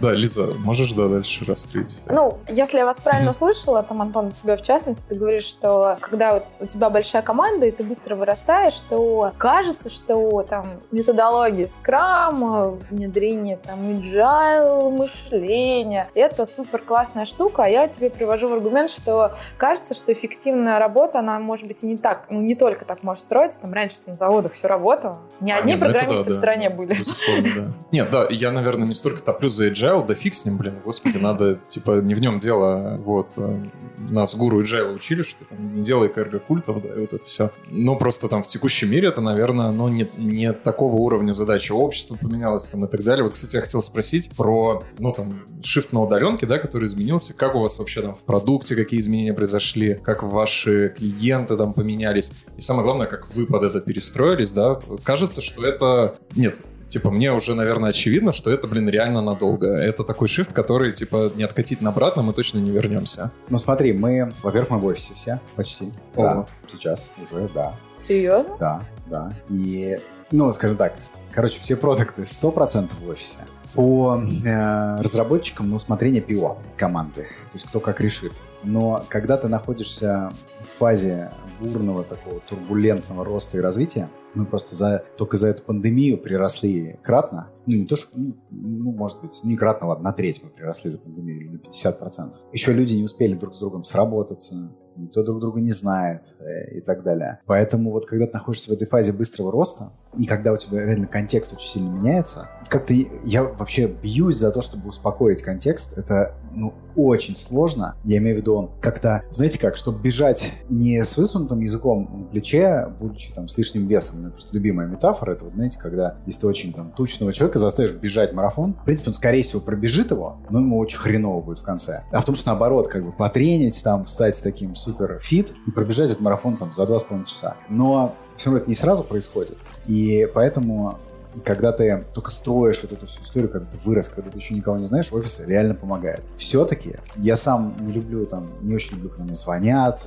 Да, 0.00 0.12
Лиза, 0.12 0.54
можешь 0.58 0.92
да, 0.92 1.08
дальше 1.08 1.44
раскрыть? 1.44 2.02
Ну, 2.06 2.38
если 2.48 2.78
я 2.78 2.86
вас 2.86 2.98
правильно 2.98 3.30
услышала, 3.30 3.82
там, 3.82 4.02
Антон, 4.02 4.32
тебя 4.32 4.56
в 4.56 4.62
частности, 4.62 5.04
ты 5.08 5.14
говоришь, 5.14 5.44
что 5.44 5.96
когда 6.00 6.42
у 6.60 6.66
тебя 6.66 6.90
большая 6.90 7.21
команда, 7.22 7.66
и 7.66 7.70
ты 7.70 7.84
быстро 7.84 8.14
вырастаешь, 8.14 8.74
что 8.74 9.32
кажется, 9.38 9.90
что 9.90 10.42
там 10.42 10.80
методология 10.90 11.66
скрама, 11.66 12.68
внедрение 12.68 13.56
там 13.56 13.80
agile 13.80 14.90
мышления, 14.90 16.10
это 16.14 16.46
супер 16.46 16.82
классная 16.82 17.24
штука, 17.24 17.64
а 17.64 17.68
я 17.68 17.88
тебе 17.88 18.10
привожу 18.10 18.48
в 18.48 18.52
аргумент, 18.52 18.90
что 18.90 19.32
кажется, 19.56 19.94
что 19.94 20.12
эффективная 20.12 20.78
работа, 20.78 21.20
она 21.20 21.38
может 21.38 21.66
быть 21.66 21.82
и 21.82 21.86
не 21.86 21.96
так, 21.96 22.26
ну 22.30 22.40
не 22.40 22.54
только 22.54 22.84
так 22.84 23.02
может 23.02 23.22
строиться, 23.22 23.60
там 23.60 23.72
раньше 23.72 23.96
на 24.06 24.16
заводах 24.16 24.52
все 24.52 24.68
работало, 24.68 25.18
не 25.40 25.52
А, 25.52 25.58
одни 25.58 25.72
не, 25.72 25.78
это 25.78 25.86
программисты 25.86 26.16
да, 26.16 26.22
в 26.24 26.26
да. 26.26 26.32
стране 26.32 26.70
были. 26.70 26.94
Безусловно, 26.94 27.48
да. 27.56 27.72
Нет, 27.90 28.10
да, 28.10 28.26
я, 28.30 28.52
наверное, 28.52 28.86
не 28.86 28.94
столько 28.94 29.22
топлю 29.22 29.48
за 29.48 29.68
agile, 29.68 30.04
да 30.06 30.14
фиг 30.14 30.34
с 30.34 30.44
ним, 30.44 30.56
блин, 30.56 30.80
господи, 30.84 31.18
надо, 31.18 31.56
типа, 31.68 32.00
не 32.00 32.14
в 32.14 32.20
нем 32.20 32.38
дело, 32.38 32.96
вот, 32.98 33.34
э, 33.36 33.62
нас 33.98 34.34
гуру 34.34 34.62
agile 34.62 34.94
учили, 34.94 35.22
что 35.22 35.44
там 35.44 35.74
не 35.74 35.82
делай 35.82 36.08
карго-культов, 36.08 36.82
да, 36.82 37.01
и 37.01 37.01
вот 37.02 37.12
это 37.12 37.24
все. 37.24 37.50
Но 37.70 37.96
просто 37.96 38.28
там 38.28 38.42
в 38.42 38.46
текущем 38.46 38.90
мире 38.90 39.08
это, 39.08 39.20
наверное, 39.20 39.70
ну, 39.70 39.88
не, 39.88 40.08
не 40.16 40.52
такого 40.52 40.96
уровня 40.96 41.32
задачи. 41.32 41.72
Общество 41.72 42.16
поменялось 42.16 42.66
там 42.66 42.84
и 42.84 42.88
так 42.88 43.02
далее. 43.02 43.24
Вот, 43.24 43.32
кстати, 43.32 43.56
я 43.56 43.62
хотел 43.62 43.82
спросить 43.82 44.30
про, 44.36 44.84
ну, 44.98 45.12
там, 45.12 45.44
shift 45.60 45.88
на 45.92 46.02
удаленке, 46.02 46.46
да, 46.46 46.58
который 46.58 46.84
изменился. 46.86 47.34
Как 47.34 47.54
у 47.54 47.60
вас 47.60 47.78
вообще 47.78 48.02
там 48.02 48.14
в 48.14 48.20
продукте, 48.20 48.74
какие 48.74 49.00
изменения 49.00 49.34
произошли, 49.34 49.94
как 49.94 50.22
ваши 50.22 50.94
клиенты 50.96 51.56
там 51.56 51.72
поменялись, 51.72 52.32
и 52.56 52.60
самое 52.60 52.84
главное, 52.84 53.06
как 53.06 53.28
вы 53.34 53.46
под 53.46 53.62
это 53.62 53.80
перестроились, 53.80 54.52
да. 54.52 54.80
Кажется, 55.04 55.42
что 55.42 55.64
это... 55.64 56.16
Нет, 56.36 56.60
типа, 56.92 57.10
мне 57.10 57.32
уже, 57.32 57.54
наверное, 57.54 57.90
очевидно, 57.90 58.32
что 58.32 58.50
это, 58.50 58.68
блин, 58.68 58.88
реально 58.88 59.22
надолго. 59.22 59.66
Это 59.66 60.04
такой 60.04 60.28
шифт, 60.28 60.52
который, 60.52 60.92
типа, 60.92 61.32
не 61.34 61.42
откатить 61.42 61.80
на 61.80 61.88
обратно 61.88 62.22
мы 62.22 62.32
точно 62.34 62.58
не 62.58 62.70
вернемся. 62.70 63.32
Ну 63.48 63.56
смотри, 63.56 63.92
мы, 63.92 64.30
во-первых, 64.42 64.70
мы 64.70 64.78
в 64.78 64.84
офисе 64.84 65.14
все, 65.14 65.40
почти. 65.56 65.92
Ого. 66.14 66.46
Да, 66.46 66.46
сейчас 66.70 67.10
уже, 67.22 67.48
да. 67.54 67.74
Серьезно? 68.06 68.56
Да, 68.58 68.82
да. 69.06 69.32
И, 69.48 69.98
ну, 70.30 70.52
скажем 70.52 70.76
так, 70.76 70.94
короче, 71.30 71.58
все 71.60 71.76
продукты 71.76 72.22
100% 72.22 72.90
в 73.00 73.08
офисе. 73.08 73.38
По 73.74 74.22
э, 74.22 74.96
разработчикам 75.02 75.70
на 75.70 75.76
усмотрение 75.76 76.20
ПИО 76.20 76.58
команды. 76.76 77.22
То 77.22 77.54
есть 77.54 77.66
кто 77.66 77.80
как 77.80 78.00
решит. 78.00 78.32
Но 78.64 79.04
когда 79.08 79.36
ты 79.36 79.48
находишься 79.48 80.30
в 80.60 80.78
фазе 80.78 81.30
бурного 81.60 82.04
такого 82.04 82.40
турбулентного 82.40 83.24
роста 83.24 83.58
и 83.58 83.60
развития, 83.60 84.08
мы 84.34 84.46
просто 84.46 84.74
за, 84.74 85.04
только 85.16 85.36
за 85.36 85.48
эту 85.48 85.62
пандемию 85.62 86.18
приросли 86.18 86.98
кратно. 87.02 87.48
Ну, 87.66 87.76
не 87.76 87.86
то, 87.86 87.96
что, 87.96 88.08
ну, 88.18 88.34
ну, 88.50 88.92
может 88.92 89.20
быть, 89.20 89.40
не 89.44 89.56
кратно, 89.56 89.88
ладно, 89.88 90.04
на 90.04 90.12
треть 90.12 90.42
мы 90.42 90.50
приросли 90.50 90.90
за 90.90 90.98
пандемию, 90.98 91.40
или 91.40 91.48
на 91.48 91.56
50%. 91.56 92.34
Еще 92.52 92.72
люди 92.72 92.94
не 92.94 93.04
успели 93.04 93.34
друг 93.34 93.54
с 93.54 93.58
другом 93.58 93.84
сработаться, 93.84 94.70
никто 94.96 95.22
друг 95.22 95.40
друга 95.40 95.60
не 95.60 95.70
знает 95.70 96.22
э, 96.38 96.78
и 96.78 96.80
так 96.80 97.02
далее. 97.02 97.40
Поэтому 97.46 97.90
вот 97.90 98.06
когда 98.06 98.26
ты 98.26 98.32
находишься 98.34 98.70
в 98.70 98.74
этой 98.74 98.86
фазе 98.86 99.12
быстрого 99.12 99.52
роста, 99.52 99.92
и 100.16 100.26
когда 100.26 100.52
у 100.52 100.56
тебя 100.56 100.84
реально 100.84 101.06
контекст 101.06 101.54
очень 101.54 101.70
сильно 101.70 101.88
меняется, 101.88 102.48
как-то 102.68 102.94
я 102.94 103.44
вообще 103.44 103.86
бьюсь 103.86 104.36
за 104.36 104.50
то, 104.50 104.62
чтобы 104.62 104.88
успокоить 104.88 105.42
контекст. 105.42 105.98
Это, 105.98 106.34
ну, 106.54 106.72
очень 106.96 107.36
сложно. 107.36 107.96
Я 108.04 108.16
имею 108.16 108.36
в 108.36 108.40
виду, 108.40 108.70
как-то, 108.80 109.24
знаете 109.30 109.58
как, 109.58 109.76
чтобы 109.76 110.00
бежать 110.00 110.54
не 110.70 111.04
с 111.04 111.18
высунутым 111.18 111.60
языком 111.60 112.08
на 112.12 112.24
плече, 112.24 112.88
будучи 112.98 113.30
там 113.34 113.48
с 113.48 113.58
лишним 113.58 113.86
весом. 113.86 114.26
У 114.26 114.30
просто 114.30 114.48
любимая 114.52 114.86
метафора, 114.86 115.32
это 115.32 115.44
вот, 115.44 115.54
знаете, 115.54 115.78
когда 115.78 116.16
если 116.24 116.40
ты 116.40 116.46
очень 116.46 116.72
там 116.72 116.92
тучного 116.92 117.34
человека 117.34 117.58
заставишь 117.58 117.92
бежать 117.92 118.32
марафон, 118.32 118.72
в 118.72 118.84
принципе, 118.84 119.10
он, 119.10 119.14
скорее 119.14 119.42
всего, 119.42 119.60
пробежит 119.60 120.10
его, 120.10 120.38
но 120.48 120.60
ему 120.60 120.78
очень 120.78 120.98
хреново 120.98 121.42
будет 121.42 121.60
в 121.60 121.64
конце. 121.64 122.04
А 122.10 122.22
в 122.22 122.24
том, 122.24 122.34
что 122.34 122.48
наоборот, 122.48 122.88
как 122.88 123.04
бы 123.04 123.12
потренить, 123.12 123.82
там, 123.84 124.06
стать 124.06 124.42
таким 124.42 124.76
супер 124.76 125.18
fit 125.20 125.52
и 125.66 125.70
пробежать 125.70 126.10
этот 126.10 126.20
марафон 126.20 126.56
там 126.56 126.72
за 126.72 126.84
2,5 126.84 127.26
часа. 127.26 127.56
Но 127.68 128.14
все 128.36 128.46
равно 128.46 128.60
это 128.60 128.70
не 128.70 128.74
сразу 128.74 129.04
происходит. 129.04 129.58
И 129.86 130.28
поэтому 130.32 130.98
когда 131.44 131.72
ты 131.72 132.04
только 132.12 132.30
строишь 132.30 132.80
вот 132.82 132.92
эту 132.92 133.06
всю 133.06 133.22
историю, 133.22 133.48
когда 133.50 133.66
ты 133.66 133.78
вырос, 133.84 134.08
когда 134.08 134.30
ты 134.30 134.38
еще 134.38 134.54
никого 134.54 134.76
не 134.76 134.84
знаешь, 134.86 135.12
офис 135.12 135.40
реально 135.46 135.74
помогает. 135.74 136.20
Все-таки 136.36 136.96
я 137.16 137.36
сам 137.36 137.74
не 137.80 137.92
люблю 137.92 138.26
там, 138.26 138.50
не 138.60 138.74
очень 138.74 138.96
люблю, 138.96 139.08
когда 139.10 139.24
мне 139.24 139.34
звонят. 139.34 140.06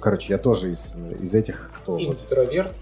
Короче, 0.00 0.32
я 0.32 0.38
тоже 0.38 0.70
из, 0.70 0.94
из 1.20 1.34
этих, 1.34 1.70
кто 1.82 1.94
вот 1.94 2.22
Интроверт. 2.22 2.72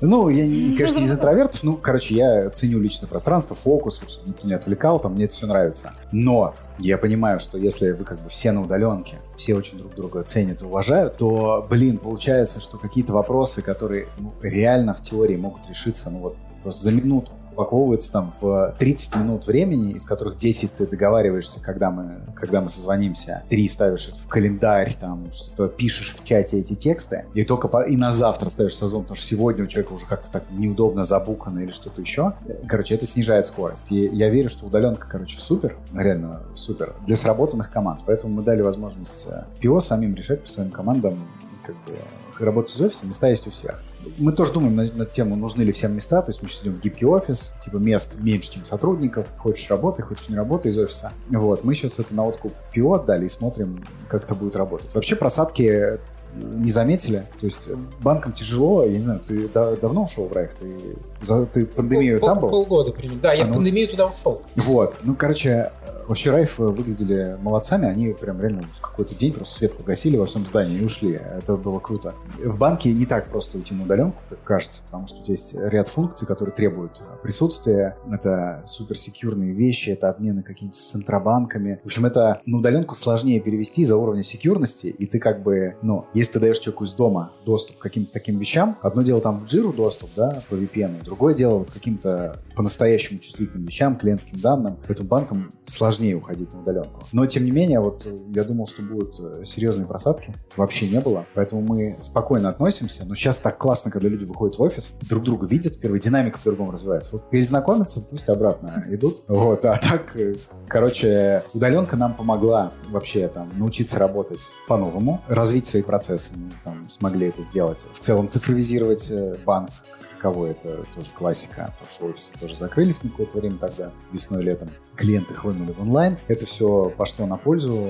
ну, 0.00 0.28
я, 0.28 0.46
не- 0.46 0.76
конечно, 0.76 0.98
не 1.00 1.06
из 1.06 1.12
интровертов, 1.12 1.64
ну, 1.64 1.76
короче, 1.76 2.14
я 2.14 2.50
ценю 2.50 2.78
личное 2.78 3.08
пространство, 3.08 3.56
фокус, 3.56 4.00
чтобы 4.06 4.28
никто 4.28 4.46
не 4.46 4.54
отвлекал, 4.54 5.00
там, 5.00 5.14
мне 5.14 5.24
это 5.24 5.34
все 5.34 5.46
нравится. 5.48 5.94
Но 6.12 6.54
я 6.78 6.98
понимаю, 6.98 7.40
что 7.40 7.58
если 7.58 7.90
вы 7.90 8.04
как 8.04 8.20
бы 8.20 8.28
все 8.30 8.52
на 8.52 8.62
удаленке, 8.62 9.16
все 9.38 9.54
очень 9.54 9.78
друг 9.78 9.94
друга 9.94 10.24
ценят 10.24 10.60
и 10.60 10.64
уважают, 10.64 11.16
то, 11.16 11.66
блин, 11.70 11.98
получается, 11.98 12.60
что 12.60 12.76
какие-то 12.76 13.12
вопросы, 13.12 13.62
которые 13.62 14.08
ну, 14.18 14.34
реально 14.42 14.94
в 14.94 15.02
теории 15.02 15.36
могут 15.36 15.66
решиться, 15.68 16.10
ну 16.10 16.18
вот, 16.18 16.36
просто 16.62 16.84
за 16.84 16.92
минуту, 16.92 17.30
упаковываются 17.58 18.12
там 18.12 18.32
в 18.40 18.76
30 18.78 19.16
минут 19.16 19.46
времени, 19.46 19.92
из 19.92 20.04
которых 20.04 20.38
10 20.38 20.76
ты 20.76 20.86
договариваешься, 20.86 21.60
когда 21.60 21.90
мы, 21.90 22.20
когда 22.36 22.60
мы 22.60 22.68
созвонимся, 22.68 23.42
3 23.48 23.68
ставишь 23.68 24.10
в 24.24 24.28
календарь, 24.28 24.94
там 24.98 25.32
что-то 25.32 25.66
пишешь 25.66 26.14
в 26.16 26.24
чате 26.24 26.60
эти 26.60 26.74
тексты, 26.74 27.24
и 27.34 27.44
только 27.44 27.66
по- 27.66 27.82
и 27.82 27.96
на 27.96 28.12
завтра 28.12 28.48
ставишь 28.48 28.76
созвон, 28.76 29.02
потому 29.02 29.16
что 29.16 29.26
сегодня 29.26 29.64
у 29.64 29.66
человека 29.66 29.92
уже 29.92 30.06
как-то 30.06 30.30
так 30.30 30.44
неудобно 30.52 31.02
забукано 31.02 31.58
или 31.58 31.72
что-то 31.72 32.00
еще. 32.00 32.34
Короче, 32.68 32.94
это 32.94 33.06
снижает 33.06 33.46
скорость. 33.46 33.90
И 33.90 34.06
я 34.06 34.28
верю, 34.28 34.48
что 34.50 34.66
удаленка, 34.66 35.08
короче, 35.10 35.40
супер, 35.40 35.76
реально 35.92 36.42
супер, 36.54 36.94
для 37.06 37.16
сработанных 37.16 37.72
команд. 37.72 38.02
Поэтому 38.06 38.34
мы 38.34 38.42
дали 38.42 38.62
возможность 38.62 39.26
э, 39.28 39.42
ПИО 39.60 39.80
самим 39.80 40.14
решать 40.14 40.42
по 40.42 40.48
своим 40.48 40.70
командам, 40.70 41.18
как 41.66 41.74
бы, 41.86 41.98
работать 42.38 42.76
из 42.76 42.80
офиса, 42.80 43.04
места 43.06 43.28
есть 43.28 43.46
у 43.48 43.50
всех. 43.50 43.82
Мы 44.18 44.32
тоже 44.32 44.52
думаем 44.52 44.76
на, 44.76 44.84
на 44.84 45.06
тему, 45.06 45.36
нужны 45.36 45.62
ли 45.62 45.72
всем 45.72 45.94
места, 45.94 46.22
то 46.22 46.30
есть 46.30 46.42
мы 46.42 46.48
сейчас 46.48 46.62
идем 46.62 46.74
в 46.74 46.80
гибкий 46.80 47.04
офис, 47.06 47.52
типа 47.64 47.76
мест 47.76 48.14
меньше, 48.20 48.52
чем 48.52 48.64
сотрудников, 48.64 49.26
хочешь 49.38 49.68
работай, 49.70 50.04
хочешь 50.04 50.28
не 50.28 50.36
работай 50.36 50.70
из 50.70 50.78
офиса. 50.78 51.12
Вот, 51.30 51.64
мы 51.64 51.74
сейчас 51.74 51.98
это 51.98 52.14
на 52.14 52.24
откуп 52.24 52.52
ПИО 52.72 52.94
отдали 52.94 53.26
и 53.26 53.28
смотрим, 53.28 53.84
как 54.08 54.24
это 54.24 54.34
будет 54.34 54.56
работать. 54.56 54.94
Вообще 54.94 55.16
просадки 55.16 55.98
не 56.34 56.70
заметили. 56.70 57.26
То 57.40 57.46
есть 57.46 57.68
банкам 58.00 58.32
тяжело, 58.32 58.84
я 58.84 58.92
не 58.96 59.02
знаю, 59.02 59.20
ты 59.26 59.48
да- 59.48 59.74
давно 59.76 60.04
ушел 60.04 60.28
в 60.28 60.32
Райф? 60.32 60.54
Ты, 60.54 60.76
за, 61.22 61.46
ты 61.46 61.66
пандемию 61.66 62.20
Пол- 62.20 62.28
там 62.28 62.40
был? 62.40 62.50
Полгода 62.50 62.92
примерно. 62.92 63.20
Да, 63.20 63.32
я 63.32 63.42
А 63.42 63.46
в 63.46 63.48
ну. 63.48 63.54
пандемию 63.54 63.88
туда 63.88 64.06
ушел. 64.08 64.42
Вот. 64.54 64.94
Ну, 65.02 65.14
короче, 65.14 65.72
вообще 66.08 66.30
Райф 66.30 66.58
выглядели 66.58 67.36
молодцами. 67.40 67.86
Они 67.86 68.12
прям 68.12 68.40
реально 68.40 68.62
в 68.72 68.80
какой-то 68.80 69.14
день 69.14 69.32
просто 69.32 69.58
свет 69.58 69.76
погасили 69.76 70.16
во 70.16 70.26
всем 70.26 70.46
здании 70.46 70.78
и 70.78 70.84
ушли. 70.84 71.12
Это 71.12 71.56
было 71.56 71.78
круто. 71.78 72.14
В 72.42 72.58
банке 72.58 72.92
не 72.92 73.06
так 73.06 73.28
просто 73.28 73.58
уйти 73.58 73.74
на 73.74 73.84
удаленку, 73.84 74.18
как 74.28 74.42
кажется, 74.42 74.82
потому 74.84 75.06
что 75.06 75.22
здесь 75.22 75.54
ряд 75.54 75.88
функций, 75.88 76.26
которые 76.26 76.54
требуют 76.54 77.00
присутствия. 77.22 77.96
Это 78.10 78.62
суперсекьюрные 78.64 79.52
вещи, 79.52 79.90
это 79.90 80.08
обмены 80.08 80.44
с 80.72 80.90
центробанками. 80.90 81.80
В 81.82 81.86
общем, 81.86 82.06
это 82.06 82.40
на 82.46 82.58
удаленку 82.58 82.94
сложнее 82.94 83.40
перевести 83.40 83.82
из-за 83.82 83.96
уровня 83.96 84.22
секьюрности, 84.22 84.86
и 84.86 85.06
ты 85.06 85.18
как 85.18 85.42
бы, 85.42 85.76
ну, 85.82 86.06
если 86.14 86.34
ты 86.34 86.40
даешь 86.40 86.58
человеку 86.58 86.84
из 86.84 86.92
дома 86.92 87.32
доступ 87.44 87.78
к 87.78 87.82
каким-то 87.82 88.12
таким 88.12 88.38
вещам, 88.38 88.78
одно 88.82 89.02
дело 89.02 89.20
там 89.20 89.40
в 89.40 89.46
джиру 89.46 89.72
доступ, 89.72 90.10
да, 90.16 90.42
по 90.48 90.54
VPN, 90.54 91.04
другое 91.04 91.34
дело 91.34 91.58
вот 91.58 91.70
каким-то 91.70 92.38
по-настоящему 92.56 93.18
чувствительным 93.18 93.66
вещам, 93.66 93.96
клиентским 93.96 94.40
данным. 94.40 94.76
Поэтому 94.86 95.08
банкам 95.08 95.50
сложнее 95.66 95.97
уходить 96.14 96.52
на 96.52 96.60
удаленку. 96.60 97.02
Но, 97.12 97.26
тем 97.26 97.44
не 97.44 97.50
менее, 97.50 97.80
вот 97.80 98.06
э, 98.06 98.16
я 98.34 98.44
думал, 98.44 98.66
что 98.66 98.82
будут 98.82 99.18
э, 99.20 99.44
серьезные 99.44 99.86
просадки. 99.86 100.34
Вообще 100.56 100.88
не 100.88 101.00
было. 101.00 101.26
Поэтому 101.34 101.62
мы 101.62 101.96
спокойно 102.00 102.48
относимся. 102.48 103.04
Но 103.04 103.14
сейчас 103.14 103.40
так 103.40 103.58
классно, 103.58 103.90
когда 103.90 104.08
люди 104.08 104.24
выходят 104.24 104.58
в 104.58 104.62
офис, 104.62 104.94
друг 105.02 105.24
друга 105.24 105.46
видят, 105.46 105.80
первая 105.80 106.00
динамика 106.00 106.38
по-другому 106.38 106.72
развивается. 106.72 107.12
Вот 107.12 107.30
перезнакомиться, 107.30 108.00
пусть 108.00 108.28
обратно 108.28 108.84
идут. 108.88 109.22
Вот, 109.28 109.64
а 109.64 109.78
так, 109.78 110.16
э, 110.16 110.34
короче, 110.66 111.42
удаленка 111.54 111.96
нам 111.96 112.14
помогла 112.14 112.72
вообще 112.88 113.28
там 113.28 113.50
научиться 113.56 113.98
работать 113.98 114.40
по-новому, 114.66 115.20
развить 115.28 115.66
свои 115.66 115.82
процессы. 115.82 116.32
Мы 116.36 116.50
там 116.64 116.88
смогли 116.90 117.28
это 117.28 117.42
сделать. 117.42 117.84
В 117.94 118.00
целом 118.00 118.28
цифровизировать 118.28 119.10
банк 119.44 119.70
таковой, 120.18 120.50
это 120.50 120.84
тоже 120.94 121.08
классика, 121.14 121.72
потому 121.78 121.90
что 121.90 122.06
офисы 122.06 122.32
тоже 122.38 122.56
закрылись 122.56 123.02
на 123.02 123.10
какое-то 123.10 123.38
время 123.38 123.58
тогда, 123.58 123.92
весной, 124.12 124.42
летом. 124.42 124.68
Клиенты 124.96 125.32
хлынули 125.32 125.72
в 125.72 125.80
онлайн. 125.80 126.18
Это 126.26 126.44
все 126.44 126.90
пошло 126.90 127.26
на 127.26 127.36
пользу. 127.36 127.86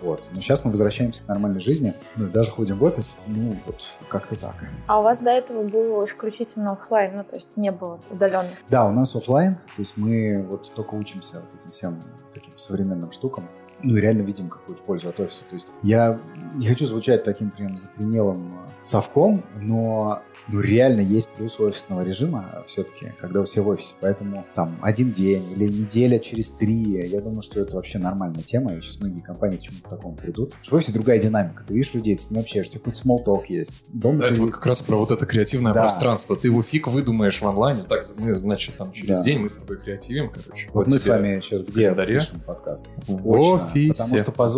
Вот. 0.00 0.24
Но 0.32 0.40
сейчас 0.40 0.64
мы 0.64 0.70
возвращаемся 0.70 1.24
к 1.24 1.28
нормальной 1.28 1.60
жизни. 1.60 1.94
Ну, 2.16 2.26
и 2.26 2.30
даже 2.30 2.50
ходим 2.50 2.78
в 2.78 2.84
офис. 2.84 3.18
Ну, 3.26 3.56
вот 3.66 3.82
как-то 4.08 4.36
так. 4.36 4.54
А 4.86 5.00
у 5.00 5.02
вас 5.02 5.18
до 5.18 5.30
этого 5.30 5.62
был 5.64 6.02
исключительно 6.04 6.72
оффлайн, 6.72 7.16
ну, 7.16 7.24
то 7.24 7.36
есть 7.36 7.56
не 7.56 7.70
было 7.70 8.00
удаленных. 8.10 8.54
Да, 8.70 8.86
у 8.86 8.92
нас 8.92 9.14
оффлайн, 9.14 9.54
то 9.54 9.82
есть 9.82 9.96
мы 9.96 10.42
вот 10.48 10.72
только 10.74 10.94
учимся 10.94 11.40
вот 11.40 11.60
этим 11.60 11.70
всем 11.72 12.00
таким 12.32 12.56
современным 12.56 13.12
штукам. 13.12 13.48
Ну 13.82 13.96
и 13.96 14.00
реально 14.00 14.22
видим 14.22 14.48
какую-то 14.48 14.82
пользу 14.84 15.08
от 15.08 15.18
офиса. 15.20 15.42
То 15.50 15.56
есть 15.56 15.66
я 15.82 16.18
не 16.54 16.68
хочу 16.68 16.86
звучать 16.86 17.24
таким 17.24 17.50
прям 17.50 17.76
закоренелым 17.76 18.52
э, 18.52 18.61
совком, 18.82 19.44
но 19.60 20.22
ну, 20.48 20.60
реально 20.60 21.00
есть 21.00 21.30
плюс 21.34 21.58
офисного 21.60 22.02
режима 22.02 22.64
все-таки, 22.66 23.12
когда 23.18 23.42
все 23.44 23.62
в 23.62 23.68
офисе. 23.68 23.94
Поэтому 24.00 24.44
там 24.54 24.76
один 24.82 25.12
день 25.12 25.44
или 25.56 25.66
неделя 25.68 26.18
через 26.18 26.48
три, 26.50 27.08
я 27.08 27.20
думаю, 27.20 27.42
что 27.42 27.60
это 27.60 27.76
вообще 27.76 27.98
нормальная 27.98 28.42
тема. 28.42 28.74
И 28.74 28.80
сейчас 28.80 29.00
многие 29.00 29.20
компании 29.20 29.58
к 29.58 29.62
чему-то 29.62 29.88
такому 29.88 30.14
придут. 30.16 30.54
Что 30.62 30.76
в 30.76 30.78
офисе 30.78 30.92
другая 30.92 31.20
динамика. 31.20 31.62
Ты 31.66 31.74
видишь 31.74 31.94
людей, 31.94 32.16
ты 32.16 32.22
с 32.22 32.30
ними 32.30 32.42
общаешься, 32.42 32.78
small 32.78 33.24
talk 33.24 33.44
есть. 33.48 33.84
Дома 33.88 34.20
Да, 34.20 34.26
ты- 34.28 34.32
это 34.34 34.42
вот 34.42 34.50
как 34.50 34.66
раз 34.66 34.82
про 34.82 34.96
вот 34.96 35.10
это 35.10 35.26
креативное 35.26 35.72
Да. 35.72 35.82
пространство. 35.82 36.36
Ты 36.36 36.48
его 36.48 36.62
фиг 36.62 36.88
выдумаешь 36.88 37.40
в 37.40 37.46
онлайне. 37.46 37.82
Так, 37.82 38.02
мы, 38.16 38.34
значит, 38.34 38.76
там 38.76 38.92
через 38.92 39.18
Да. 39.18 39.24
день 39.24 39.38
мы 39.38 39.48
с 39.48 39.56
тобой 39.56 39.78
креативим, 39.78 40.30
короче. 40.30 40.68
Вот 40.72 40.86
мы 40.86 40.98
с 40.98 41.06
вами 41.06 41.40
сейчас 41.40 41.62
где 41.62 41.84
календаре. 41.84 42.14
пишем 42.14 42.40
подкаст? 42.40 42.86
в 43.06 43.14
Очно. 43.14 43.38
офисе. 43.38 44.02
Потому 44.02 44.18
что 44.22 44.32
по 44.32 44.48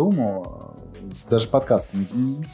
э, 0.74 0.74
даже 1.29 1.47
подкаст 1.47 1.89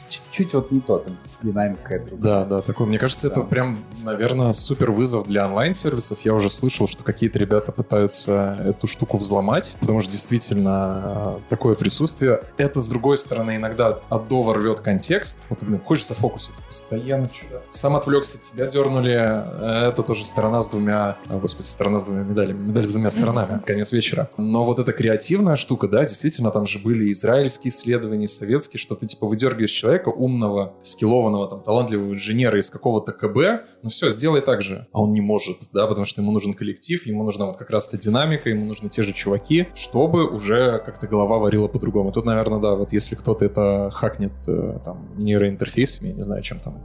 чуть-чуть 0.08 0.54
вот 0.54 0.70
не 0.70 0.80
то, 0.80 0.98
там 0.98 1.18
динамика 1.42 1.98
другая. 2.06 2.44
Да, 2.44 2.44
да, 2.44 2.60
такой. 2.62 2.86
Мне 2.86 2.98
кажется, 2.98 3.28
Да. 3.28 3.32
это 3.34 3.42
прям, 3.42 3.84
наверное, 4.04 4.52
супер 4.52 4.90
вызов 4.90 5.26
для 5.26 5.46
онлайн-сервисов. 5.46 6.20
Я 6.20 6.34
уже 6.34 6.50
слышал, 6.50 6.86
что 6.88 7.02
какие-то 7.04 7.38
ребята 7.38 7.72
пытаются 7.72 8.56
эту 8.64 8.86
штуку 8.86 9.16
взломать, 9.18 9.76
потому 9.80 10.00
что 10.00 10.10
действительно 10.10 11.38
э, 11.38 11.40
такое 11.48 11.74
присутствие. 11.74 12.42
Это, 12.56 12.80
с 12.80 12.88
другой 12.88 13.18
стороны, 13.18 13.56
иногда 13.56 13.98
от 14.08 14.28
дова 14.28 14.54
рвет 14.54 14.80
контекст. 14.80 15.38
Вот, 15.48 15.62
блин, 15.62 15.80
хочется 15.84 16.14
фокуситься 16.14 16.62
постоянно 16.62 17.28
что-то. 17.32 17.62
Сам 17.70 17.96
отвлекся, 17.96 18.38
тебя 18.38 18.66
дернули. 18.66 19.12
Э, 19.14 19.88
Это 19.88 20.02
тоже 20.02 20.24
сторона 20.24 20.62
с 20.62 20.68
двумя... 20.68 21.16
э, 21.28 21.38
Господи, 21.38 21.66
сторона 21.66 21.98
с 21.98 22.04
двумя 22.04 22.22
медалями. 22.22 22.58
Медаль 22.68 22.84
с 22.84 22.88
двумя 22.90 23.10
сторонами. 23.10 23.60
Конец 23.66 23.92
вечера. 23.92 24.30
Но 24.36 24.64
вот 24.64 24.78
эта 24.78 24.92
креативная 24.92 25.56
штука, 25.56 25.88
да, 25.88 26.04
действительно, 26.04 26.50
там 26.50 26.66
же 26.66 26.78
были 26.78 27.10
израильские 27.12 27.70
исследования, 27.70 28.28
советские 28.28 28.51
советский, 28.52 28.78
что 28.78 28.94
ты 28.94 29.06
типа 29.06 29.26
выдергиваешь 29.26 29.70
человека 29.70 30.10
умного, 30.10 30.74
skill 30.82 31.06
ованного, 31.06 31.48
там, 31.48 31.62
талантливого 31.62 32.12
инженера 32.12 32.58
из 32.58 32.70
какого-то 32.70 33.12
КБ, 33.12 33.66
ну 33.82 33.88
все, 33.88 34.10
сделай 34.10 34.42
так 34.42 34.60
же. 34.60 34.86
А 34.92 35.00
он 35.00 35.12
не 35.12 35.22
может, 35.22 35.56
да, 35.72 35.86
потому 35.86 36.04
что 36.04 36.20
ему 36.20 36.32
нужен 36.32 36.52
коллектив, 36.52 37.06
ему 37.06 37.24
нужна 37.24 37.46
вот 37.46 37.56
как 37.56 37.70
раз-то 37.70 37.96
динамика, 37.96 38.50
ему 38.50 38.66
нужны 38.66 38.90
те 38.90 39.02
же 39.02 39.14
чуваки, 39.14 39.68
чтобы 39.74 40.28
уже 40.28 40.82
как-то 40.84 41.06
голова 41.06 41.38
варила 41.38 41.68
по-другому. 41.68 42.12
Тут, 42.12 42.26
наверное, 42.26 42.60
да, 42.60 42.74
вот 42.74 42.92
если 42.92 43.14
кто-то 43.14 43.44
это 43.44 43.90
hack 43.90 44.14
нет 44.14 44.32
э, 44.46 44.78
там 44.84 45.08
нейроинтерфейсами, 45.16 46.08
я 46.08 46.14
не 46.14 46.22
знаю, 46.22 46.42
чем 46.42 46.60
там, 46.60 46.82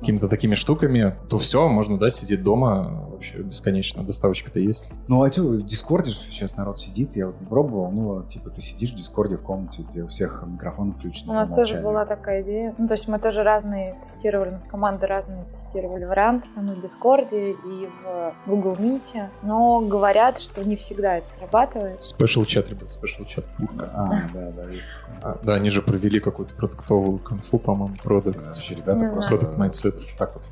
какими-то 0.00 0.28
такими 0.28 0.54
штуками, 0.54 1.14
то 1.28 1.38
все, 1.38 1.68
можно, 1.68 1.96
да, 1.96 2.10
сидеть 2.10 2.42
дома 2.42 3.08
вообще 3.12 3.38
бесконечно. 3.38 4.02
Доставочка-то 4.02 4.58
есть. 4.58 4.90
Ну, 5.06 5.22
а 5.22 5.30
что, 5.30 5.42
в 5.42 5.66
Дискорде 5.66 6.10
же 6.10 6.18
сейчас 6.30 6.56
народ 6.56 6.80
сидит, 6.80 7.16
я 7.16 7.26
вот 7.26 7.40
не 7.40 7.46
пробовал, 7.46 7.90
ну, 7.92 8.22
типа, 8.24 8.50
ты 8.50 8.60
сидишь 8.60 8.92
в 8.92 8.96
Дискорде 8.96 9.36
в 9.36 9.42
комнате, 9.42 9.84
где 9.90 10.02
у 10.02 10.08
всех 10.08 10.42
микрофон 10.46 10.92
включен. 11.04 11.30
У 11.30 11.34
нас 11.34 11.54
тоже 11.54 11.80
была 11.80 12.06
такая 12.06 12.42
идея. 12.42 12.74
Ну, 12.78 12.88
то 12.88 12.94
есть 12.94 13.08
мы 13.08 13.18
тоже 13.18 13.42
разные 13.42 13.96
тестировали, 14.02 14.50
у 14.50 14.52
нас 14.52 14.64
команды 14.64 15.06
разные 15.06 15.44
тестировали 15.44 16.04
варианты, 16.04 16.48
там, 16.54 16.72
и 16.72 16.74
в 16.74 16.80
Дискорде, 16.80 17.52
и 17.52 17.88
в 18.04 18.34
Google 18.46 18.74
Meet, 18.74 19.28
но 19.42 19.80
говорят, 19.80 20.38
что 20.38 20.64
не 20.64 20.76
всегда 20.76 21.18
это 21.18 21.26
срабатывает. 21.38 22.00
Special 22.00 22.44
чат, 22.44 22.68
ребят, 22.68 22.88
special 22.88 23.26
чат. 23.26 23.44
А, 23.78 24.10
да, 24.32 24.50
да, 24.52 24.68
есть 24.70 24.88
а, 25.22 25.38
Да, 25.42 25.54
они 25.54 25.68
же 25.68 25.82
провели 25.82 26.20
какую-то 26.20 26.54
продуктовую 26.54 27.18
конфу, 27.18 27.58
по-моему, 27.58 27.96
продукт. 28.02 28.40
Да, 28.40 28.46
вообще 28.46 28.74
ребята 28.74 29.08
просто... 29.10 29.34
Product 29.34 29.58
mindset. 29.58 30.00
Так 30.18 30.34
вот 30.34 30.44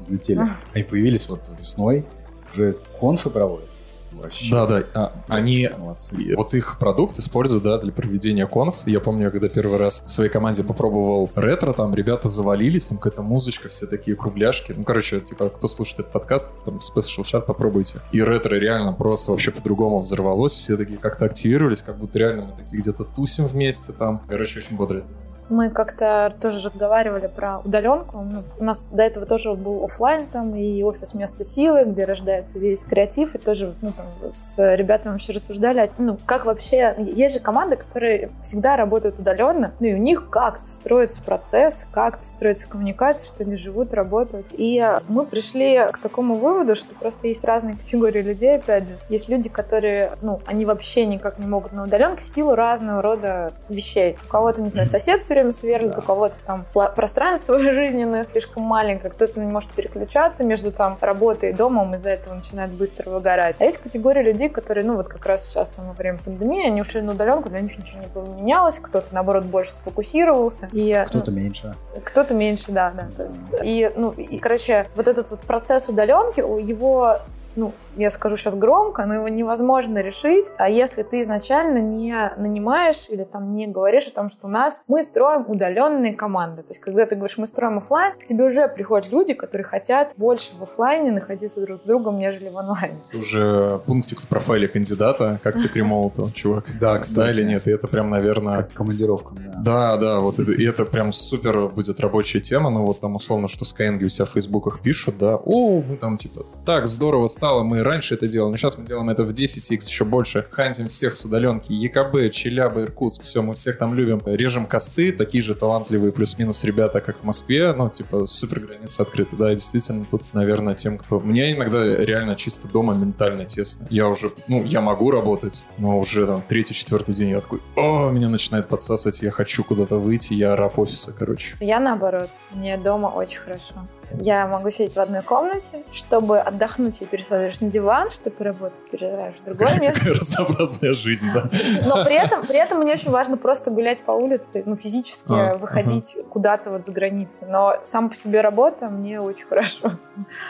взлетели. 0.00 0.40
Они 0.74 0.84
появились 0.84 1.28
вот 1.28 1.50
весной, 1.58 2.04
уже 2.52 2.76
конфы 3.00 3.30
проводят. 3.30 3.71
Вообще. 4.12 4.50
Да, 4.50 4.66
да. 4.66 4.82
А, 4.94 5.12
они, 5.28 5.68
молодцы. 5.76 6.34
вот 6.36 6.54
их 6.54 6.78
продукт 6.78 7.18
используют, 7.18 7.64
да, 7.64 7.78
для 7.78 7.92
проведения 7.92 8.46
конф. 8.46 8.86
Я 8.86 9.00
помню, 9.00 9.30
когда 9.30 9.48
первый 9.48 9.78
раз 9.78 10.02
в 10.06 10.10
своей 10.10 10.30
команде 10.30 10.64
попробовал 10.64 11.30
ретро, 11.34 11.72
там 11.72 11.94
ребята 11.94 12.28
завалились, 12.28 12.86
там 12.86 12.98
какая-то 12.98 13.22
музычка, 13.22 13.68
все 13.68 13.86
такие 13.86 14.16
кругляшки. 14.16 14.74
Ну, 14.76 14.84
короче, 14.84 15.20
типа, 15.20 15.48
кто 15.48 15.68
слушает 15.68 16.00
этот 16.00 16.12
подкаст, 16.12 16.50
там, 16.64 16.78
Special 16.78 17.22
Chat 17.22 17.42
попробуйте. 17.42 18.00
И 18.12 18.22
ретро 18.22 18.56
реально 18.56 18.92
просто 18.92 19.30
вообще 19.30 19.50
по-другому 19.50 20.00
взорвалось. 20.00 20.54
Все 20.54 20.76
такие 20.76 20.98
как-то 20.98 21.24
активировались, 21.24 21.82
как 21.82 21.98
будто 21.98 22.18
реально 22.18 22.46
мы 22.46 22.62
такие 22.62 22.80
где-то 22.80 23.04
тусим 23.04 23.46
вместе 23.46 23.92
там. 23.92 24.22
Короче, 24.28 24.60
очень 24.60 24.76
бодро 24.76 24.98
это 24.98 25.12
мы 25.52 25.70
как-то 25.70 26.34
тоже 26.40 26.64
разговаривали 26.64 27.26
про 27.26 27.60
удаленку. 27.60 28.18
Ну, 28.18 28.42
у 28.58 28.64
нас 28.64 28.86
до 28.86 29.02
этого 29.02 29.26
тоже 29.26 29.52
был 29.52 29.84
офлайн 29.84 30.26
там 30.26 30.54
и 30.56 30.82
офис 30.82 31.14
места 31.14 31.44
силы, 31.44 31.84
где 31.84 32.04
рождается 32.04 32.58
весь 32.58 32.80
креатив, 32.80 33.34
и 33.34 33.38
тоже 33.38 33.74
ну, 33.82 33.92
там, 33.92 34.06
с 34.30 34.74
ребятами 34.74 35.12
вообще 35.12 35.32
рассуждали, 35.32 35.90
ну, 35.98 36.18
как 36.26 36.46
вообще... 36.46 36.94
Есть 36.98 37.34
же 37.34 37.40
команды, 37.40 37.76
которые 37.76 38.30
всегда 38.42 38.76
работают 38.76 39.18
удаленно, 39.18 39.74
ну 39.78 39.86
и 39.86 39.94
у 39.94 39.98
них 39.98 40.30
как-то 40.30 40.66
строится 40.66 41.20
процесс, 41.22 41.86
как-то 41.92 42.24
строится 42.24 42.68
коммуникация, 42.68 43.28
что 43.28 43.44
они 43.44 43.56
живут, 43.56 43.92
работают. 43.92 44.46
И 44.52 44.84
мы 45.08 45.26
пришли 45.26 45.86
к 45.92 45.98
такому 45.98 46.36
выводу, 46.36 46.74
что 46.74 46.94
просто 46.94 47.28
есть 47.28 47.44
разные 47.44 47.76
категории 47.76 48.22
людей, 48.22 48.56
опять 48.56 48.84
же. 48.84 48.96
Есть 49.10 49.28
люди, 49.28 49.48
которые, 49.48 50.12
ну, 50.22 50.40
они 50.46 50.64
вообще 50.64 51.04
никак 51.04 51.38
не 51.38 51.46
могут 51.46 51.72
на 51.72 51.84
удаленке 51.84 52.22
в 52.22 52.28
силу 52.28 52.54
разного 52.54 53.02
рода 53.02 53.52
вещей. 53.68 54.16
У 54.24 54.28
кого-то, 54.30 54.62
не 54.62 54.68
знаю, 54.68 54.86
сосед 54.86 55.20
все 55.20 55.34
время 55.34 55.41
время 55.42 55.52
сверлит, 55.52 55.92
да. 55.92 55.98
у 55.98 56.02
кого-то 56.02 56.34
там 56.46 56.64
пространство 56.72 57.58
жизненное 57.58 58.24
слишком 58.24 58.62
маленькое, 58.62 59.10
кто-то 59.10 59.38
не 59.38 59.46
может 59.46 59.70
переключаться 59.70 60.44
между 60.44 60.72
там 60.72 60.96
работой 61.00 61.50
и 61.50 61.52
домом, 61.52 61.94
из-за 61.94 62.10
этого 62.10 62.34
начинает 62.34 62.70
быстро 62.70 63.10
выгорать. 63.10 63.56
А 63.58 63.64
есть 63.64 63.78
категория 63.78 64.22
людей, 64.22 64.48
которые, 64.48 64.84
ну 64.84 64.96
вот 64.96 65.08
как 65.08 65.24
раз 65.26 65.48
сейчас 65.48 65.68
там 65.70 65.88
во 65.88 65.92
время 65.92 66.18
пандемии, 66.24 66.66
они 66.66 66.80
ушли 66.80 67.00
на 67.00 67.12
удаленку, 67.12 67.48
для 67.48 67.60
них 67.60 67.76
ничего 67.78 68.00
не 68.00 68.08
поменялось, 68.08 68.78
кто-то 68.78 69.06
наоборот 69.12 69.44
больше 69.44 69.72
сфокусировался. 69.72 70.68
И, 70.72 71.04
кто-то 71.06 71.30
ну, 71.30 71.36
меньше. 71.36 71.74
Кто-то 72.04 72.34
меньше, 72.34 72.72
да, 72.72 72.92
да. 72.94 73.08
То 73.16 73.24
есть, 73.24 73.52
и, 73.62 73.90
ну, 73.96 74.10
и, 74.12 74.38
короче, 74.38 74.86
вот 74.94 75.08
этот 75.08 75.30
вот 75.30 75.40
процесс 75.40 75.88
удаленки, 75.88 76.40
его 76.40 77.18
ну, 77.54 77.72
я 77.96 78.10
скажу 78.10 78.36
сейчас 78.36 78.54
громко, 78.54 79.06
но 79.06 79.14
его 79.14 79.28
невозможно 79.28 79.98
решить, 79.98 80.46
а 80.58 80.68
если 80.68 81.02
ты 81.02 81.22
изначально 81.22 81.78
не 81.78 82.32
нанимаешь 82.36 83.06
или 83.08 83.24
там 83.24 83.52
не 83.52 83.66
говоришь 83.66 84.06
о 84.06 84.14
том, 84.14 84.30
что 84.30 84.46
у 84.46 84.50
нас 84.50 84.82
мы 84.88 85.02
строим 85.02 85.44
удаленные 85.46 86.14
команды. 86.14 86.62
То 86.62 86.70
есть, 86.70 86.80
когда 86.80 87.06
ты 87.06 87.16
говоришь, 87.16 87.38
мы 87.38 87.46
строим 87.46 87.78
офлайн, 87.78 88.14
к 88.18 88.24
тебе 88.24 88.44
уже 88.44 88.68
приходят 88.68 89.10
люди, 89.10 89.34
которые 89.34 89.64
хотят 89.64 90.12
больше 90.16 90.52
в 90.58 90.62
офлайне 90.62 91.10
находиться 91.10 91.60
друг 91.60 91.82
с 91.82 91.86
другом, 91.86 92.18
нежели 92.18 92.48
в 92.48 92.58
онлайне. 92.58 92.98
Уже 93.14 93.80
пунктик 93.86 94.20
в 94.20 94.28
профайле 94.28 94.68
кандидата, 94.68 95.40
как 95.42 95.54
ты 95.54 95.68
к 95.68 95.76
ремоуту, 95.76 96.30
чувак. 96.34 96.64
Да, 96.80 96.98
кстати. 96.98 97.36
Да 97.36 97.42
или 97.42 97.48
нет? 97.48 97.66
И 97.66 97.70
это 97.70 97.88
прям, 97.88 98.10
наверное... 98.10 98.62
Как 98.62 98.72
командировка, 98.72 99.34
да. 99.34 99.52
Да, 99.62 99.96
да, 99.96 100.20
вот 100.20 100.38
это, 100.38 100.52
и 100.52 100.64
это 100.64 100.84
прям 100.84 101.12
супер 101.12 101.68
будет 101.68 102.00
рабочая 102.00 102.40
тема, 102.40 102.70
ну 102.70 102.84
вот 102.84 103.00
там 103.00 103.14
условно, 103.16 103.48
что 103.48 103.64
Skyeng 103.64 104.02
у 104.02 104.08
себя 104.08 104.24
в 104.24 104.30
фейсбуках 104.30 104.80
пишут, 104.80 105.18
да, 105.18 105.36
о, 105.36 105.82
мы 105.82 105.96
там 105.96 106.16
типа, 106.16 106.44
так 106.64 106.86
здорово 106.86 107.26
стало, 107.26 107.62
мы 107.62 107.81
раньше 107.82 108.14
это 108.14 108.28
делали, 108.28 108.52
но 108.52 108.56
сейчас 108.56 108.78
мы 108.78 108.84
делаем 108.84 109.10
это 109.10 109.24
в 109.24 109.30
10x 109.30 109.86
еще 109.86 110.04
больше. 110.04 110.46
Хантим 110.50 110.88
всех 110.88 111.16
с 111.16 111.24
удаленки. 111.24 111.72
ЕКБ, 111.72 112.32
Челябы, 112.32 112.82
Иркутск, 112.82 113.22
все, 113.22 113.42
мы 113.42 113.54
всех 113.54 113.78
там 113.78 113.94
любим. 113.94 114.22
Режем 114.24 114.66
косты, 114.66 115.12
такие 115.12 115.42
же 115.42 115.54
талантливые 115.54 116.12
плюс-минус 116.12 116.64
ребята, 116.64 117.00
как 117.00 117.20
в 117.20 117.24
Москве. 117.24 117.72
Ну, 117.72 117.88
типа, 117.88 118.26
супер 118.26 118.60
границы 118.60 119.00
открыты. 119.00 119.36
Да, 119.36 119.50
действительно, 119.54 120.04
тут, 120.10 120.22
наверное, 120.32 120.74
тем, 120.74 120.98
кто... 120.98 121.20
Мне 121.20 121.52
иногда 121.52 121.84
реально 121.84 122.34
чисто 122.36 122.68
дома 122.68 122.94
ментально 122.94 123.44
тесно. 123.44 123.86
Я 123.90 124.08
уже, 124.08 124.30
ну, 124.48 124.64
я 124.64 124.80
могу 124.80 125.10
работать, 125.10 125.64
но 125.78 125.98
уже 125.98 126.26
там 126.26 126.42
третий, 126.46 126.74
четвертый 126.74 127.14
день 127.14 127.30
я 127.30 127.40
такой, 127.40 127.60
о, 127.76 128.10
меня 128.10 128.28
начинает 128.28 128.68
подсасывать, 128.68 129.22
я 129.22 129.30
хочу 129.30 129.64
куда-то 129.64 129.98
выйти, 129.98 130.34
я 130.34 130.56
раб 130.56 130.78
офиса, 130.78 131.12
короче. 131.12 131.56
Я 131.60 131.80
наоборот, 131.80 132.30
мне 132.52 132.76
дома 132.76 133.08
очень 133.08 133.38
хорошо. 133.38 133.74
Я 134.20 134.46
могу 134.46 134.70
сидеть 134.70 134.94
в 134.94 135.00
одной 135.00 135.22
комнате, 135.22 135.84
чтобы 135.92 136.38
отдохнуть, 136.38 136.98
пересаживаешь 137.10 137.60
на 137.60 137.70
диван, 137.72 138.10
чтобы 138.10 138.36
поработать, 138.36 138.90
пересаживаешь 138.90 139.36
в 139.36 139.44
другое 139.44 139.80
место. 139.80 140.10
Разнообразная 140.10 140.92
жизнь, 140.92 141.28
да. 141.32 141.48
Но 141.86 142.04
при 142.04 142.14
этом, 142.14 142.42
при 142.42 142.62
этом 142.62 142.80
мне 142.80 142.92
очень 142.92 143.10
важно 143.10 143.36
просто 143.36 143.70
гулять 143.70 144.00
по 144.02 144.12
улице, 144.12 144.62
ну, 144.66 144.76
физически 144.76 145.32
а, 145.32 145.54
выходить 145.54 146.14
ага. 146.14 146.24
куда-то 146.28 146.70
вот 146.70 146.86
за 146.86 146.92
границей. 146.92 147.46
Но 147.48 147.76
сам 147.84 148.10
по 148.10 148.16
себе 148.16 148.40
работа 148.40 148.88
мне 148.88 149.20
очень 149.20 149.46
хорошо. 149.46 149.98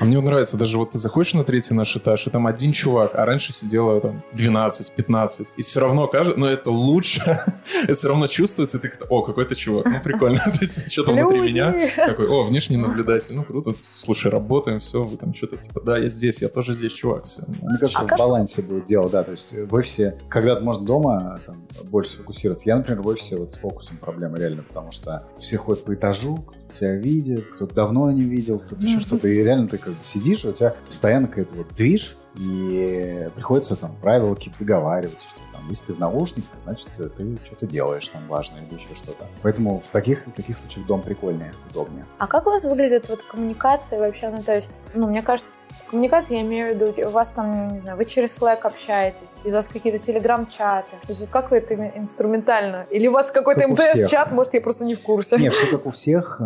А 0.00 0.04
мне 0.04 0.20
нравится, 0.20 0.56
даже 0.56 0.76
вот 0.78 0.90
ты 0.90 0.98
заходишь 0.98 1.34
на 1.34 1.44
третий 1.44 1.74
наш 1.74 1.96
этаж, 1.96 2.26
и 2.26 2.30
там 2.30 2.46
один 2.46 2.72
чувак, 2.72 3.14
а 3.14 3.24
раньше 3.24 3.52
сидело 3.52 4.00
там 4.00 4.22
12-15. 4.34 5.52
И 5.56 5.62
все 5.62 5.80
равно 5.80 6.08
кажется, 6.08 6.38
но 6.38 6.48
это 6.48 6.70
лучше, 6.70 7.20
это 7.84 7.94
все 7.94 8.08
равно 8.08 8.26
чувствуется, 8.26 8.78
и 8.78 8.80
ты 8.80 8.90
о, 9.08 9.22
какой-то 9.22 9.54
чувак, 9.54 9.86
ну, 9.86 10.00
прикольно. 10.02 10.36
То 10.44 10.58
есть 10.60 10.90
что-то 10.90 11.12
внутри 11.12 11.40
меня 11.40 11.74
такой, 11.96 12.26
о, 12.26 12.42
внешний 12.42 12.76
наблюдатель, 12.76 13.34
ну, 13.34 13.44
круто, 13.44 13.72
слушай, 13.94 14.30
работаем, 14.30 14.80
все, 14.80 15.02
вы 15.02 15.16
там 15.16 15.34
что-то 15.34 15.56
типа, 15.56 15.80
да, 15.80 15.98
я 15.98 16.08
здесь, 16.08 16.42
я 16.42 16.48
тоже 16.48 16.72
здесь, 16.72 16.92
чувак, 16.92 17.11
все. 17.20 17.42
Мне 17.46 17.78
кажется, 17.78 18.00
а 18.00 18.04
в 18.04 18.06
как... 18.06 18.18
балансе 18.18 18.62
будет 18.62 18.86
дело, 18.86 19.08
да, 19.08 19.22
то 19.22 19.32
есть 19.32 19.52
в 19.52 19.74
офисе, 19.74 20.18
когда 20.28 20.58
можно 20.60 20.84
дома 20.84 21.40
там, 21.46 21.66
больше 21.90 22.12
сфокусироваться. 22.12 22.68
Я, 22.68 22.76
например, 22.76 23.02
в 23.02 23.06
офисе 23.06 23.36
вот 23.36 23.52
с 23.52 23.56
фокусом 23.56 23.98
проблема 23.98 24.38
реально, 24.38 24.62
потому 24.62 24.92
что 24.92 25.26
все 25.38 25.56
ходят 25.56 25.84
по 25.84 25.94
этажу, 25.94 26.44
тебя 26.72 26.96
видит, 26.96 27.46
кто-то 27.54 27.74
давно 27.74 28.10
не 28.10 28.24
видел, 28.24 28.58
кто-то 28.58 28.82
еще 28.82 29.00
что-то, 29.00 29.28
и 29.28 29.42
реально 29.42 29.68
ты 29.68 29.78
как 29.78 29.90
бы 29.90 29.98
сидишь, 30.02 30.44
у 30.44 30.52
тебя 30.52 30.74
постоянно 30.86 31.28
какая-то 31.28 31.54
вот 31.56 31.74
движ, 31.76 32.16
и 32.38 33.28
приходится 33.34 33.76
там 33.76 33.94
правила 34.00 34.34
какие-то 34.34 34.58
договаривать, 34.60 35.20
что 35.20 35.40
если 35.68 35.86
ты 35.86 35.94
в 35.94 35.98
наушниках, 35.98 36.58
значит, 36.64 36.88
ты 36.96 37.36
что-то 37.44 37.66
делаешь 37.66 38.08
там 38.08 38.22
важное 38.28 38.62
или 38.62 38.74
еще 38.74 38.94
что-то. 38.94 39.26
Поэтому 39.42 39.80
в 39.80 39.88
таких, 39.88 40.26
в 40.26 40.32
таких 40.32 40.56
случаях 40.56 40.86
дом 40.86 41.02
прикольнее, 41.02 41.52
удобнее. 41.70 42.04
А 42.18 42.26
как 42.26 42.46
у 42.46 42.50
вас 42.50 42.64
выглядит 42.64 43.08
вот 43.08 43.22
коммуникация 43.22 43.98
вообще? 43.98 44.30
Ну, 44.30 44.42
то 44.42 44.54
есть, 44.54 44.80
ну, 44.94 45.08
мне 45.08 45.22
кажется, 45.22 45.50
коммуникация, 45.90 46.38
я 46.38 46.42
имею 46.42 46.70
в 46.70 46.80
виду, 46.80 47.08
у 47.08 47.10
вас 47.10 47.30
там, 47.30 47.68
не 47.74 47.78
знаю, 47.78 47.96
вы 47.96 48.04
через 48.04 48.38
Slack 48.38 48.60
общаетесь, 48.62 49.30
у 49.44 49.50
вас 49.50 49.68
какие-то 49.68 49.98
телеграм-чаты. 49.98 50.90
То 51.02 51.08
есть 51.08 51.20
вот 51.20 51.28
как 51.28 51.50
вы 51.50 51.58
это 51.58 51.74
инструментально? 51.74 52.86
Или 52.90 53.08
у 53.08 53.12
вас 53.12 53.30
какой-то 53.30 53.68
МТС-чат, 53.68 54.32
может, 54.32 54.54
я 54.54 54.60
просто 54.60 54.84
не 54.84 54.94
в 54.94 55.00
курсе? 55.00 55.36
Нет, 55.36 55.54
все 55.54 55.66
как 55.66 55.86
у 55.86 55.90
всех. 55.90 56.40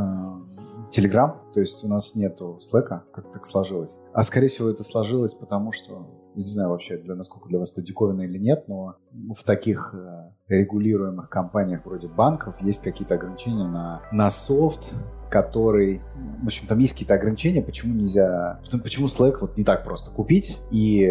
Телеграм, 0.93 1.43
э, 1.51 1.55
то 1.55 1.61
есть 1.61 1.85
у 1.85 1.89
нас 1.89 2.15
нету 2.15 2.59
Slack, 2.63 3.01
как 3.13 3.33
так 3.33 3.45
сложилось. 3.45 4.01
А 4.13 4.23
скорее 4.23 4.49
всего 4.49 4.71
это 4.71 4.85
сложилось 4.85 5.35
потому, 5.35 5.73
что 5.73 6.07
не 6.43 6.51
знаю 6.51 6.71
вообще, 6.71 6.97
для, 6.99 7.15
насколько 7.15 7.49
для 7.49 7.59
вас 7.59 7.73
это 7.73 7.83
диковина 7.83 8.23
или 8.23 8.39
нет, 8.39 8.69
но 8.69 8.97
в 9.35 9.43
таких 9.45 9.95
э, 9.95 10.31
регулируемых 10.49 11.29
компаниях 11.29 11.85
вроде 11.85 12.09
банков 12.09 12.57
есть 12.61 12.83
какие-то 12.83 13.15
ограничения 13.15 13.67
на, 13.67 14.03
на 14.13 14.31
софт, 14.31 14.93
который... 15.31 16.01
В 16.43 16.47
общем, 16.47 16.67
там 16.67 16.79
есть 16.79 16.93
какие-то 16.93 17.15
ограничения, 17.15 17.63
почему 17.63 17.95
нельзя... 17.95 18.61
Почему 18.83 19.07
Slack 19.07 19.39
вот 19.41 19.57
не 19.57 19.65
так 19.65 19.85
просто 19.85 20.11
купить 20.11 20.59
и 20.71 21.11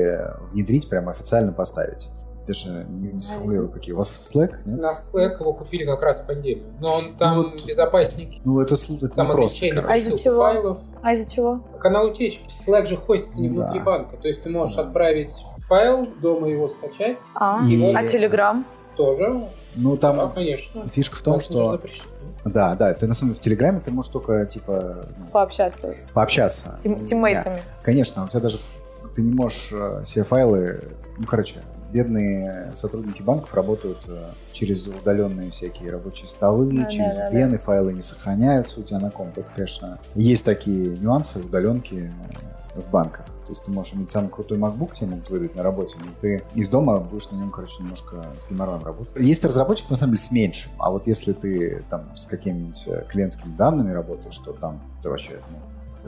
внедрить, 0.52 0.90
прямо 0.90 1.12
официально 1.12 1.52
поставить. 1.52 2.10
Даже 2.48 2.86
не, 2.90 3.14
не 3.14 3.20
сформулирую, 3.20 3.70
какие. 3.70 3.94
У 3.94 3.98
вас 3.98 4.32
Slack, 4.32 4.58
нет? 4.66 4.80
На 4.80 4.92
Slack 4.92 5.40
его 5.40 5.54
купили 5.54 5.84
как 5.86 6.02
раз 6.02 6.22
в 6.22 6.28
пандемию. 6.28 6.66
Но 6.80 6.96
он 6.96 7.16
там 7.16 7.38
ну, 7.38 7.44
вот, 7.52 7.66
безопаснее. 7.66 8.40
Ну, 8.44 8.62
это, 8.62 8.76
это 8.76 9.08
там 9.10 9.32
ограничение 9.32 9.84
а 9.88 9.96
из-за 9.98 10.18
чего? 10.18 10.38
файлов. 10.38 10.80
А 11.02 11.14
из-за 11.14 11.30
чего? 11.30 11.62
Канал 11.80 12.10
утечки. 12.10 12.46
Slack 12.68 12.86
же 12.86 12.98
хостится 12.98 13.40
не 13.40 13.50
да. 13.50 13.56
внутри 13.56 13.80
банка. 13.80 14.18
То 14.18 14.28
есть 14.28 14.44
ты 14.44 14.50
можешь 14.50 14.76
да. 14.76 14.84
отправить 14.84 15.34
файл, 15.68 16.08
дома 16.22 16.48
его 16.48 16.68
скачать. 16.70 17.18
А, 17.34 17.66
и... 17.68 17.94
а 17.94 18.04
Telegram? 18.04 18.64
Тоже. 18.96 19.44
Ну, 19.76 19.98
там 19.98 20.18
Да, 20.18 20.28
конечно. 20.28 20.88
фишка 20.88 21.16
в 21.18 21.22
том, 21.22 21.40
что... 21.40 21.80
Да, 22.46 22.76
да, 22.76 22.94
ты 22.94 23.08
на 23.08 23.16
самом 23.16 23.34
деле 23.34 23.42
в 23.42 23.44
Телеграме 23.44 23.82
ты 23.84 23.92
можешь 23.92 24.12
только, 24.12 24.46
типа, 24.46 25.08
ну, 25.18 25.26
Пообщаться 25.32 25.96
с 26.00 26.12
пообщаться. 26.12 26.78
тим- 26.82 27.04
тиммейтами. 27.06 27.64
Конечно, 27.82 28.24
у 28.24 28.28
тебя 28.28 28.40
даже 28.40 28.60
ты 29.16 29.22
не 29.22 29.34
можешь 29.34 29.70
э, 29.72 30.04
все 30.06 30.24
файлы, 30.24 30.92
ну, 31.18 31.26
короче, 31.26 31.56
бедные 31.92 32.72
сотрудники 32.76 33.22
банков 33.22 33.54
работают 33.54 34.00
э, 34.08 34.26
через 34.52 34.86
удаленные 34.88 35.52
всякие 35.52 35.92
рабочие 35.92 36.28
столы, 36.28 36.72
Да, 36.72 36.92
через 36.92 37.14
да, 37.14 37.30
да, 37.30 37.38
VPN, 37.38 37.56
и 37.56 37.58
файлы 37.58 37.94
не 37.94 38.02
сохраняются 38.02 38.80
у 38.80 38.84
тебя 38.84 39.00
на 39.00 39.12
комп. 39.12 39.38
Это, 39.38 39.50
конечно, 39.56 40.00
есть 40.16 40.46
такие 40.46 40.98
нюансы, 40.98 41.40
удаленки 41.40 42.12
э, 42.76 42.80
в 42.82 42.90
банках. 42.90 43.26
То 43.46 43.52
есть 43.52 43.64
ты 43.64 43.72
можешь 43.72 43.94
иметь 43.94 44.10
самый 44.10 44.30
крутой 44.30 44.58
MacBook, 44.58 44.96
тебе 44.96 45.12
могут 45.12 45.30
выдать 45.30 45.56
на 45.56 45.62
работе, 45.62 45.98
но 46.00 46.12
ты 46.20 46.44
из 46.56 46.68
дома 46.70 46.98
будешь 47.00 47.30
на 47.30 47.38
нем, 47.38 47.52
короче, 47.52 47.76
немножко 47.84 48.26
с 48.40 48.50
геморроем 48.50 48.84
работать. 48.84 49.16
Есть 49.18 49.46
разработчик, 49.46 49.90
на 49.90 49.96
самом 49.96 50.16
деле, 50.16 50.28
с 50.28 50.32
меньшим. 50.32 50.72
А 50.80 50.90
вот 50.90 51.06
если 51.06 51.34
ты 51.34 51.84
там 51.90 52.18
с 52.18 52.26
какими-нибудь 52.26 52.84
э, 52.88 53.04
клиентскими 53.08 53.56
данными 53.56 53.92
работаешь, 53.92 54.38
то 54.40 54.52
там 54.52 54.82
это 55.00 55.10
вообще 55.10 55.40
ну, 55.52 55.58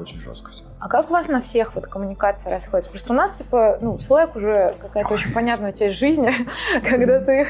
очень 0.02 0.20
жестко 0.20 0.52
все. 0.52 0.64
А 0.80 0.88
как 0.88 1.10
у 1.10 1.14
вас 1.14 1.28
на 1.28 1.42
всех 1.42 1.76
вот 1.76 1.88
коммуникация 1.88 2.52
расходится? 2.52 2.90
Потому 2.92 3.06
что 3.06 3.14
у 3.14 3.16
нас, 3.16 3.38
типа, 3.38 3.80
ну, 3.82 3.96
Slack 3.96 4.36
уже 4.36 4.76
какая-то 4.80 5.14
очень 5.14 5.34
понятная 5.34 5.72
часть 5.72 5.98
жизни, 5.98 6.32
когда 6.90 7.20
ты... 7.20 7.48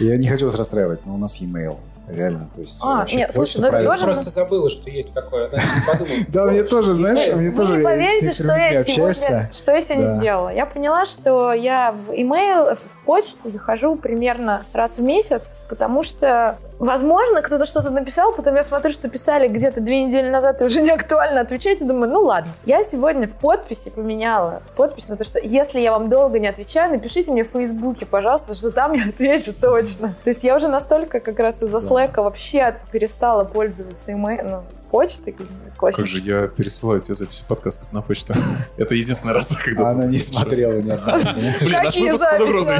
Я 0.00 0.16
не 0.16 0.28
хочу 0.28 0.44
вас 0.44 0.54
расстраивать, 0.54 1.04
но 1.06 1.14
у 1.14 1.18
нас 1.18 1.36
e-mail. 1.36 1.78
Реально, 2.10 2.48
то 2.54 2.60
есть 2.60 2.78
А, 2.82 3.06
нет, 3.12 3.30
слушай, 3.34 3.60
ну 3.60 3.70
тоже- 3.70 4.04
Просто 4.04 4.30
забыла, 4.30 4.70
что 4.70 4.90
есть 4.90 5.12
такое. 5.12 5.48
да, 5.48 5.58
не. 5.58 6.24
Да, 6.28 6.44
мне 6.44 6.62
тоже, 6.62 6.92
знаешь, 6.94 7.34
мне 7.34 7.50
Вы 7.50 7.56
тоже 7.56 7.76
не 7.76 7.80
с 7.82 7.84
поверите, 7.84 8.32
что 8.32 8.54
я 8.56 8.82
сегодня, 8.82 9.50
что 9.52 9.72
я 9.72 9.80
сегодня 9.82 10.16
сделала. 10.18 10.48
Я 10.50 10.66
поняла, 10.66 11.04
что 11.06 11.52
я 11.52 11.92
в 11.92 12.10
email, 12.10 12.74
в 12.74 13.04
почту 13.04 13.48
захожу 13.48 13.96
примерно 13.96 14.62
раз 14.72 14.98
в 14.98 15.02
месяц, 15.02 15.54
потому 15.68 16.02
что, 16.02 16.58
возможно, 16.78 17.42
кто-то 17.42 17.66
что-то 17.66 17.90
написал, 17.90 18.32
потом 18.34 18.54
я 18.54 18.62
смотрю, 18.62 18.90
что 18.92 19.08
писали 19.08 19.48
где-то 19.48 19.80
две 19.80 20.02
недели 20.04 20.30
назад 20.30 20.62
и 20.62 20.64
уже 20.64 20.80
не 20.82 20.90
актуально 20.90 21.40
отвечать, 21.42 21.80
и 21.80 21.84
думаю, 21.84 22.10
ну 22.10 22.20
ладно. 22.22 22.52
Я 22.64 22.82
сегодня 22.82 23.26
в 23.28 23.32
подписи 23.32 23.90
поменяла 23.90 24.62
подпись 24.76 25.08
на 25.08 25.16
то, 25.16 25.24
что 25.24 25.38
если 25.38 25.80
я 25.80 25.92
вам 25.92 26.08
долго 26.08 26.38
не 26.38 26.48
отвечаю, 26.48 26.92
напишите 26.92 27.30
мне 27.32 27.44
в 27.44 27.48
Фейсбуке, 27.48 28.06
пожалуйста, 28.06 28.54
что 28.54 28.70
там 28.70 28.92
я 28.92 29.04
отвечу 29.08 29.52
точно. 29.52 30.14
То 30.24 30.30
есть 30.30 30.42
я 30.42 30.56
уже 30.56 30.68
настолько 30.68 31.20
как 31.20 31.38
раз 31.38 31.56
из-за 31.62 31.80
Да. 31.80 31.86
Slack 31.98 32.22
вообще 32.22 32.76
перестала 32.92 33.44
пользоваться 33.44 34.12
email, 34.12 34.48
ну, 34.48 34.62
почтой 34.90 35.36
Как 35.76 36.06
же 36.06 36.18
я 36.18 36.48
пересылаю 36.48 37.00
тебе 37.00 37.14
записи 37.14 37.44
подкастов 37.48 37.92
на 37.92 38.02
почту. 38.02 38.34
Это 38.76 38.94
единственный 38.94 39.34
раз, 39.34 39.48
когда... 39.64 39.90
Она 39.90 40.06
не 40.06 40.18
смотрела 40.18 40.80
ни 40.80 40.90
одного. 40.90 41.18
Блин, 41.60 41.82
наш 41.82 41.96
выпуск 41.96 42.24
под 42.30 42.38
записи, 42.38 42.48
угрозой. 42.48 42.76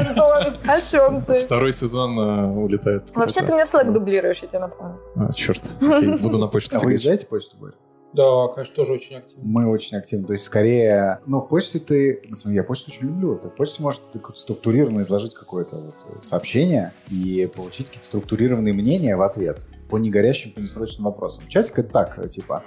О 0.65 0.81
чем 0.81 1.21
ты? 1.23 1.35
Второй 1.35 1.73
сезон 1.73 2.19
э, 2.19 2.45
улетает. 2.47 3.15
Вообще 3.15 3.41
ты 3.41 3.51
меня 3.51 3.65
в 3.65 3.73
Slack 3.73 3.91
дублируешь, 3.91 4.39
я 4.41 4.47
тебе 4.47 4.59
напомню. 4.59 4.99
А, 5.15 5.33
черт. 5.33 5.63
Буду 5.79 6.37
на 6.37 6.47
почту 6.47 6.77
А 6.77 6.79
вы 6.79 6.95
издаете 6.95 7.25
почту, 7.25 7.57
Борь? 7.57 7.73
Да, 8.13 8.47
конечно, 8.47 8.75
тоже 8.75 8.93
очень 8.93 9.17
активно. 9.17 9.43
Мы 9.43 9.67
очень 9.67 9.97
активны. 9.97 10.25
То 10.27 10.33
есть, 10.33 10.45
скорее... 10.45 11.19
Ну, 11.25 11.41
в 11.41 11.47
почте 11.47 11.79
ты... 11.79 12.21
смотри, 12.33 12.55
я 12.55 12.63
почту 12.63 12.91
очень 12.91 13.07
люблю. 13.07 13.37
Ты 13.37 13.49
в 13.49 13.55
почте 13.55 13.83
как-то 13.83 14.39
структурированно 14.39 15.01
изложить 15.01 15.33
какое-то 15.33 15.77
вот 15.77 15.95
э, 16.07 16.23
сообщение 16.23 16.91
и 17.11 17.47
получить 17.55 17.87
какие-то 17.87 18.07
структурированные 18.07 18.73
мнения 18.73 19.15
в 19.15 19.21
ответ 19.21 19.59
по 19.89 19.97
негорящим, 19.97 20.51
по 20.51 20.59
несрочным 20.59 21.05
вопросам. 21.05 21.47
Чатик 21.47 21.79
это 21.79 21.89
так, 21.89 22.19
э, 22.19 22.29
типа, 22.29 22.63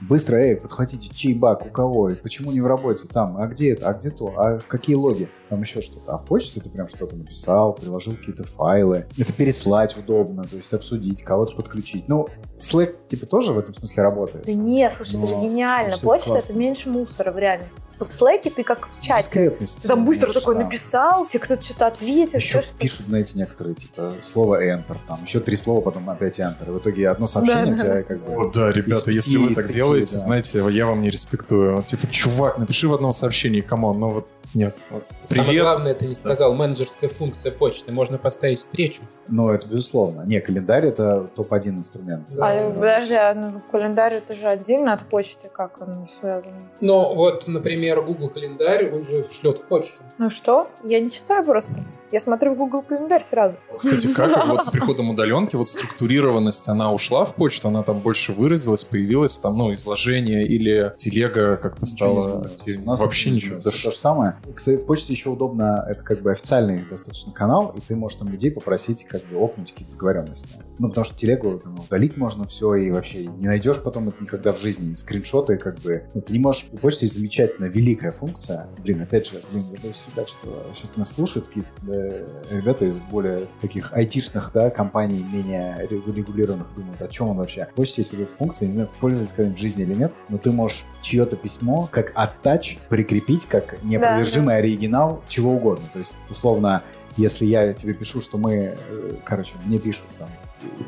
быстро, 0.00 0.36
эй, 0.36 0.56
подхватите, 0.56 1.08
чей 1.08 1.34
баг, 1.34 1.64
у 1.64 1.70
кого, 1.70 2.10
и 2.10 2.14
почему 2.14 2.52
не 2.52 2.60
в 2.60 2.66
работе, 2.66 3.06
там, 3.08 3.36
а 3.38 3.46
где 3.46 3.72
это, 3.72 3.88
а 3.88 3.94
где 3.94 4.10
то, 4.10 4.34
а 4.36 4.58
какие 4.66 4.96
логи, 4.96 5.28
там 5.48 5.62
еще 5.62 5.80
что-то. 5.80 6.12
А 6.12 6.18
в 6.18 6.24
почте 6.24 6.60
ты 6.60 6.68
прям 6.70 6.88
что-то 6.88 7.16
написал, 7.16 7.74
приложил 7.74 8.16
какие-то 8.16 8.44
файлы. 8.44 9.06
Это 9.18 9.32
переслать 9.32 9.96
удобно, 9.96 10.44
то 10.44 10.56
есть 10.56 10.72
обсудить, 10.72 11.22
кого-то 11.22 11.56
подключить. 11.56 12.08
Ну, 12.08 12.28
Slack, 12.58 12.96
типа, 13.08 13.26
тоже 13.26 13.52
в 13.52 13.58
этом 13.58 13.74
смысле 13.74 14.02
работает. 14.02 14.46
Да 14.46 14.52
не, 14.52 14.90
слушай, 14.90 15.16
это 15.16 15.26
же 15.26 15.36
Но 15.36 15.42
гениально. 15.42 15.96
почта 15.98 16.30
классно. 16.30 16.50
это 16.50 16.58
меньше 16.58 16.88
мусора 16.88 17.30
в 17.30 17.38
реальности. 17.38 17.78
Типа 17.92 18.04
в 18.06 18.08
Slack 18.08 18.50
ты 18.50 18.62
как 18.62 18.88
в 18.88 19.00
чате. 19.00 19.24
Дискретность. 19.24 19.82
Ты 19.82 19.88
там 19.88 20.04
быстро 20.04 20.32
такой 20.32 20.54
да. 20.54 20.64
написал, 20.64 21.26
тебе 21.26 21.40
кто-то 21.40 21.62
что-то 21.62 21.86
ответит. 21.88 22.34
Еще 22.34 22.62
что-то. 22.62 22.78
пишут, 22.78 23.06
знаете, 23.06 23.38
некоторые, 23.38 23.74
типа, 23.74 24.14
слово 24.20 24.64
Enter, 24.64 24.96
там, 25.06 25.22
еще 25.24 25.40
три 25.40 25.56
слова, 25.56 25.80
потом 25.82 26.08
опять 26.08 26.38
Enter. 26.40 26.65
И 26.66 26.70
в 26.70 26.78
итоге 26.78 27.08
одно 27.08 27.26
сообщение 27.26 27.66
Да, 27.66 27.72
у 27.72 27.76
тебя 27.76 27.94
да. 27.94 28.02
как 28.02 28.24
бы... 28.24 28.34
Вот 28.34 28.54
да, 28.54 28.72
ребята, 28.72 29.10
если 29.10 29.36
вы 29.36 29.54
так 29.54 29.66
пяти, 29.66 29.76
делаете, 29.76 30.14
да. 30.14 30.18
знаете, 30.18 30.64
я 30.70 30.86
вам 30.86 31.02
не 31.02 31.10
респектую. 31.10 31.82
Типа, 31.82 32.06
чувак, 32.10 32.58
напиши 32.58 32.88
в 32.88 32.94
одном 32.94 33.12
сообщении, 33.12 33.60
come 33.60 33.83
on, 33.83 34.00
ну 34.00 34.10
вот 34.10 34.28
нет. 34.54 34.76
Вот, 34.90 35.04
Самое 35.22 35.48
Привет. 35.48 35.62
главное, 35.62 35.94
ты 35.94 36.06
не 36.06 36.14
сказал, 36.14 36.54
менеджерская 36.54 37.10
функция 37.10 37.52
почты. 37.52 37.92
Можно 37.92 38.18
поставить 38.18 38.60
встречу. 38.60 39.02
Ну, 39.28 39.50
это 39.50 39.66
безусловно. 39.66 40.22
Не, 40.22 40.40
календарь— 40.40 40.86
это 40.86 41.28
топ-1 41.34 41.68
инструмент. 41.70 42.28
Да. 42.34 42.48
А, 42.48 42.70
подожди, 42.70 43.14
а 43.14 43.34
ну, 43.34 43.62
календарь 43.70 44.14
это 44.14 44.34
же 44.34 44.46
отдельно 44.46 44.92
от 44.92 45.08
почты, 45.08 45.48
как 45.52 45.80
оно 45.80 46.06
связано? 46.20 46.56
Но 46.80 47.14
вот, 47.14 47.46
например, 47.46 48.02
Google 48.02 48.28
календарь, 48.30 48.92
он 48.92 49.04
же 49.04 49.22
шлет 49.22 49.58
в 49.58 49.64
почту. 49.64 50.02
Ну 50.18 50.30
что? 50.30 50.68
Я 50.84 51.00
не 51.00 51.10
читаю 51.10 51.44
просто. 51.44 51.74
Я 52.12 52.20
смотрю 52.20 52.54
в 52.54 52.56
Google 52.56 52.82
календарь 52.82 53.22
сразу. 53.22 53.56
Кстати, 53.76 54.06
как 54.08 54.46
вот 54.46 54.64
с 54.64 54.70
приходом 54.70 55.10
удаленки, 55.10 55.56
вот 55.56 55.68
структурированность, 55.68 56.68
она 56.68 56.92
ушла 56.92 57.24
в 57.24 57.34
почту, 57.34 57.68
она 57.68 57.82
там 57.82 57.98
больше 57.98 58.32
выразилась, 58.32 58.84
появилась 58.84 59.38
там, 59.38 59.56
ну, 59.58 59.72
изложение 59.72 60.46
или 60.46 60.92
телега 60.96 61.56
как-то 61.56 61.86
стала... 61.86 62.46
У 62.66 62.80
нас 62.82 63.00
Вообще 63.00 63.30
ничего. 63.30 63.60
Да 63.60 63.70
что 63.70 63.90
то 63.90 63.92
же 63.92 63.98
самое. 63.98 64.36
Кстати, 64.54 64.76
в 64.76 64.86
почте 64.86 65.12
еще 65.12 65.30
удобно, 65.30 65.84
это 65.88 66.04
как 66.04 66.22
бы 66.22 66.30
официальный 66.30 66.84
достаточно 66.88 67.32
канал, 67.32 67.74
и 67.76 67.80
ты 67.80 67.96
можешь 67.96 68.18
там 68.18 68.28
людей 68.28 68.50
попросить 68.50 69.04
как 69.04 69.24
бы 69.24 69.38
окнуть 69.38 69.72
какие-то 69.72 69.92
договоренности. 69.92 70.48
Ну, 70.78 70.88
потому 70.88 71.04
что 71.04 71.16
телегу 71.16 71.58
там, 71.58 71.76
удалить 71.78 72.16
можно 72.16 72.46
все, 72.46 72.74
и 72.74 72.90
вообще 72.90 73.26
не 73.26 73.46
найдешь 73.46 73.82
потом 73.82 74.08
это 74.08 74.22
никогда 74.22 74.52
в 74.52 74.60
жизни. 74.60 74.94
Скриншоты 74.94 75.56
как 75.56 75.78
бы... 75.80 76.04
Ну, 76.14 76.20
ты 76.20 76.32
не 76.32 76.38
можешь... 76.38 76.68
У 76.72 76.76
почты 76.76 77.06
замечательная, 77.06 77.70
великая 77.70 78.12
функция. 78.12 78.68
Блин, 78.78 79.02
опять 79.02 79.28
же, 79.28 79.40
блин, 79.50 79.64
я 79.72 79.80
боюсь, 79.80 80.04
ребят, 80.12 80.28
что 80.28 80.66
сейчас 80.76 80.96
нас 80.96 81.12
слушают 81.12 81.46
какие-то 81.48 81.70
э, 81.88 82.26
ребята 82.50 82.84
из 82.84 83.00
более 83.00 83.46
таких 83.60 83.92
айтишных, 83.92 84.50
да, 84.52 84.70
компаний, 84.70 85.24
менее 85.32 85.86
регу- 85.90 86.12
регулированных, 86.12 86.66
думают, 86.76 87.00
о 87.00 87.08
чем 87.08 87.30
он 87.30 87.38
вообще. 87.38 87.68
В 87.72 87.74
почте 87.74 88.02
есть 88.02 88.12
вот 88.12 88.20
эта 88.20 88.32
функция, 88.36 88.66
не 88.66 88.72
знаю, 88.72 88.90
пользовались 89.00 89.30
когда-нибудь 89.30 89.58
в 89.58 89.62
жизни 89.62 89.84
или 89.84 89.94
нет, 89.94 90.12
но 90.28 90.38
ты 90.38 90.50
можешь 90.50 90.84
чье-то 91.02 91.36
письмо 91.36 91.88
как 91.90 92.12
оттач 92.14 92.78
прикрепить 92.88 93.46
как 93.46 93.82
неопровержимый 93.82 94.56
оригинал 94.56 95.22
чего 95.28 95.52
угодно. 95.52 95.84
То 95.92 95.98
есть, 95.98 96.18
условно, 96.30 96.82
если 97.16 97.46
я 97.46 97.72
тебе 97.72 97.94
пишу, 97.94 98.20
что 98.20 98.38
мы, 98.38 98.76
э, 98.76 99.14
короче, 99.24 99.52
мне 99.64 99.78
пишут 99.78 100.04
там, 100.18 100.28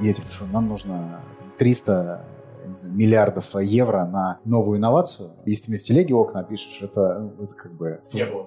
я 0.01 0.13
тебе 0.13 0.27
пишу, 0.27 0.47
нам 0.47 0.69
нужно 0.69 1.21
300 1.59 2.25
не 2.37 2.38
знаю, 2.77 2.95
миллиардов 2.95 3.55
евро 3.61 4.05
на 4.07 4.39
новую 4.45 4.79
инновацию. 4.79 5.31
Если 5.45 5.65
ты 5.67 5.71
мне 5.73 5.81
в 5.81 5.83
телеге 5.83 6.15
окна 6.15 6.43
пишешь, 6.45 6.79
это, 6.83 7.31
это 7.43 7.55
как 7.55 7.73
бы 7.73 8.01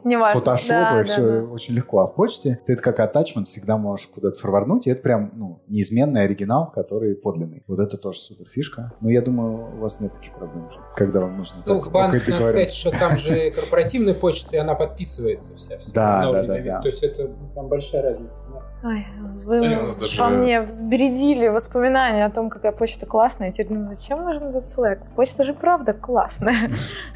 Не 0.03 0.17
важно. 0.17 0.39
фотошоп, 0.39 0.69
Да, 0.69 0.91
и 1.01 1.03
да, 1.03 1.03
все 1.03 1.21
да. 1.41 1.43
очень 1.51 1.73
легко. 1.75 1.99
А 1.99 2.07
в 2.07 2.15
почте 2.15 2.59
ты 2.65 2.73
это 2.73 2.81
как 2.81 2.99
атачмент 2.99 3.47
всегда 3.47 3.77
можешь 3.77 4.07
куда-то 4.07 4.39
форварнуть, 4.39 4.87
и 4.87 4.91
это 4.91 5.01
прям 5.01 5.31
ну, 5.35 5.61
неизменный 5.67 6.23
оригинал, 6.23 6.71
который 6.71 7.15
подлинный. 7.15 7.63
Вот 7.67 7.79
это 7.79 7.97
тоже 7.97 8.19
супер 8.19 8.45
фишка. 8.47 8.91
Но 9.01 9.09
я 9.09 9.21
думаю, 9.21 9.75
у 9.75 9.79
вас 9.79 9.99
нет 9.99 10.13
таких 10.13 10.33
проблем, 10.33 10.69
когда 10.95 11.21
вам 11.21 11.37
нужно... 11.37 11.57
Ну, 11.65 11.75
так 11.79 11.83
в 11.83 11.91
банках, 11.91 12.27
надо 12.27 12.43
сказать, 12.43 12.71
что 12.73 12.91
там 12.91 13.17
же 13.17 13.51
корпоративная 13.51 14.13
почта, 14.15 14.55
и 14.55 14.59
она 14.59 14.75
подписывается 14.75 15.55
вся. 15.55 15.77
вся 15.77 15.93
Да, 15.93 16.31
да, 16.31 16.43
да, 16.43 16.61
да. 16.63 16.81
То 16.81 16.87
есть 16.87 17.03
это 17.03 17.29
там 17.55 17.67
большая 17.67 18.01
разница. 18.03 18.45
да. 18.51 18.61
Ой, 18.83 19.05
вы 19.45 19.59
нас 19.69 19.97
даже- 19.97 20.17
по 20.17 20.29
мне 20.29 20.61
взбередили 20.61 21.47
воспоминания 21.47 22.25
о 22.25 22.31
том, 22.31 22.49
какая 22.49 22.71
почта 22.71 23.05
классная. 23.05 23.47
Я 23.47 23.53
теперь 23.53 23.67
думаю, 23.67 23.95
зачем 23.95 24.10
нужен 24.19 24.43
этот 24.49 24.65
Slack? 24.65 24.99
Почта 25.15 25.43
же 25.43 25.53
правда 25.53 25.93
классная. 25.93 26.71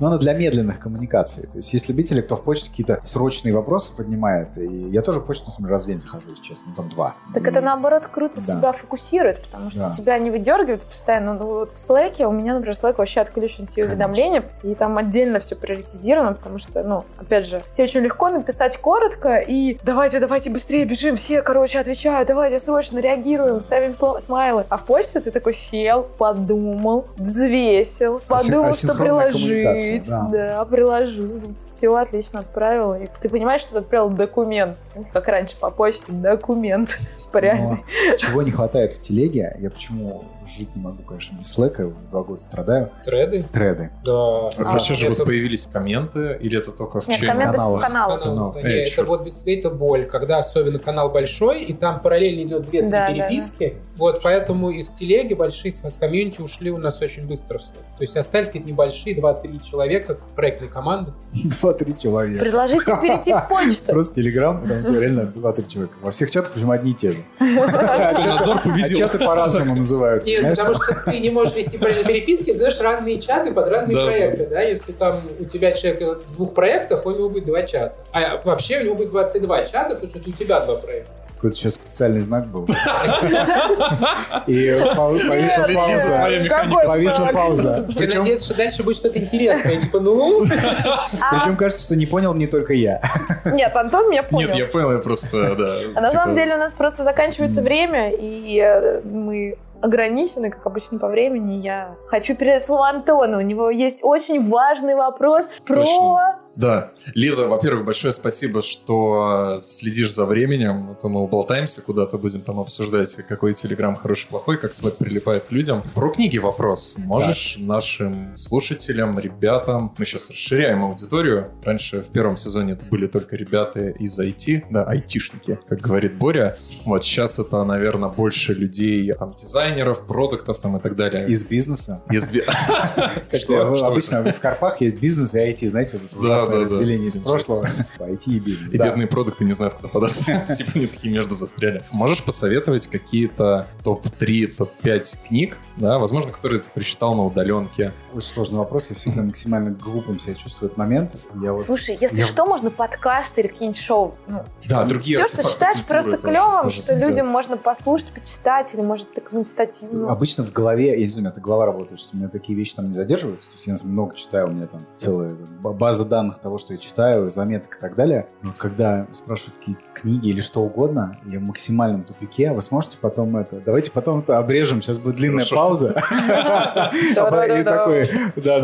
Но 0.00 0.06
она 0.08 0.18
для 0.18 0.32
медленных 0.34 0.78
коммуникаций. 0.80 1.46
То 1.46 1.58
есть 1.58 1.72
есть 1.72 1.88
любители, 1.88 2.20
кто 2.20 2.36
в 2.36 2.42
почте 2.42 2.70
какие-то 2.70 3.00
срочные 3.04 3.54
вопросы 3.54 3.94
поднимает. 3.96 4.56
И 4.56 4.66
я 4.66 5.02
тоже 5.02 5.20
в 5.20 5.26
почту, 5.26 5.46
на 5.46 5.50
самом 5.52 5.66
деле, 5.66 5.72
раз 5.72 5.82
в 5.84 5.86
день 5.86 6.00
захожу, 6.00 6.30
если 6.30 6.42
честно, 6.42 6.66
ну, 6.70 6.74
там 6.74 6.88
два. 6.90 7.14
Так 7.32 7.44
И- 7.44 7.50
это 7.50 7.60
наоборот 7.60 8.06
круто 8.06 8.40
Да. 8.40 8.54
тебя 8.54 8.72
фокусирует, 8.72 9.42
потому 9.42 9.70
что 9.70 9.80
Да. 9.80 9.90
тебя 9.92 10.18
не 10.18 10.30
выдергивает 10.30 10.82
постоянно. 10.82 11.34
Ну, 11.34 11.46
вот 11.46 11.72
в 11.72 11.76
Slack, 11.76 12.22
у 12.24 12.32
меня, 12.32 12.54
например, 12.54 12.76
Slack 12.76 12.96
вообще 12.98 13.20
отключен 13.20 13.66
все 13.66 13.84
уведомления, 13.84 14.44
и 14.62 14.74
там 14.74 14.98
отдельно 14.98 15.38
все 15.40 15.56
приоритизировано, 15.56 16.34
потому 16.34 16.58
что, 16.58 16.82
ну, 16.82 17.04
опять 17.18 17.46
же, 17.46 17.62
тебе 17.72 17.84
очень 17.84 18.00
легко 18.00 18.28
написать 18.28 18.76
коротко 18.78 19.36
и 19.36 19.78
давайте, 19.82 20.20
давайте 20.20 20.50
быстрее 20.50 20.84
бежим, 20.84 21.16
все, 21.16 21.42
короче, 21.42 21.78
отвечают, 21.78 22.28
давайте 22.28 22.58
срочно 22.58 22.98
реагируем, 22.98 23.60
ставим 23.60 23.94
смайлы. 23.94 24.64
А 24.68 24.76
в 24.76 24.84
почте 24.84 25.20
ты 25.20 25.30
такой 25.30 25.52
сел, 25.74 26.06
подумал, 26.18 27.06
взвесил, 27.16 28.20
подумал, 28.28 28.72
что 28.74 28.94
приложить, 28.94 30.08
да. 30.08 30.28
да, 30.32 30.64
приложил, 30.64 31.40
все 31.58 31.94
отлично 31.96 32.40
отправил, 32.40 32.94
и 32.94 33.08
ты 33.20 33.28
понимаешь, 33.28 33.62
что 33.62 33.72
ты 33.72 33.78
отправил 33.78 34.10
документ. 34.10 34.76
Как 35.12 35.26
раньше 35.26 35.56
по 35.58 35.70
почте, 35.70 36.04
документ. 36.12 36.98
Но 37.32 38.16
чего 38.16 38.42
не 38.42 38.52
хватает 38.52 38.94
в 38.94 39.02
телеге, 39.02 39.56
я 39.58 39.68
почему 39.68 40.24
жить 40.46 40.74
не 40.74 40.82
могу, 40.82 41.02
конечно, 41.02 41.36
без 41.36 41.48
слэка, 41.48 41.82
уже 41.86 41.96
два 42.10 42.22
года 42.22 42.40
страдаю. 42.42 42.90
Треды? 43.04 43.46
Треды. 43.52 43.90
Да. 44.04 44.46
А, 44.58 44.78
сейчас 44.78 44.98
же 44.98 45.06
это- 45.06 45.16
вот 45.16 45.26
появились 45.26 45.66
комменты, 45.66 46.36
или 46.40 46.58
это 46.58 46.70
только 46.72 47.00
в 47.00 47.08
Нет, 47.08 47.20
в 47.20 47.26
каналах. 47.26 47.82
Канал, 47.82 48.18
Канал. 48.18 48.52
да, 48.52 48.60
Эй, 48.60 48.82
это 48.82 48.90
чёрт. 48.90 49.08
вот 49.08 49.24
без- 49.24 49.42
это 49.46 49.70
боль, 49.70 50.06
когда 50.06 50.38
особенно 50.38 50.78
канал 50.78 51.10
большой, 51.10 51.62
и 51.64 51.72
там 51.72 52.00
параллельно 52.00 52.42
идет 52.46 52.64
две-три 52.64 52.90
Да, 52.90 53.08
да, 53.08 53.12
переписки. 53.14 53.76
Вот 53.96 54.20
поэтому 54.22 54.70
из 54.70 54.90
телеги 54.90 55.34
большие 55.34 55.70
с 55.72 55.96
комьюнити 55.98 56.40
ушли 56.40 56.70
у 56.70 56.78
нас 56.78 57.00
очень 57.00 57.26
быстро 57.26 57.58
в 57.58 57.62
Slack. 57.62 57.74
То 57.96 58.02
есть 58.02 58.16
остались 58.16 58.46
какие-то 58.48 58.68
небольшие, 58.68 59.14
два-три 59.16 59.60
человека, 59.62 60.14
как 60.14 60.26
проектной 60.34 60.68
команды. 60.68 61.12
Два-три 61.60 61.96
человека. 61.98 62.42
Предложите 62.44 62.84
перейти 63.00 63.32
в 63.32 63.48
почту. 63.48 63.92
Просто 63.92 64.14
Телеграм, 64.14 64.66
там 64.66 64.98
реально 65.00 65.26
два-три 65.26 65.68
человека. 65.68 65.94
Во 66.00 66.10
всех 66.10 66.30
чатах, 66.30 66.52
причем 66.52 66.70
одни 66.70 66.90
и 66.92 66.94
те 66.94 67.12
же. 67.12 67.18
А 67.84 68.58
победил. 68.58 68.98
чаты 68.98 69.18
по-разному 69.18 69.74
называются. 69.76 70.30
Нет, 70.34 70.40
знаешь? 70.40 70.58
потому 70.58 70.74
что 70.74 70.94
ты 71.10 71.20
не 71.20 71.30
можешь 71.30 71.54
вести 71.54 71.78
параллельно 71.78 72.08
переписки, 72.08 72.52
ты 72.52 72.56
знаешь 72.56 72.80
разные 72.80 73.20
чаты 73.20 73.52
под 73.52 73.68
разные 73.68 73.96
Да, 73.96 74.06
проекты, 74.06 74.46
да, 74.46 74.60
если 74.60 74.92
там 74.92 75.22
у 75.38 75.44
тебя 75.44 75.72
человек 75.72 76.24
в 76.26 76.32
двух 76.32 76.54
проектах, 76.54 77.06
у 77.06 77.10
него 77.10 77.28
будет 77.30 77.44
два 77.46 77.62
чата. 77.62 77.96
А 78.12 78.40
вообще 78.44 78.80
у 78.80 78.84
него 78.84 78.94
будет 78.96 79.10
22 79.10 79.64
чата, 79.66 79.94
потому 79.94 80.06
что 80.06 80.18
это 80.18 80.30
у 80.30 80.32
тебя 80.32 80.60
два 80.60 80.76
проекта. 80.76 81.10
Какой-то 81.44 81.58
сейчас 81.58 81.74
специальный 81.74 82.20
знак 82.20 82.46
был. 82.46 82.64
И 84.46 84.70
повисла 84.96 85.68
пауза. 85.74 86.86
Повисла 86.86 87.30
пауза. 87.34 87.86
Все 87.90 88.06
надеются, 88.06 88.46
что 88.46 88.56
дальше 88.56 88.82
будет 88.82 88.96
что-то 88.96 89.18
интересное. 89.18 89.78
Типа, 89.78 90.00
ну... 90.00 90.40
Причем 90.46 91.56
кажется, 91.56 91.84
что 91.84 91.96
не 91.96 92.06
понял 92.06 92.32
не 92.32 92.46
только 92.46 92.72
я. 92.72 93.02
Нет, 93.44 93.76
Антон 93.76 94.10
меня 94.10 94.22
понял. 94.22 94.46
Нет, 94.46 94.56
я 94.56 94.64
понял, 94.64 94.92
я 94.92 94.98
просто, 95.00 95.54
да. 95.54 95.80
А 95.94 96.00
на 96.00 96.08
типа, 96.08 96.22
самом 96.22 96.34
деле 96.34 96.54
у 96.54 96.58
нас 96.58 96.72
просто 96.72 97.04
заканчивается 97.04 97.60
время, 97.60 98.10
и 98.10 98.58
э, 98.58 99.02
мы 99.04 99.58
ограничены, 99.84 100.50
как 100.50 100.64
обычно, 100.66 100.98
по 100.98 101.08
времени. 101.08 101.54
Я 101.54 101.96
хочу 102.06 102.34
передать 102.34 102.64
слово 102.64 102.88
Антону. 102.88 103.38
У 103.38 103.42
него 103.42 103.68
есть 103.70 104.00
очень 104.02 104.48
важный 104.48 104.94
вопрос 104.94 105.46
про... 105.66 106.43
Да. 106.56 106.92
Лиза, 107.14 107.48
во-первых, 107.48 107.84
большое 107.84 108.12
спасибо, 108.12 108.62
что 108.62 109.56
следишь 109.60 110.12
за 110.12 110.24
временем. 110.24 110.90
А 110.90 110.94
то 110.94 111.08
мы 111.08 111.20
уболтаемся 111.22 111.82
куда-то, 111.82 112.16
будем 112.18 112.42
там 112.42 112.60
обсуждать, 112.60 113.14
какой 113.28 113.54
Телеграм 113.54 113.96
хороший, 113.96 114.28
плохой, 114.28 114.56
как 114.58 114.72
Slack 114.72 114.96
прилипает 114.98 115.44
к 115.44 115.52
людям. 115.52 115.82
Про 115.94 116.10
книги 116.10 116.38
вопрос. 116.38 116.96
Можешь 116.98 117.56
нашим 117.58 118.36
слушателям, 118.36 119.18
ребятам, 119.18 119.94
мы 119.98 120.04
сейчас 120.04 120.30
расширяем 120.30 120.84
аудиторию. 120.84 121.48
Раньше 121.64 122.02
в 122.02 122.08
первом 122.08 122.36
сезоне 122.36 122.74
это 122.74 122.84
были 122.84 123.06
только 123.06 123.36
ребята 123.36 123.88
из 123.88 124.18
IT, 124.20 124.64
да, 124.70 124.84
айтишники, 124.84 125.58
как 125.68 125.80
говорит 125.80 126.14
Боря. 126.18 126.56
Вот 126.84 127.04
сейчас 127.04 127.38
это, 127.38 127.64
наверное, 127.64 128.08
больше 128.10 128.54
людей, 128.54 129.12
там, 129.12 129.34
дизайнеров, 129.34 130.06
продуктов 130.06 130.58
там 130.60 130.76
и 130.76 130.80
так 130.80 130.94
далее. 130.94 131.26
Из 131.28 131.44
бизнеса. 131.44 132.02
Из 132.10 132.28
би- 132.28 132.44
Как 132.94 133.24
Что? 133.34 133.68
я- 133.68 133.74
Что 133.74 133.86
обычно 133.88 134.22
в 134.32 134.40
Карпах 134.40 134.80
есть 134.80 134.98
бизнес 135.00 135.34
и 135.34 135.38
IT, 135.38 135.68
знаете, 135.68 135.98
вот 136.12 136.20
Да, 136.46 136.56
ужасное 136.56 136.58
да, 136.58 136.62
разделение 136.80 137.08
из 137.08 137.16
прошлого. 137.16 137.66
IT 137.98 138.22
и 138.26 138.38
бизнес. 138.40 138.72
И 138.72 138.78
да. 138.78 138.86
бедные 138.86 139.06
продукты 139.06 139.44
не 139.44 139.52
знают, 139.52 139.74
куда 139.74 139.88
податься. 139.88 140.24
Типа 140.56 140.72
они 140.74 140.86
такие 140.86 141.12
между 141.12 141.34
застряли. 141.34 141.82
Можешь 141.90 142.22
посоветовать 142.22 142.86
какие-то 142.88 143.66
топ-3, 143.82 144.46
топ-5 144.56 145.18
книг, 145.28 145.56
да, 145.76 145.98
возможно, 145.98 146.32
которые 146.32 146.60
ты 146.60 146.70
прочитал 146.72 147.14
на 147.14 147.24
удаленке. 147.24 147.92
Очень 148.12 148.28
сложный 148.28 148.58
вопрос, 148.58 148.90
я 148.90 148.96
всегда 148.96 149.22
максимально 149.22 149.70
глупым 149.70 150.18
себя 150.20 150.34
чувствую 150.34 150.68
в 150.70 150.72
этот 150.72 150.76
момент. 150.78 151.16
Я 151.42 151.52
вот 151.52 151.62
Слушай, 151.62 151.98
если 152.00 152.18
Я- 152.18 152.26
что, 152.26 152.46
можно 152.46 152.70
подкасты 152.70 153.40
или 153.40 153.48
какие-нибудь 153.48 153.80
шоу. 153.80 154.14
Ну, 154.26 154.44
Да, 154.68 154.84
другие 154.84 155.18
все, 155.18 155.28
что 155.28 155.48
читаешь, 155.50 155.82
просто 155.84 156.16
клево, 156.18 156.70
что 156.70 156.94
людям 156.96 157.26
можно 157.28 157.56
послушать, 157.56 158.08
почитать, 158.08 158.72
или 158.74 158.82
может 158.82 159.12
тыкнуть 159.12 159.48
статью. 159.48 159.88
Ну, 159.92 160.08
Обычно 160.08 160.44
в 160.44 160.52
голове, 160.52 160.92
я 160.92 160.96
не 160.96 161.08
знаю, 161.08 161.32
так 161.34 161.42
голова 161.42 161.66
работает, 161.66 162.00
что 162.00 162.10
у 162.14 162.18
меня 162.18 162.28
такие 162.28 162.56
вещи 162.56 162.74
там 162.74 162.88
не 162.88 162.94
задерживаются. 162.94 163.48
То 163.48 163.54
есть 163.54 163.66
я 163.66 163.76
много 163.88 164.14
читаю, 164.14 164.48
у 164.48 164.50
меня 164.52 164.66
там 164.66 164.80
целая 164.96 165.34
ба- 165.60 165.72
база 165.72 166.04
данных 166.04 166.33
того, 166.40 166.58
что 166.58 166.72
я 166.72 166.78
читаю, 166.78 167.30
заметок 167.30 167.76
и 167.76 167.80
так 167.80 167.94
далее. 167.94 168.26
Но 168.42 168.50
вот 168.50 168.58
когда 168.58 169.06
спрашивают 169.12 169.58
какие 169.58 169.76
книги 169.94 170.28
или 170.28 170.40
что 170.40 170.62
угодно, 170.62 171.16
я 171.26 171.38
в 171.38 171.42
максимальном 171.42 172.04
тупике. 172.04 172.52
Вы 172.52 172.62
сможете 172.62 172.96
потом 173.00 173.36
это... 173.36 173.60
Давайте 173.60 173.90
потом 173.90 174.20
это 174.20 174.38
обрежем, 174.38 174.82
сейчас 174.82 174.98
будет 174.98 175.16
длинная 175.16 175.44
Хорошо. 175.44 175.56
пауза. 175.56 176.02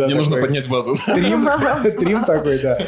Мне 0.06 0.14
нужно 0.14 0.36
поднять 0.36 0.68
базу. 0.68 0.96
Трим, 1.04 2.24
такой, 2.24 2.58
да. 2.60 2.78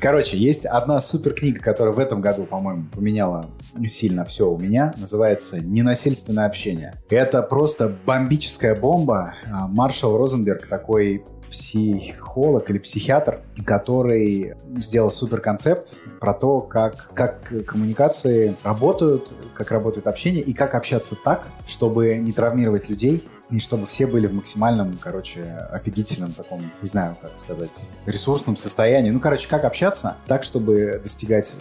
Короче, 0.00 0.36
есть 0.36 0.66
одна 0.66 1.00
супер 1.00 1.34
книга, 1.34 1.60
которая 1.60 1.94
в 1.94 1.98
этом 1.98 2.20
году, 2.20 2.44
по-моему, 2.44 2.84
поменяла 2.92 3.46
сильно 3.86 4.24
все 4.24 4.48
у 4.48 4.58
меня. 4.58 4.92
Называется 4.96 5.60
«Ненасильственное 5.60 6.46
общение». 6.46 6.94
Это 7.08 7.42
просто 7.42 7.92
бомбическая 8.04 8.74
бомба. 8.74 9.34
А, 9.50 9.66
Маршал 9.68 10.16
Розенберг 10.16 10.66
такой 10.66 11.24
психолог 11.54 12.68
или 12.68 12.78
психиатр, 12.78 13.40
который 13.64 14.54
сделал 14.78 15.10
супер 15.10 15.40
концепт 15.40 15.92
про 16.18 16.34
то, 16.34 16.60
как, 16.60 17.14
как 17.14 17.52
коммуникации 17.64 18.56
работают, 18.64 19.32
как 19.54 19.70
работает 19.70 20.08
общение 20.08 20.42
и 20.42 20.52
как 20.52 20.74
общаться 20.74 21.14
так, 21.14 21.46
чтобы 21.68 22.16
не 22.16 22.32
травмировать 22.32 22.88
людей, 22.88 23.24
и 23.50 23.60
чтобы 23.60 23.86
все 23.86 24.06
были 24.06 24.26
в 24.26 24.32
максимальном, 24.32 24.98
короче, 25.00 25.42
офигительном 25.70 26.32
таком, 26.32 26.60
не 26.82 26.88
знаю, 26.88 27.16
как 27.20 27.38
сказать, 27.38 27.70
ресурсном 28.04 28.56
состоянии. 28.56 29.10
Ну, 29.10 29.20
короче, 29.20 29.46
как 29.48 29.64
общаться 29.64 30.16
так, 30.26 30.42
чтобы 30.42 31.00
достигать 31.02 31.52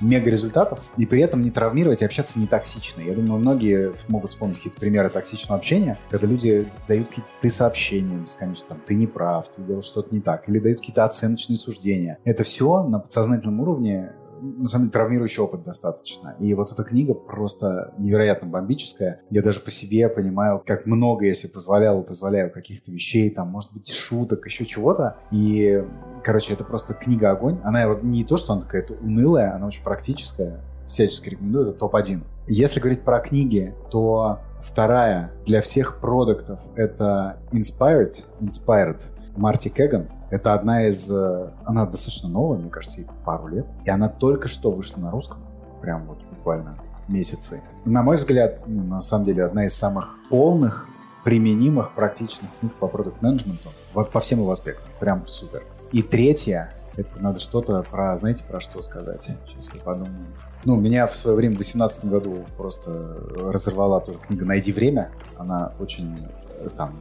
мега 0.00 0.30
результатов 0.30 0.80
и 0.96 1.06
при 1.06 1.20
этом 1.22 1.42
не 1.42 1.50
травмировать 1.50 2.02
и 2.02 2.04
общаться 2.04 2.38
не 2.38 2.46
токсично. 2.46 3.00
Я 3.00 3.14
думаю, 3.14 3.40
многие 3.40 3.92
могут 4.08 4.30
вспомнить 4.30 4.58
какие-то 4.58 4.80
примеры 4.80 5.10
токсичного 5.10 5.58
общения, 5.58 5.98
когда 6.10 6.26
люди 6.26 6.68
дают 6.86 7.08
какие-то 7.08 7.30
ты 7.40 7.50
сообщения 7.50 8.16
бесконечно, 8.16 8.66
там, 8.68 8.80
ты 8.84 8.94
не 8.94 9.06
прав, 9.06 9.48
ты 9.54 9.62
делал 9.62 9.82
что-то 9.82 10.14
не 10.14 10.20
так, 10.20 10.48
или 10.48 10.58
дают 10.58 10.78
какие-то 10.78 11.04
оценочные 11.04 11.56
суждения. 11.56 12.18
Это 12.24 12.44
все 12.44 12.82
на 12.82 12.98
подсознательном 12.98 13.60
уровне 13.60 14.12
на 14.40 14.68
самом 14.68 14.84
деле 14.84 14.92
травмирующий 14.92 15.42
опыт 15.42 15.64
достаточно. 15.64 16.36
И 16.38 16.52
вот 16.54 16.72
эта 16.72 16.84
книга 16.84 17.14
просто 17.14 17.94
невероятно 17.98 18.48
бомбическая. 18.48 19.22
Я 19.30 19.42
даже 19.42 19.60
по 19.60 19.70
себе 19.70 20.08
понимаю, 20.08 20.62
как 20.66 20.86
много 20.86 21.26
я 21.26 21.34
себе 21.34 21.52
позволял 21.52 22.02
позволяю 22.02 22.50
каких-то 22.50 22.90
вещей, 22.90 23.30
там, 23.30 23.48
может 23.48 23.72
быть, 23.72 23.90
шуток, 23.92 24.46
еще 24.46 24.66
чего-то. 24.66 25.18
И, 25.30 25.84
короче, 26.24 26.52
это 26.54 26.64
просто 26.64 26.94
книга 26.94 27.30
огонь. 27.30 27.58
Она 27.62 27.86
вот 27.88 28.02
не 28.02 28.24
то, 28.24 28.36
что 28.36 28.54
она 28.54 28.62
какая-то 28.62 28.94
унылая, 28.94 29.54
она 29.54 29.66
очень 29.66 29.84
практическая. 29.84 30.60
Всячески 30.86 31.28
рекомендую, 31.28 31.68
это 31.68 31.78
топ-1. 31.80 32.22
Если 32.46 32.80
говорить 32.80 33.02
про 33.02 33.20
книги, 33.20 33.74
то 33.90 34.38
вторая 34.62 35.30
для 35.44 35.60
всех 35.60 36.00
продуктов 36.00 36.60
это 36.76 37.38
Inspired, 37.52 38.24
Inspired 38.40 39.02
Марти 39.36 39.68
Кеган. 39.68 40.08
Это 40.30 40.54
одна 40.54 40.86
из... 40.86 41.10
э, 41.10 41.50
Она 41.64 41.86
достаточно 41.86 42.28
новая, 42.28 42.58
мне 42.58 42.70
кажется, 42.70 43.00
ей 43.00 43.06
пару 43.24 43.48
лет. 43.48 43.66
И 43.84 43.90
она 43.90 44.08
только 44.08 44.48
что 44.48 44.70
вышла 44.70 45.00
на 45.00 45.10
русском. 45.10 45.38
Прям 45.80 46.04
вот 46.06 46.18
буквально 46.30 46.76
месяцы. 47.08 47.62
На 47.84 48.02
мой 48.02 48.16
взгляд, 48.16 48.62
ну, 48.66 48.82
на 48.84 49.00
самом 49.02 49.24
деле, 49.24 49.44
одна 49.44 49.64
из 49.64 49.74
самых 49.74 50.16
полных, 50.28 50.86
применимых, 51.24 51.92
практичных 51.92 52.50
книг 52.60 52.72
по 52.74 52.86
продукт-менеджменту. 52.88 53.70
Вот 53.94 54.10
по 54.10 54.20
всем 54.20 54.40
его 54.40 54.52
аспектам. 54.52 54.86
Прям 55.00 55.26
супер. 55.26 55.62
И 55.92 56.02
третья, 56.02 56.74
это 56.96 57.22
надо 57.22 57.40
что-то 57.40 57.82
про, 57.90 58.16
знаете, 58.16 58.44
про 58.44 58.60
что 58.60 58.82
сказать? 58.82 59.22
Сейчас 59.46 59.74
я 59.74 59.80
подумаю. 59.80 60.26
Ну, 60.64 60.76
меня 60.76 61.06
в 61.06 61.16
свое 61.16 61.36
время, 61.36 61.54
в 61.54 61.58
2018 61.58 62.04
году, 62.06 62.44
просто 62.56 63.16
разорвала 63.38 64.00
тоже 64.00 64.18
книга 64.18 64.44
«Найди 64.44 64.72
время». 64.72 65.10
Она 65.36 65.72
очень 65.78 66.18
э, 66.60 66.68
там 66.76 67.00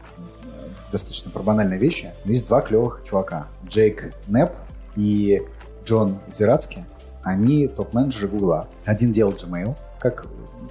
достаточно 0.92 1.32
про 1.32 1.44
банальные 1.44 1.80
вещи. 1.80 2.12
Но 2.26 2.32
есть 2.32 2.48
два 2.48 2.62
клевых 2.62 3.04
чувака. 3.08 3.48
Джейк 3.68 4.14
Непп 4.28 4.52
и 4.96 5.42
Джон 5.86 6.20
Зирацки. 6.28 6.86
Они 7.24 7.68
топ-менеджеры 7.68 8.28
Гугла. 8.28 8.68
Один 8.86 9.12
делал 9.12 9.34
Gmail, 9.34 9.76
как 10.00 10.28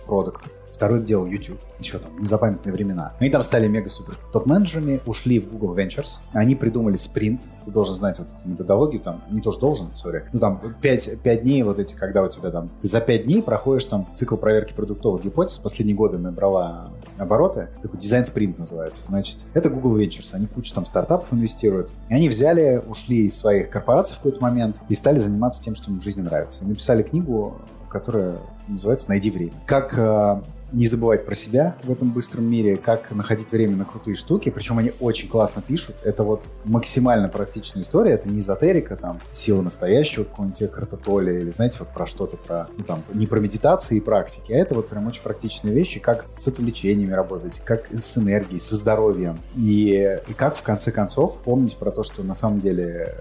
продукт. 0.06 0.48
Второй 0.76 1.02
делал 1.02 1.24
YouTube, 1.24 1.58
еще 1.78 1.98
там, 1.98 2.20
незапамятные 2.20 2.70
времена. 2.70 3.14
Они 3.18 3.30
там 3.30 3.42
стали 3.42 3.66
мега-супер 3.66 4.18
топ-менеджерами, 4.30 5.00
ушли 5.06 5.40
в 5.40 5.48
Google 5.50 5.74
Ventures. 5.74 6.18
Они 6.34 6.54
придумали 6.54 6.96
спринт. 6.96 7.40
Ты 7.64 7.70
должен 7.70 7.94
знать 7.94 8.18
вот 8.18 8.28
эту 8.28 8.36
методологию, 8.46 9.00
там, 9.00 9.22
не 9.30 9.40
то, 9.40 9.52
что 9.52 9.62
должен, 9.62 9.90
сори. 9.92 10.24
Ну, 10.34 10.38
там, 10.38 10.60
5, 10.82 11.22
5 11.22 11.42
дней 11.42 11.62
вот 11.62 11.78
эти, 11.78 11.94
когда 11.94 12.22
у 12.22 12.28
тебя 12.28 12.50
там, 12.50 12.68
ты 12.68 12.86
за 12.88 13.00
5 13.00 13.24
дней 13.24 13.42
проходишь 13.42 13.86
там 13.86 14.06
цикл 14.14 14.36
проверки 14.36 14.74
продуктовых 14.74 15.24
гипотез. 15.24 15.56
Последние 15.56 15.96
годы 15.96 16.18
набрала 16.18 16.90
обороты. 17.16 17.70
Такой 17.80 17.98
дизайн-спринт 17.98 18.58
называется. 18.58 19.02
Значит, 19.06 19.38
это 19.54 19.70
Google 19.70 19.98
Ventures. 19.98 20.34
Они 20.34 20.46
кучу 20.46 20.74
там 20.74 20.84
стартапов 20.84 21.32
инвестируют. 21.32 21.90
И 22.10 22.14
они 22.14 22.28
взяли, 22.28 22.82
ушли 22.86 23.24
из 23.24 23.38
своих 23.38 23.70
корпораций 23.70 24.14
в 24.14 24.18
какой-то 24.18 24.42
момент 24.42 24.76
и 24.90 24.94
стали 24.94 25.16
заниматься 25.16 25.62
тем, 25.62 25.74
что 25.74 25.90
им 25.90 26.00
в 26.00 26.04
жизни 26.04 26.20
нравится. 26.20 26.64
И 26.64 26.68
написали 26.68 27.02
книгу, 27.02 27.62
которая 27.88 28.36
называется 28.68 29.08
«Найди 29.08 29.30
время». 29.30 29.54
Как 29.66 29.96
э, 29.96 30.42
не 30.72 30.86
забывать 30.86 31.24
про 31.24 31.34
себя 31.34 31.76
в 31.84 31.92
этом 31.92 32.10
быстром 32.10 32.48
мире, 32.48 32.76
как 32.76 33.10
находить 33.10 33.50
время 33.50 33.76
на 33.76 33.84
крутые 33.84 34.16
штуки, 34.16 34.50
причем 34.50 34.78
они 34.78 34.92
очень 35.00 35.28
классно 35.28 35.62
пишут. 35.62 35.96
Это 36.04 36.24
вот 36.24 36.44
максимально 36.64 37.28
практичная 37.28 37.82
история, 37.82 38.12
это 38.12 38.28
не 38.28 38.40
эзотерика, 38.40 38.96
там, 38.96 39.20
сила 39.32 39.62
настоящего 39.62 40.24
какого-нибудь 40.24 40.62
Экхарта 40.62 40.96
или, 41.20 41.50
знаете, 41.50 41.78
вот 41.80 41.88
про 41.88 42.06
что-то, 42.06 42.36
про, 42.36 42.68
ну, 42.76 42.84
там, 42.84 43.02
не 43.14 43.26
про 43.26 43.40
медитации 43.40 43.98
и 43.98 44.00
практики, 44.00 44.52
а 44.52 44.56
это 44.56 44.74
вот 44.74 44.88
прям 44.88 45.06
очень 45.06 45.22
практичные 45.22 45.74
вещи, 45.74 46.00
как 46.00 46.26
с 46.36 46.48
отвлечениями 46.48 47.12
работать, 47.12 47.60
как 47.64 47.88
с 47.92 48.18
энергией, 48.18 48.60
со 48.60 48.74
здоровьем, 48.74 49.38
и, 49.56 50.18
и 50.26 50.34
как, 50.34 50.56
в 50.56 50.62
конце 50.62 50.90
концов, 50.90 51.38
помнить 51.44 51.76
про 51.76 51.90
то, 51.90 52.02
что 52.02 52.22
на 52.22 52.34
самом 52.34 52.60
деле 52.60 53.14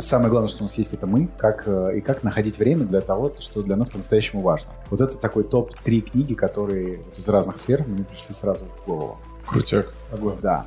самое 0.00 0.30
главное, 0.30 0.48
что 0.48 0.60
у 0.60 0.66
нас 0.66 0.76
есть, 0.78 0.92
это 0.92 1.06
мы, 1.06 1.28
как, 1.36 1.64
э, 1.66 1.98
и 1.98 2.00
как 2.00 2.22
находить 2.22 2.58
время 2.58 2.84
для 2.84 3.00
того, 3.00 3.32
что 3.38 3.62
для 3.62 3.76
нас 3.76 3.88
по-настоящему 3.88 4.42
важно. 4.42 4.70
Вот 4.90 5.00
это 5.00 5.16
такой 5.16 5.44
топ-3 5.44 6.00
книги, 6.00 6.34
которые 6.34 7.00
из 7.16 7.28
разных 7.28 7.56
сфер 7.56 7.84
мне 7.86 8.04
пришли 8.04 8.34
сразу 8.34 8.64
в 8.64 8.86
голову. 8.86 9.18
Крутяк. 9.46 9.92
Да. 10.40 10.66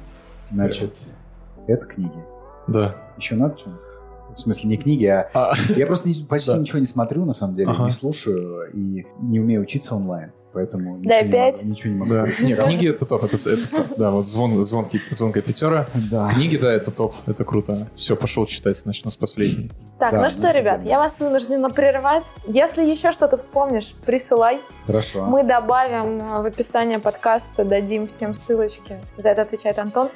Значит, 0.51 0.95
это 1.67 1.85
книги. 1.87 2.23
Да. 2.67 2.95
Еще 3.17 3.35
надо 3.35 3.57
что-нибудь? 3.57 3.81
В 4.35 4.39
смысле, 4.39 4.69
не 4.69 4.77
книги, 4.77 5.05
а... 5.05 5.29
а. 5.33 5.53
Я 5.75 5.85
просто 5.85 6.09
не, 6.09 6.25
почти 6.25 6.51
да. 6.51 6.57
ничего 6.57 6.79
не 6.79 6.85
смотрю, 6.85 7.23
на 7.25 7.33
самом 7.33 7.55
деле, 7.55 7.69
ага. 7.69 7.85
не 7.85 7.89
слушаю 7.89 8.69
и 8.73 9.05
не 9.21 9.39
умею 9.39 9.61
учиться 9.61 9.95
онлайн 9.95 10.31
поэтому 10.55 10.99
да, 11.03 11.21
ничего, 11.21 11.29
опять? 11.29 11.63
Не, 11.63 11.71
ничего 11.71 11.93
не 11.93 11.99
могу. 11.99 12.11
Да. 12.11 12.27
Нет, 12.39 12.63
книги 12.63 12.89
это 12.89 13.05
топ, 13.05 13.25
это, 13.25 13.35
это 13.35 13.95
да, 13.97 14.09
вот 14.09 14.27
звон, 14.27 14.63
звонкий, 14.63 15.01
звонкая 15.11 15.43
пятера. 15.43 15.85
Да. 15.93 16.29
Книги, 16.31 16.55
да, 16.55 16.71
это 16.71 16.91
топ, 16.91 17.13
это 17.27 17.43
круто. 17.43 17.89
Все, 17.93 18.15
пошел 18.15 18.45
читать, 18.45 18.81
начну 18.85 19.11
с 19.11 19.17
последней. 19.17 19.69
Так, 19.99 20.13
да, 20.13 20.21
ну 20.23 20.29
что, 20.29 20.51
ребят, 20.51 20.83
я 20.85 20.97
вас 20.97 21.19
вынуждена 21.19 21.69
прерывать. 21.69 22.23
Если 22.47 22.83
еще 22.83 23.11
что-то 23.11 23.35
вспомнишь, 23.35 23.93
присылай. 24.05 24.59
Хорошо. 24.85 25.25
Мы 25.25 25.43
добавим 25.43 26.21
э, 26.21 26.41
в 26.41 26.45
описание 26.45 26.99
подкаста, 26.99 27.65
дадим 27.65 28.07
всем 28.07 28.33
ссылочки. 28.33 28.97
За 29.17 29.29
это 29.29 29.41
отвечает 29.41 29.77
Антон. 29.77 30.09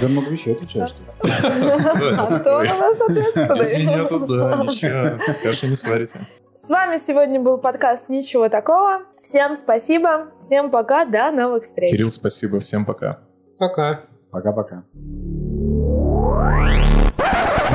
За 0.00 0.08
много 0.08 0.30
вещей 0.30 0.54
отвечаешь, 0.54 0.90
что 0.90 1.02
ли? 1.02 1.70
Антон 2.18 2.66
у 2.66 2.78
нас 2.80 3.00
ответственный. 3.00 3.58
Без 3.58 3.72
меня 3.72 4.04
тут, 4.04 4.26
да, 4.26 4.56
ничего, 4.56 5.18
каши 5.42 5.68
не 5.68 5.76
сварите. 5.76 6.18
С 6.64 6.68
вами 6.68 6.96
сегодня 6.96 7.40
был 7.40 7.58
подкаст 7.58 8.08
«Ничего 8.08 8.48
такого». 8.48 9.00
Всем 9.20 9.56
спасибо, 9.56 10.30
всем 10.42 10.70
пока, 10.70 11.04
до 11.04 11.32
новых 11.32 11.64
встреч. 11.64 11.90
Кирилл, 11.90 12.12
спасибо, 12.12 12.60
всем 12.60 12.84
пока. 12.84 13.18
Пока. 13.58 14.04
Пока-пока. 14.30 14.84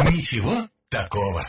Ничего 0.06 0.54
такого. 0.90 1.42